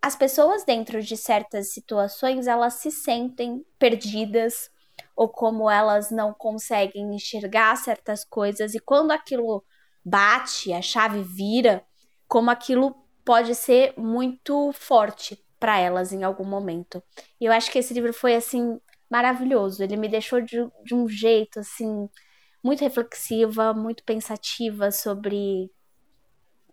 as 0.00 0.16
pessoas 0.16 0.64
dentro 0.64 1.00
de 1.02 1.16
certas 1.16 1.72
situações 1.72 2.46
elas 2.46 2.74
se 2.74 2.90
sentem 2.90 3.64
perdidas 3.78 4.71
ou 5.14 5.28
como 5.28 5.70
elas 5.70 6.10
não 6.10 6.32
conseguem 6.32 7.14
enxergar 7.14 7.76
certas 7.76 8.24
coisas 8.24 8.74
e 8.74 8.80
quando 8.80 9.10
aquilo 9.10 9.64
bate, 10.04 10.72
a 10.72 10.82
chave 10.82 11.22
vira, 11.22 11.84
como 12.26 12.50
aquilo 12.50 12.94
pode 13.24 13.54
ser 13.54 13.94
muito 13.96 14.72
forte 14.72 15.38
para 15.60 15.78
elas 15.78 16.12
em 16.12 16.24
algum 16.24 16.44
momento. 16.44 17.02
E 17.40 17.44
eu 17.44 17.52
acho 17.52 17.70
que 17.70 17.78
esse 17.78 17.94
livro 17.94 18.12
foi 18.12 18.34
assim 18.34 18.80
maravilhoso. 19.08 19.82
Ele 19.82 19.96
me 19.96 20.08
deixou 20.08 20.40
de, 20.40 20.56
de 20.84 20.94
um 20.94 21.06
jeito 21.08 21.60
assim 21.60 22.08
muito 22.64 22.80
reflexiva, 22.80 23.72
muito 23.72 24.02
pensativa 24.04 24.90
sobre 24.90 25.70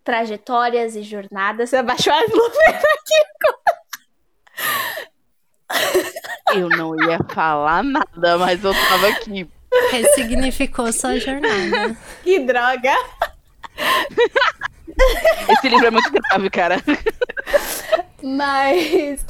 trajetórias 0.04 0.96
e 0.96 1.04
jornadas. 1.04 1.70
Você 1.72 1.78
abaixou 1.78 2.14
as 2.14 2.30
luzes 2.32 2.60
aqui. 2.68 3.54
Eu 6.56 6.70
não 6.70 6.96
ia 6.96 7.20
falar 7.30 7.84
nada, 7.84 8.38
mas 8.38 8.64
eu 8.64 8.74
tava 8.74 9.08
aqui. 9.10 9.50
Ressignificou 9.92 10.92
sua 10.92 11.20
jornada. 11.20 11.96
Que 12.24 12.40
droga! 12.40 12.94
Esse 15.50 15.70
livro 15.70 15.88
é 15.88 15.92
muito 15.92 16.12
grave, 16.12 16.50
cara. 16.50 16.78
Mas 18.22 19.26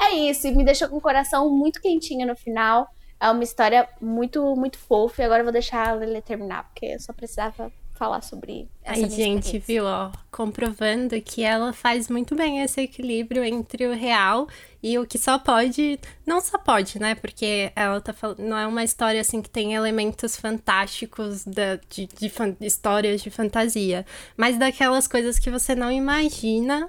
é 0.00 0.10
isso, 0.10 0.50
me 0.52 0.64
deixou 0.64 0.88
com 0.88 0.96
o 0.96 1.00
coração 1.00 1.50
muito 1.50 1.80
quentinho 1.80 2.26
no 2.26 2.36
final. 2.36 2.88
É 3.20 3.30
uma 3.30 3.42
história 3.42 3.88
muito, 4.00 4.54
muito 4.56 4.78
fofa. 4.78 5.22
E 5.22 5.24
agora 5.24 5.40
eu 5.40 5.44
vou 5.44 5.52
deixar 5.52 5.88
a 5.88 5.94
Lele 5.94 6.20
terminar, 6.20 6.64
porque 6.64 6.86
eu 6.86 7.00
só 7.00 7.12
precisava 7.12 7.72
falar 7.94 8.22
sobre 8.22 8.68
essa 8.82 9.02
Ai, 9.02 9.10
gente, 9.10 9.58
viu, 9.58 9.84
ó, 9.84 10.10
comprovando 10.30 11.20
que 11.20 11.42
ela 11.42 11.72
faz 11.72 12.08
muito 12.08 12.34
bem 12.34 12.60
esse 12.60 12.80
equilíbrio 12.80 13.44
entre 13.44 13.86
o 13.86 13.94
real 13.94 14.48
e 14.82 14.98
o 14.98 15.06
que 15.06 15.16
só 15.16 15.38
pode, 15.38 15.98
não 16.26 16.40
só 16.40 16.58
pode, 16.58 16.98
né? 16.98 17.14
Porque 17.14 17.72
ela 17.74 18.00
tá 18.00 18.12
falando, 18.12 18.40
não 18.40 18.58
é 18.58 18.66
uma 18.66 18.84
história 18.84 19.20
assim 19.20 19.40
que 19.40 19.48
tem 19.48 19.74
elementos 19.74 20.36
fantásticos 20.36 21.44
da, 21.44 21.76
de, 21.88 22.06
de, 22.06 22.28
de 22.28 22.66
histórias 22.66 23.22
de 23.22 23.30
fantasia, 23.30 24.04
mas 24.36 24.58
daquelas 24.58 25.06
coisas 25.06 25.38
que 25.38 25.50
você 25.50 25.74
não 25.74 25.90
imagina 25.90 26.88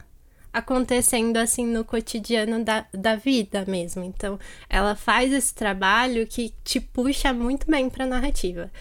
acontecendo 0.52 1.38
assim 1.38 1.68
no 1.68 1.84
cotidiano 1.84 2.64
da, 2.64 2.86
da 2.94 3.16
vida 3.16 3.66
mesmo. 3.68 4.04
Então, 4.04 4.40
ela 4.70 4.96
faz 4.96 5.32
esse 5.32 5.54
trabalho 5.54 6.26
que 6.26 6.54
te 6.64 6.80
puxa 6.80 7.34
muito 7.34 7.70
bem 7.70 7.90
pra 7.90 8.06
narrativa. 8.06 8.72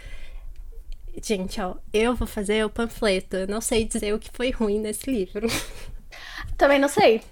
Gente, 1.22 1.60
ó, 1.60 1.76
eu 1.92 2.14
vou 2.14 2.26
fazer 2.26 2.64
o 2.64 2.70
panfleto. 2.70 3.36
Eu 3.36 3.46
não 3.46 3.60
sei 3.60 3.84
dizer 3.84 4.12
o 4.12 4.18
que 4.18 4.30
foi 4.32 4.50
ruim 4.50 4.80
nesse 4.80 5.10
livro. 5.10 5.46
Também 6.56 6.78
não 6.78 6.88
sei. 6.88 7.22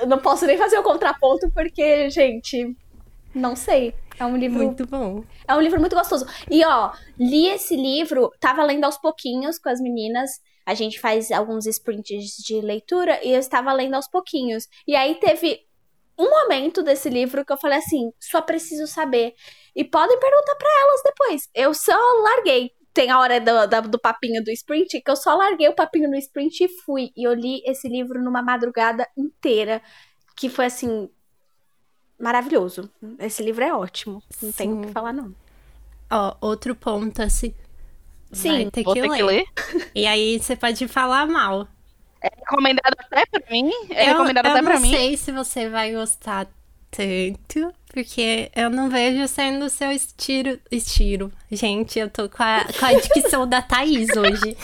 Eu 0.00 0.06
não 0.06 0.18
posso 0.18 0.46
nem 0.46 0.58
fazer 0.58 0.78
o 0.78 0.82
contraponto 0.82 1.50
porque, 1.50 2.10
gente, 2.10 2.76
não 3.34 3.54
sei. 3.54 3.94
É 4.18 4.24
um 4.24 4.36
livro. 4.36 4.58
Muito 4.58 4.86
bom. 4.86 5.24
É 5.48 5.54
um 5.54 5.60
livro 5.60 5.80
muito 5.80 5.96
gostoso. 5.96 6.26
E, 6.50 6.64
ó, 6.64 6.92
li 7.18 7.48
esse 7.48 7.74
livro, 7.74 8.30
tava 8.38 8.62
lendo 8.64 8.84
aos 8.84 8.98
pouquinhos 8.98 9.58
com 9.58 9.68
as 9.68 9.80
meninas. 9.80 10.40
A 10.66 10.74
gente 10.74 11.00
faz 11.00 11.30
alguns 11.30 11.66
sprints 11.66 12.36
de 12.36 12.60
leitura 12.60 13.18
e 13.24 13.32
eu 13.32 13.40
estava 13.40 13.72
lendo 13.72 13.94
aos 13.94 14.08
pouquinhos. 14.08 14.68
E 14.86 14.94
aí 14.94 15.14
teve 15.14 15.60
um 16.18 16.28
momento 16.28 16.82
desse 16.82 17.08
livro 17.08 17.44
que 17.44 17.52
eu 17.52 17.56
falei 17.56 17.78
assim: 17.78 18.12
só 18.20 18.42
preciso 18.42 18.86
saber. 18.86 19.34
E 19.74 19.84
podem 19.84 20.18
perguntar 20.18 20.54
para 20.56 20.68
elas 20.82 21.02
depois. 21.02 21.48
Eu 21.54 21.72
só 21.72 21.96
larguei. 22.22 22.72
Tem 22.92 23.10
a 23.10 23.20
hora 23.20 23.40
do, 23.40 23.66
do, 23.66 23.88
do, 23.88 23.98
papinho 23.98 24.42
do 24.42 24.50
sprint, 24.50 25.00
que 25.00 25.10
eu 25.10 25.16
só 25.16 25.34
larguei 25.34 25.68
o 25.68 25.74
papinho 25.74 26.10
no 26.10 26.16
sprint 26.16 26.64
e 26.64 26.68
fui. 26.68 27.10
E 27.16 27.26
eu 27.26 27.32
li 27.32 27.62
esse 27.64 27.88
livro 27.88 28.22
numa 28.22 28.42
madrugada 28.42 29.06
inteira. 29.16 29.80
Que 30.36 30.48
foi 30.48 30.66
assim. 30.66 31.08
Maravilhoso. 32.18 32.90
Esse 33.18 33.42
livro 33.42 33.64
é 33.64 33.72
ótimo. 33.72 34.22
Não 34.42 34.50
Sim. 34.50 34.56
tenho 34.56 34.78
o 34.78 34.86
que 34.86 34.92
falar, 34.92 35.12
não. 35.12 35.34
Ó, 36.10 36.36
outro 36.40 36.74
ponto, 36.74 37.22
assim, 37.22 37.54
Sim, 38.32 38.50
Vai 38.50 38.70
ter 38.70 38.82
vou 38.84 38.94
que 38.94 39.02
ter 39.02 39.08
ler. 39.08 39.16
que 39.16 39.22
ler. 39.22 39.44
E 39.94 40.06
aí 40.06 40.38
você 40.38 40.54
pode 40.54 40.86
falar 40.86 41.26
mal. 41.26 41.66
É 42.22 42.28
recomendado 42.36 42.94
até 42.98 43.24
pra 43.26 43.50
mim? 43.50 43.70
É 43.90 44.04
eu, 44.04 44.12
recomendado 44.12 44.46
eu 44.46 44.52
até 44.52 44.62
pra 44.62 44.80
mim? 44.80 44.88
Eu 44.88 44.92
não 44.92 44.98
sei 44.98 45.16
se 45.16 45.32
você 45.32 45.68
vai 45.68 45.92
gostar 45.94 46.46
tanto, 46.90 47.74
porque 47.92 48.50
eu 48.54 48.70
não 48.70 48.88
vejo 48.88 49.26
sendo 49.28 49.66
o 49.66 49.70
seu 49.70 49.90
estilo. 49.90 50.58
Estilo. 50.70 51.32
Gente, 51.50 51.98
eu 51.98 52.08
tô 52.08 52.28
com 52.28 52.42
a, 52.42 52.64
com 52.78 52.86
a 52.86 52.92
dicção 52.94 53.46
da 53.46 53.60
Thaís 53.60 54.08
hoje. 54.16 54.56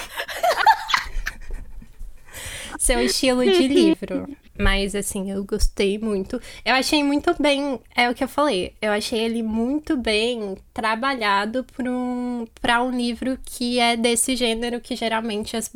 seu 2.79 3.01
estilo 3.01 3.45
de 3.45 3.67
livro. 3.67 4.29
Mas, 4.59 4.95
assim, 4.95 5.31
eu 5.31 5.45
gostei 5.45 5.99
muito. 5.99 6.41
Eu 6.65 6.75
achei 6.75 7.03
muito 7.03 7.35
bem. 7.41 7.79
É 7.95 8.09
o 8.09 8.15
que 8.15 8.25
eu 8.25 8.29
falei. 8.29 8.75
Eu 8.81 8.93
achei 8.93 9.19
ele 9.19 9.43
muito 9.43 9.97
bem 9.97 10.57
trabalhado 10.73 11.65
para 11.65 11.91
um, 11.91 12.47
um 12.47 12.91
livro 12.91 13.39
que 13.45 13.79
é 13.79 13.97
desse 13.97 14.35
gênero 14.35 14.81
que 14.81 14.97
geralmente 14.97 15.57
as, 15.57 15.71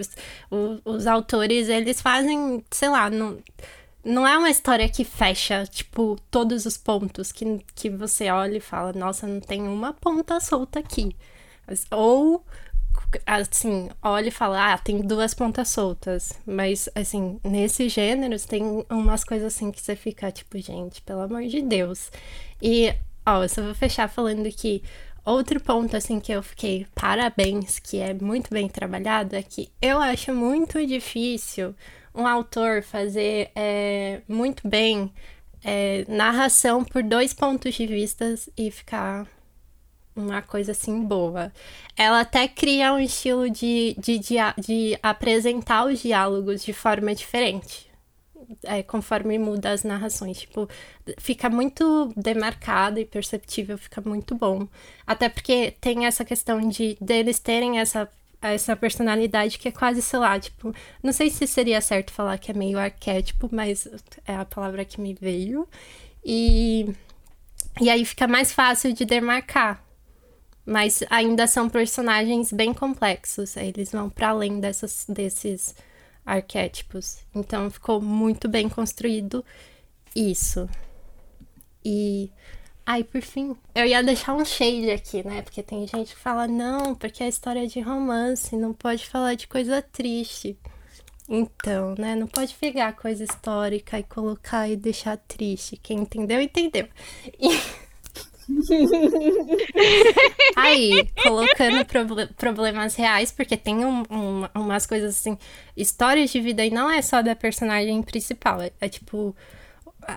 os, 0.50 0.80
os 0.84 1.06
autores 1.06 1.68
eles 1.68 2.00
fazem, 2.00 2.64
sei 2.70 2.88
lá, 2.88 3.10
não. 3.10 3.38
Não 4.04 4.26
é 4.26 4.36
uma 4.38 4.50
história 4.50 4.88
que 4.88 5.04
fecha, 5.04 5.66
tipo, 5.66 6.16
todos 6.30 6.64
os 6.64 6.76
pontos 6.78 7.32
que, 7.32 7.62
que 7.74 7.90
você 7.90 8.30
olha 8.30 8.56
e 8.56 8.60
fala, 8.60 8.92
nossa, 8.94 9.26
não 9.26 9.40
tem 9.40 9.62
uma 9.62 9.92
ponta 9.92 10.40
solta 10.40 10.78
aqui. 10.78 11.14
Ou 11.90 12.44
assim, 13.26 13.88
olha 14.02 14.28
e 14.28 14.32
fala, 14.32 14.72
ah, 14.72 14.78
tem 14.78 15.00
duas 15.00 15.34
pontas 15.34 15.68
soltas. 15.68 16.32
Mas, 16.46 16.88
assim, 16.94 17.38
nesses 17.44 17.92
gêneros 17.92 18.44
tem 18.44 18.84
umas 18.88 19.24
coisas 19.24 19.54
assim 19.54 19.70
que 19.70 19.80
você 19.80 19.96
fica, 19.96 20.30
tipo, 20.30 20.58
gente, 20.58 21.02
pelo 21.02 21.20
amor 21.20 21.42
de 21.42 21.62
Deus. 21.62 22.10
E, 22.60 22.94
ó, 23.26 23.42
eu 23.42 23.48
só 23.48 23.62
vou 23.62 23.74
fechar 23.74 24.08
falando 24.08 24.50
que 24.50 24.82
outro 25.24 25.60
ponto, 25.60 25.96
assim, 25.96 26.20
que 26.20 26.32
eu 26.32 26.42
fiquei 26.42 26.86
parabéns, 26.94 27.78
que 27.78 27.98
é 27.98 28.14
muito 28.14 28.50
bem 28.50 28.68
trabalhado, 28.68 29.36
é 29.36 29.42
que 29.42 29.70
eu 29.80 29.98
acho 30.00 30.34
muito 30.34 30.84
difícil 30.86 31.74
um 32.14 32.26
autor 32.26 32.82
fazer 32.82 33.50
é, 33.54 34.22
muito 34.28 34.66
bem 34.66 35.12
é, 35.64 36.04
narração 36.08 36.84
por 36.84 37.02
dois 37.02 37.32
pontos 37.32 37.74
de 37.74 37.86
vista 37.86 38.34
e 38.56 38.70
ficar 38.70 39.26
uma 40.14 40.42
coisa 40.42 40.72
assim 40.72 41.04
boa. 41.04 41.52
Ela 41.96 42.20
até 42.20 42.48
cria 42.48 42.92
um 42.92 42.98
estilo 42.98 43.48
de, 43.48 43.96
de, 43.98 44.18
de, 44.18 44.36
de 44.58 44.98
apresentar 45.02 45.86
os 45.86 46.00
diálogos 46.00 46.64
de 46.64 46.72
forma 46.72 47.14
diferente. 47.14 47.88
É, 48.64 48.82
conforme 48.82 49.38
muda 49.38 49.70
as 49.70 49.84
narrações. 49.84 50.40
Tipo, 50.40 50.68
fica 51.18 51.48
muito 51.48 52.12
demarcado 52.16 52.98
e 52.98 53.04
perceptível, 53.04 53.78
fica 53.78 54.00
muito 54.00 54.34
bom. 54.34 54.66
Até 55.06 55.28
porque 55.28 55.72
tem 55.80 56.04
essa 56.06 56.24
questão 56.24 56.68
de 56.68 56.96
deles 57.00 57.38
terem 57.38 57.78
essa, 57.78 58.10
essa 58.42 58.74
personalidade 58.76 59.58
que 59.58 59.68
é 59.68 59.72
quase, 59.72 60.00
sei 60.02 60.18
lá, 60.18 60.38
tipo, 60.38 60.74
não 61.02 61.12
sei 61.12 61.30
se 61.30 61.46
seria 61.46 61.80
certo 61.80 62.12
falar 62.12 62.38
que 62.38 62.50
é 62.50 62.54
meio 62.54 62.78
arquétipo, 62.78 63.48
mas 63.52 63.86
é 64.26 64.34
a 64.34 64.44
palavra 64.44 64.84
que 64.84 65.00
me 65.00 65.14
veio. 65.14 65.68
E, 66.24 66.94
e 67.80 67.90
aí 67.90 68.04
fica 68.04 68.26
mais 68.26 68.52
fácil 68.52 68.92
de 68.92 69.04
demarcar 69.04 69.84
mas 70.70 71.02
ainda 71.10 71.48
são 71.48 71.68
personagens 71.68 72.52
bem 72.52 72.72
complexos. 72.72 73.56
Eles 73.56 73.90
vão 73.90 74.08
para 74.08 74.28
além 74.28 74.60
dessas, 74.60 75.04
desses 75.08 75.74
arquétipos. 76.24 77.18
Então 77.34 77.68
ficou 77.70 78.00
muito 78.00 78.48
bem 78.48 78.68
construído 78.68 79.44
isso. 80.14 80.68
E. 81.84 82.30
Ai, 82.92 83.04
por 83.04 83.22
fim, 83.22 83.56
eu 83.72 83.86
ia 83.86 84.02
deixar 84.02 84.34
um 84.34 84.44
shade 84.44 84.90
aqui, 84.90 85.24
né? 85.24 85.42
Porque 85.42 85.62
tem 85.62 85.86
gente 85.86 86.12
que 86.12 86.20
fala, 86.20 86.48
não, 86.48 86.92
porque 86.92 87.22
é 87.22 87.28
história 87.28 87.64
de 87.64 87.80
romance, 87.80 88.56
não 88.56 88.72
pode 88.72 89.06
falar 89.06 89.36
de 89.36 89.46
coisa 89.46 89.80
triste. 89.80 90.58
Então, 91.28 91.94
né? 91.96 92.16
Não 92.16 92.26
pode 92.26 92.52
pegar 92.54 92.94
coisa 92.94 93.22
histórica 93.22 93.96
e 93.96 94.02
colocar 94.02 94.68
e 94.68 94.74
deixar 94.74 95.16
triste. 95.18 95.76
Quem 95.76 96.00
entendeu, 96.00 96.40
entendeu. 96.40 96.88
E... 97.38 97.60
Aí, 100.56 101.08
colocando 101.22 101.86
problemas 102.36 102.96
reais, 102.96 103.30
porque 103.30 103.56
tem 103.56 103.84
um, 103.84 104.02
um, 104.10 104.48
umas 104.52 104.84
coisas 104.84 105.16
assim, 105.16 105.38
histórias 105.76 106.30
de 106.30 106.40
vida 106.40 106.64
e 106.64 106.72
não 106.72 106.90
é 106.90 107.00
só 107.02 107.22
da 107.22 107.36
personagem 107.36 108.02
principal, 108.02 108.60
é, 108.60 108.72
é 108.80 108.88
tipo 108.88 109.32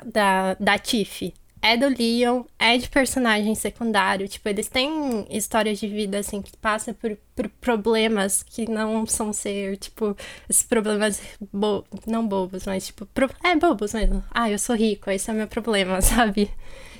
da, 0.03 0.55
da 0.55 0.79
Tiff. 0.79 1.31
É 1.65 1.77
do 1.77 1.87
Leon, 1.87 2.43
é 2.59 2.77
de 2.77 2.89
personagem 2.89 3.55
secundário. 3.55 4.27
Tipo, 4.27 4.49
eles 4.49 4.67
têm 4.67 5.25
histórias 5.29 5.79
de 5.79 5.87
vida, 5.87 6.19
assim, 6.19 6.41
que 6.41 6.57
passa 6.57 6.93
por, 6.93 7.17
por 7.33 7.47
problemas 7.47 8.43
que 8.43 8.69
não 8.69 9.05
são 9.05 9.31
ser, 9.31 9.77
tipo, 9.77 10.13
esses 10.49 10.63
problemas 10.63 11.21
bo 11.53 11.85
não 12.05 12.27
bobos, 12.27 12.65
mas, 12.65 12.87
tipo, 12.87 13.05
pro 13.05 13.29
é 13.41 13.55
bobos 13.55 13.93
mesmo. 13.93 14.21
Ah, 14.29 14.51
eu 14.51 14.59
sou 14.59 14.75
rico, 14.75 15.09
esse 15.09 15.29
é 15.29 15.33
o 15.33 15.37
meu 15.37 15.47
problema, 15.47 16.01
sabe? 16.03 16.51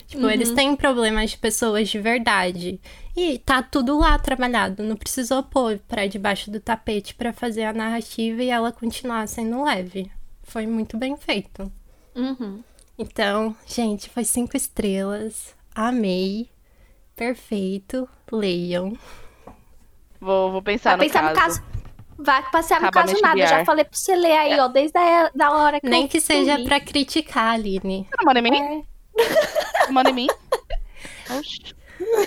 Tipo, 0.08 0.24
uhum. 0.24 0.30
eles 0.30 0.52
têm 0.52 0.78
problemas 0.78 1.32
de 1.32 1.38
pessoas 1.40 1.90
de 1.90 2.00
verdade. 2.00 2.80
E 3.18 3.40
tá 3.40 3.62
tudo 3.62 4.00
lá 4.00 4.18
trabalhado. 4.18 4.82
Não 4.82 4.96
precisou 4.96 5.44
pôr 5.44 5.78
pra 5.90 6.08
debaixo 6.08 6.50
do 6.50 6.62
tapete 6.62 7.14
para 7.16 7.34
fazer 7.34 7.64
a 7.64 7.74
narrativa 7.74 8.42
e 8.42 8.50
ela 8.50 8.72
continuar 8.72 9.28
sendo 9.28 9.62
leve. 9.62 10.10
Foi 10.44 10.66
muito 10.66 10.98
bem 10.98 11.18
feito. 11.18 11.70
Uhum. 12.16 12.64
Então, 12.98 13.56
gente, 13.66 14.10
foi 14.10 14.24
cinco 14.24 14.56
estrelas. 14.56 15.56
Amei. 15.74 16.50
Perfeito. 17.16 18.08
Leiam. 18.32 18.94
Vou, 20.20 20.52
vou 20.52 20.62
pensar, 20.62 20.98
Vai 20.98 21.08
no, 21.08 21.14
pensar 21.14 21.34
caso. 21.34 21.60
no 21.62 21.68
caso. 21.68 21.74
Vai 22.18 22.52
passar 22.52 22.82
no 22.82 22.92
caso 22.92 23.20
nada. 23.22 23.40
Eu 23.40 23.48
já 23.48 23.66
falei 23.66 23.84
pra 23.84 23.98
você 23.98 24.16
ler 24.16 24.32
aí, 24.38 24.54
é. 24.54 24.62
ó, 24.62 24.68
desde 24.68 24.98
a 24.98 25.30
da 25.36 25.52
hora 25.52 25.82
que 25.82 25.90
Nem 25.90 26.04
eu 26.04 26.08
que 26.10 26.22
seja 26.22 26.58
para 26.64 26.80
criticar, 26.80 27.56
Aline. 27.56 28.08
Não, 28.18 28.26
manda 28.26 28.40
em 28.40 28.44
mim? 28.44 28.86
É. 29.18 29.92
Manda 29.92 30.10
em 30.10 30.14
mim. 30.14 30.28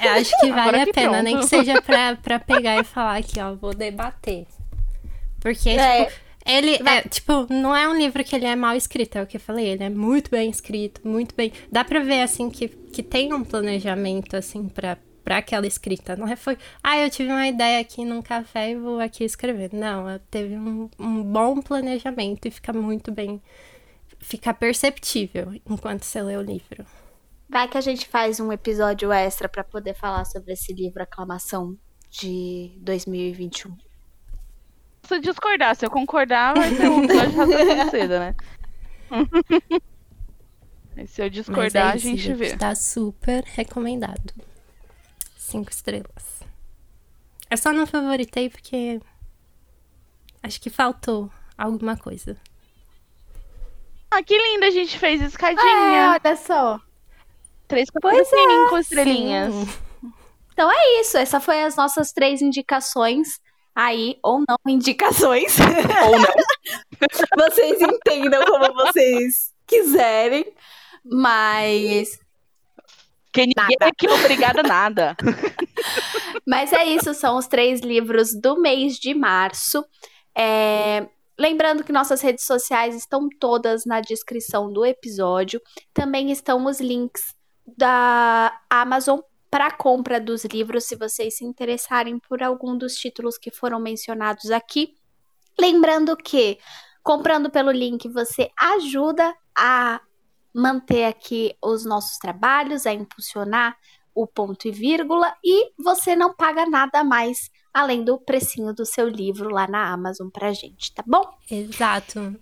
Eu 0.03 0.13
acho 0.13 0.41
que 0.41 0.51
vale 0.51 0.81
a 0.81 0.87
pena, 0.87 1.11
pronto. 1.11 1.23
nem 1.23 1.39
que 1.39 1.47
seja 1.47 1.83
pra, 1.83 2.17
pra 2.17 2.39
pegar 2.39 2.79
e 2.79 2.85
falar 2.85 3.19
aqui, 3.19 3.39
ó, 3.41 3.55
vou 3.55 3.75
debater. 3.75 4.47
Porque, 5.39 5.71
é. 5.71 6.07
tipo, 6.07 6.21
ele 6.47 6.77
é, 6.89 7.03
tipo, 7.09 7.53
não 7.53 7.75
é 7.75 7.89
um 7.89 7.97
livro 7.97 8.23
que 8.23 8.35
ele 8.35 8.47
é 8.47 8.55
mal 8.55 8.77
escrito, 8.77 9.17
é 9.17 9.23
o 9.23 9.27
que 9.27 9.37
eu 9.37 9.41
falei, 9.41 9.67
ele 9.67 9.85
é 9.85 9.91
muito 9.91 10.31
bem 10.31 10.49
escrito, 10.49 11.07
muito 11.07 11.35
bem. 11.35 11.53
Dá 11.71 11.85
pra 11.85 12.01
ver, 12.01 12.23
assim, 12.23 12.49
que, 12.49 12.69
que 12.69 13.03
tem 13.03 13.33
um 13.35 13.45
planejamento, 13.45 14.37
assim, 14.37 14.69
pra, 14.69 14.97
pra 15.25 15.39
aquela 15.39 15.67
escrita. 15.67 16.15
Não 16.17 16.29
é 16.29 16.37
foi, 16.37 16.57
ah, 16.83 16.99
eu 16.99 17.11
tive 17.11 17.31
uma 17.31 17.49
ideia 17.49 17.81
aqui 17.81 18.05
num 18.05 18.23
café 18.23 18.71
e 18.71 18.77
vou 18.77 19.01
aqui 19.01 19.25
escrever. 19.25 19.71
Não, 19.73 20.19
teve 20.31 20.57
um, 20.57 20.89
um 20.99 21.23
bom 21.23 21.61
planejamento 21.61 22.47
e 22.47 22.51
fica 22.51 22.73
muito 22.73 23.11
bem 23.11 23.43
ficar 24.21 24.55
perceptível 24.55 25.53
enquanto 25.69 26.05
você 26.05 26.23
lê 26.23 26.37
o 26.37 26.43
livro. 26.43 26.87
Vai 27.49 27.69
que 27.69 27.79
a 27.79 27.81
gente 27.81 28.09
faz 28.09 28.41
um 28.41 28.53
episódio 28.53 29.13
extra 29.13 29.49
para 29.49 29.63
poder 29.63 29.95
falar 29.95 30.25
sobre 30.25 30.53
esse 30.53 30.73
livro 30.73 31.03
Aclamação 31.03 31.77
de 32.11 32.77
2021. 32.81 33.86
Se 35.07 35.21
discordar, 35.21 35.77
se 35.77 35.87
eu 35.87 35.91
concordar, 35.91 36.55
vai 36.55 36.75
ser 36.75 36.89
um 36.89 37.05
episódio 37.05 37.85
de 37.85 37.91
cedo, 37.91 38.19
né? 38.19 38.35
e 40.97 41.07
se 41.07 41.23
eu 41.23 41.31
discordar, 41.31 41.93
é 41.93 41.95
a 41.95 41.97
gente 41.97 42.33
vê. 42.33 42.47
Está 42.47 42.75
super 42.75 43.45
recomendado. 43.45 44.35
Cinco 45.37 45.71
estrelas. 45.71 46.41
Eu 47.49 47.57
só 47.57 47.73
não 47.73 47.87
favoritei 47.87 48.51
porque 48.51 49.01
acho 50.43 50.61
que 50.61 50.71
faltou 50.71 51.31
alguma 51.57 51.97
coisa. 51.97 52.37
Ah, 54.11 54.23
que 54.23 54.37
linda, 54.37 54.67
a 54.67 54.71
gente 54.71 54.99
fez 54.99 55.21
escadinha. 55.21 55.63
É, 55.63 56.09
olha 56.09 56.37
só. 56.37 56.81
Três 57.69 57.91
com 57.91 58.01
Pois 58.01 58.19
é, 58.19 58.25
cinco 58.25 58.79
estrelinhas. 58.79 59.55
Sim. 59.55 59.69
Então 60.53 60.71
é 60.73 61.01
isso. 61.01 61.17
Essa 61.17 61.39
foi 61.39 61.63
as 61.63 61.77
nossas 61.77 62.13
três 62.13 62.41
indicações 62.41 63.41
aí, 63.77 64.19
ou 64.23 64.43
não 64.49 64.57
indicações. 64.67 65.59
Ou 66.07 66.19
não. 66.19 66.35
vocês 67.47 67.81
entendam 67.81 68.43
como 68.47 68.73
vocês 68.73 69.53
quiserem. 69.67 70.47
Mas 71.05 72.19
Que 73.33 73.43
ninguém 73.43 73.77
Nada. 73.79 73.93
aqui 73.93 74.07
é 74.07 74.13
obrigada 74.13 74.61
a 74.61 74.65
nada. 74.65 75.17
Mas 76.49 76.73
é 76.73 76.85
isso, 76.85 77.13
são 77.13 77.37
os 77.37 77.47
três 77.47 77.81
livros 77.81 78.33
do 78.35 78.61
mês 78.61 78.97
de 78.97 79.15
março. 79.15 79.85
É, 80.37 81.07
Lembrando 81.39 81.85
que 81.85 81.93
nossas 81.93 82.23
redes 82.23 82.47
sociais 82.47 82.95
estão 82.97 83.29
todas 83.39 83.85
na 83.85 84.01
descrição 84.01 84.73
do 84.73 84.87
episódio. 84.87 85.61
Também 85.93 86.31
estão 86.33 86.65
os 86.65 86.81
links 86.81 87.35
da 87.77 88.59
Amazon 88.71 89.21
para 89.57 89.71
compra 89.71 90.21
dos 90.21 90.45
livros, 90.45 90.85
se 90.85 90.97
vocês 90.97 91.39
se 91.39 91.43
interessarem 91.43 92.19
por 92.19 92.43
algum 92.43 92.77
dos 92.77 92.95
títulos 92.97 93.39
que 93.39 93.51
foram 93.51 93.81
mencionados 93.81 94.51
aqui. 94.51 94.93
Lembrando 95.59 96.15
que 96.15 96.59
comprando 97.03 97.49
pelo 97.49 97.71
link 97.71 98.07
você 98.07 98.51
ajuda 98.55 99.35
a 99.57 99.99
manter 100.55 101.07
aqui 101.07 101.57
os 101.65 101.87
nossos 101.87 102.19
trabalhos, 102.19 102.85
a 102.85 102.93
impulsionar 102.93 103.79
o 104.15 104.27
ponto 104.27 104.69
e 104.69 104.71
vírgula 104.71 105.35
e 105.43 105.73
você 105.83 106.15
não 106.15 106.35
paga 106.35 106.69
nada 106.69 107.01
a 107.01 107.05
mais 107.05 107.51
além 107.73 108.05
do 108.05 108.19
precinho 108.19 108.75
do 108.75 108.85
seu 108.85 109.09
livro 109.09 109.49
lá 109.49 109.67
na 109.67 109.91
Amazon 109.91 110.29
pra 110.29 110.53
gente, 110.53 110.93
tá 110.93 111.03
bom? 111.07 111.25
Exato. 111.51 112.37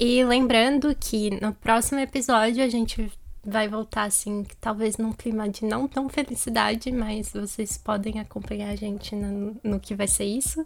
E 0.00 0.24
lembrando 0.24 0.96
que 0.96 1.30
no 1.40 1.54
próximo 1.54 2.00
episódio 2.00 2.64
a 2.64 2.68
gente 2.68 3.08
vai 3.44 3.68
voltar 3.68 4.04
assim, 4.04 4.44
talvez 4.60 4.96
num 4.98 5.12
clima 5.12 5.48
de 5.48 5.64
não 5.64 5.88
tão 5.88 6.08
felicidade, 6.08 6.92
mas 6.92 7.32
vocês 7.32 7.78
podem 7.78 8.20
acompanhar 8.20 8.70
a 8.70 8.76
gente 8.76 9.14
no, 9.16 9.56
no 9.62 9.80
que 9.80 9.94
vai 9.94 10.06
ser 10.06 10.24
isso. 10.24 10.64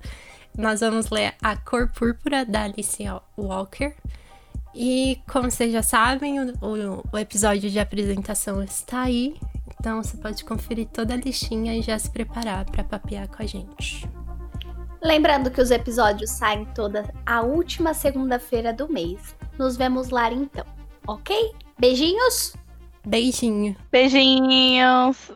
Nós 0.56 0.80
vamos 0.80 1.10
ler 1.10 1.34
A 1.42 1.56
Cor 1.56 1.88
Púrpura 1.88 2.44
da 2.44 2.64
Alice 2.64 3.02
Walker. 3.36 3.94
E 4.74 5.20
como 5.30 5.50
vocês 5.50 5.72
já 5.72 5.82
sabem, 5.82 6.40
o, 6.40 7.02
o- 7.12 7.18
episódio 7.18 7.70
de 7.70 7.78
apresentação 7.78 8.62
está 8.62 9.02
aí. 9.02 9.36
Então 9.78 10.02
você 10.02 10.16
pode 10.16 10.44
conferir 10.44 10.88
toda 10.88 11.14
a 11.14 11.16
listinha 11.16 11.76
e 11.76 11.82
já 11.82 11.96
se 11.98 12.10
preparar 12.10 12.64
para 12.64 12.82
papear 12.82 13.28
com 13.28 13.42
a 13.42 13.46
gente. 13.46 14.08
Lembrando 15.02 15.50
que 15.50 15.60
os 15.60 15.70
episódios 15.70 16.30
saem 16.30 16.64
toda 16.74 17.12
a 17.26 17.42
última 17.42 17.92
segunda-feira 17.94 18.72
do 18.72 18.90
mês. 18.90 19.36
Nos 19.58 19.76
vemos 19.76 20.08
lá 20.08 20.32
então, 20.32 20.64
ok? 21.06 21.52
Beijinhos! 21.78 22.54
Beijinho! 23.06 23.76
Beijinhos. 23.90 25.30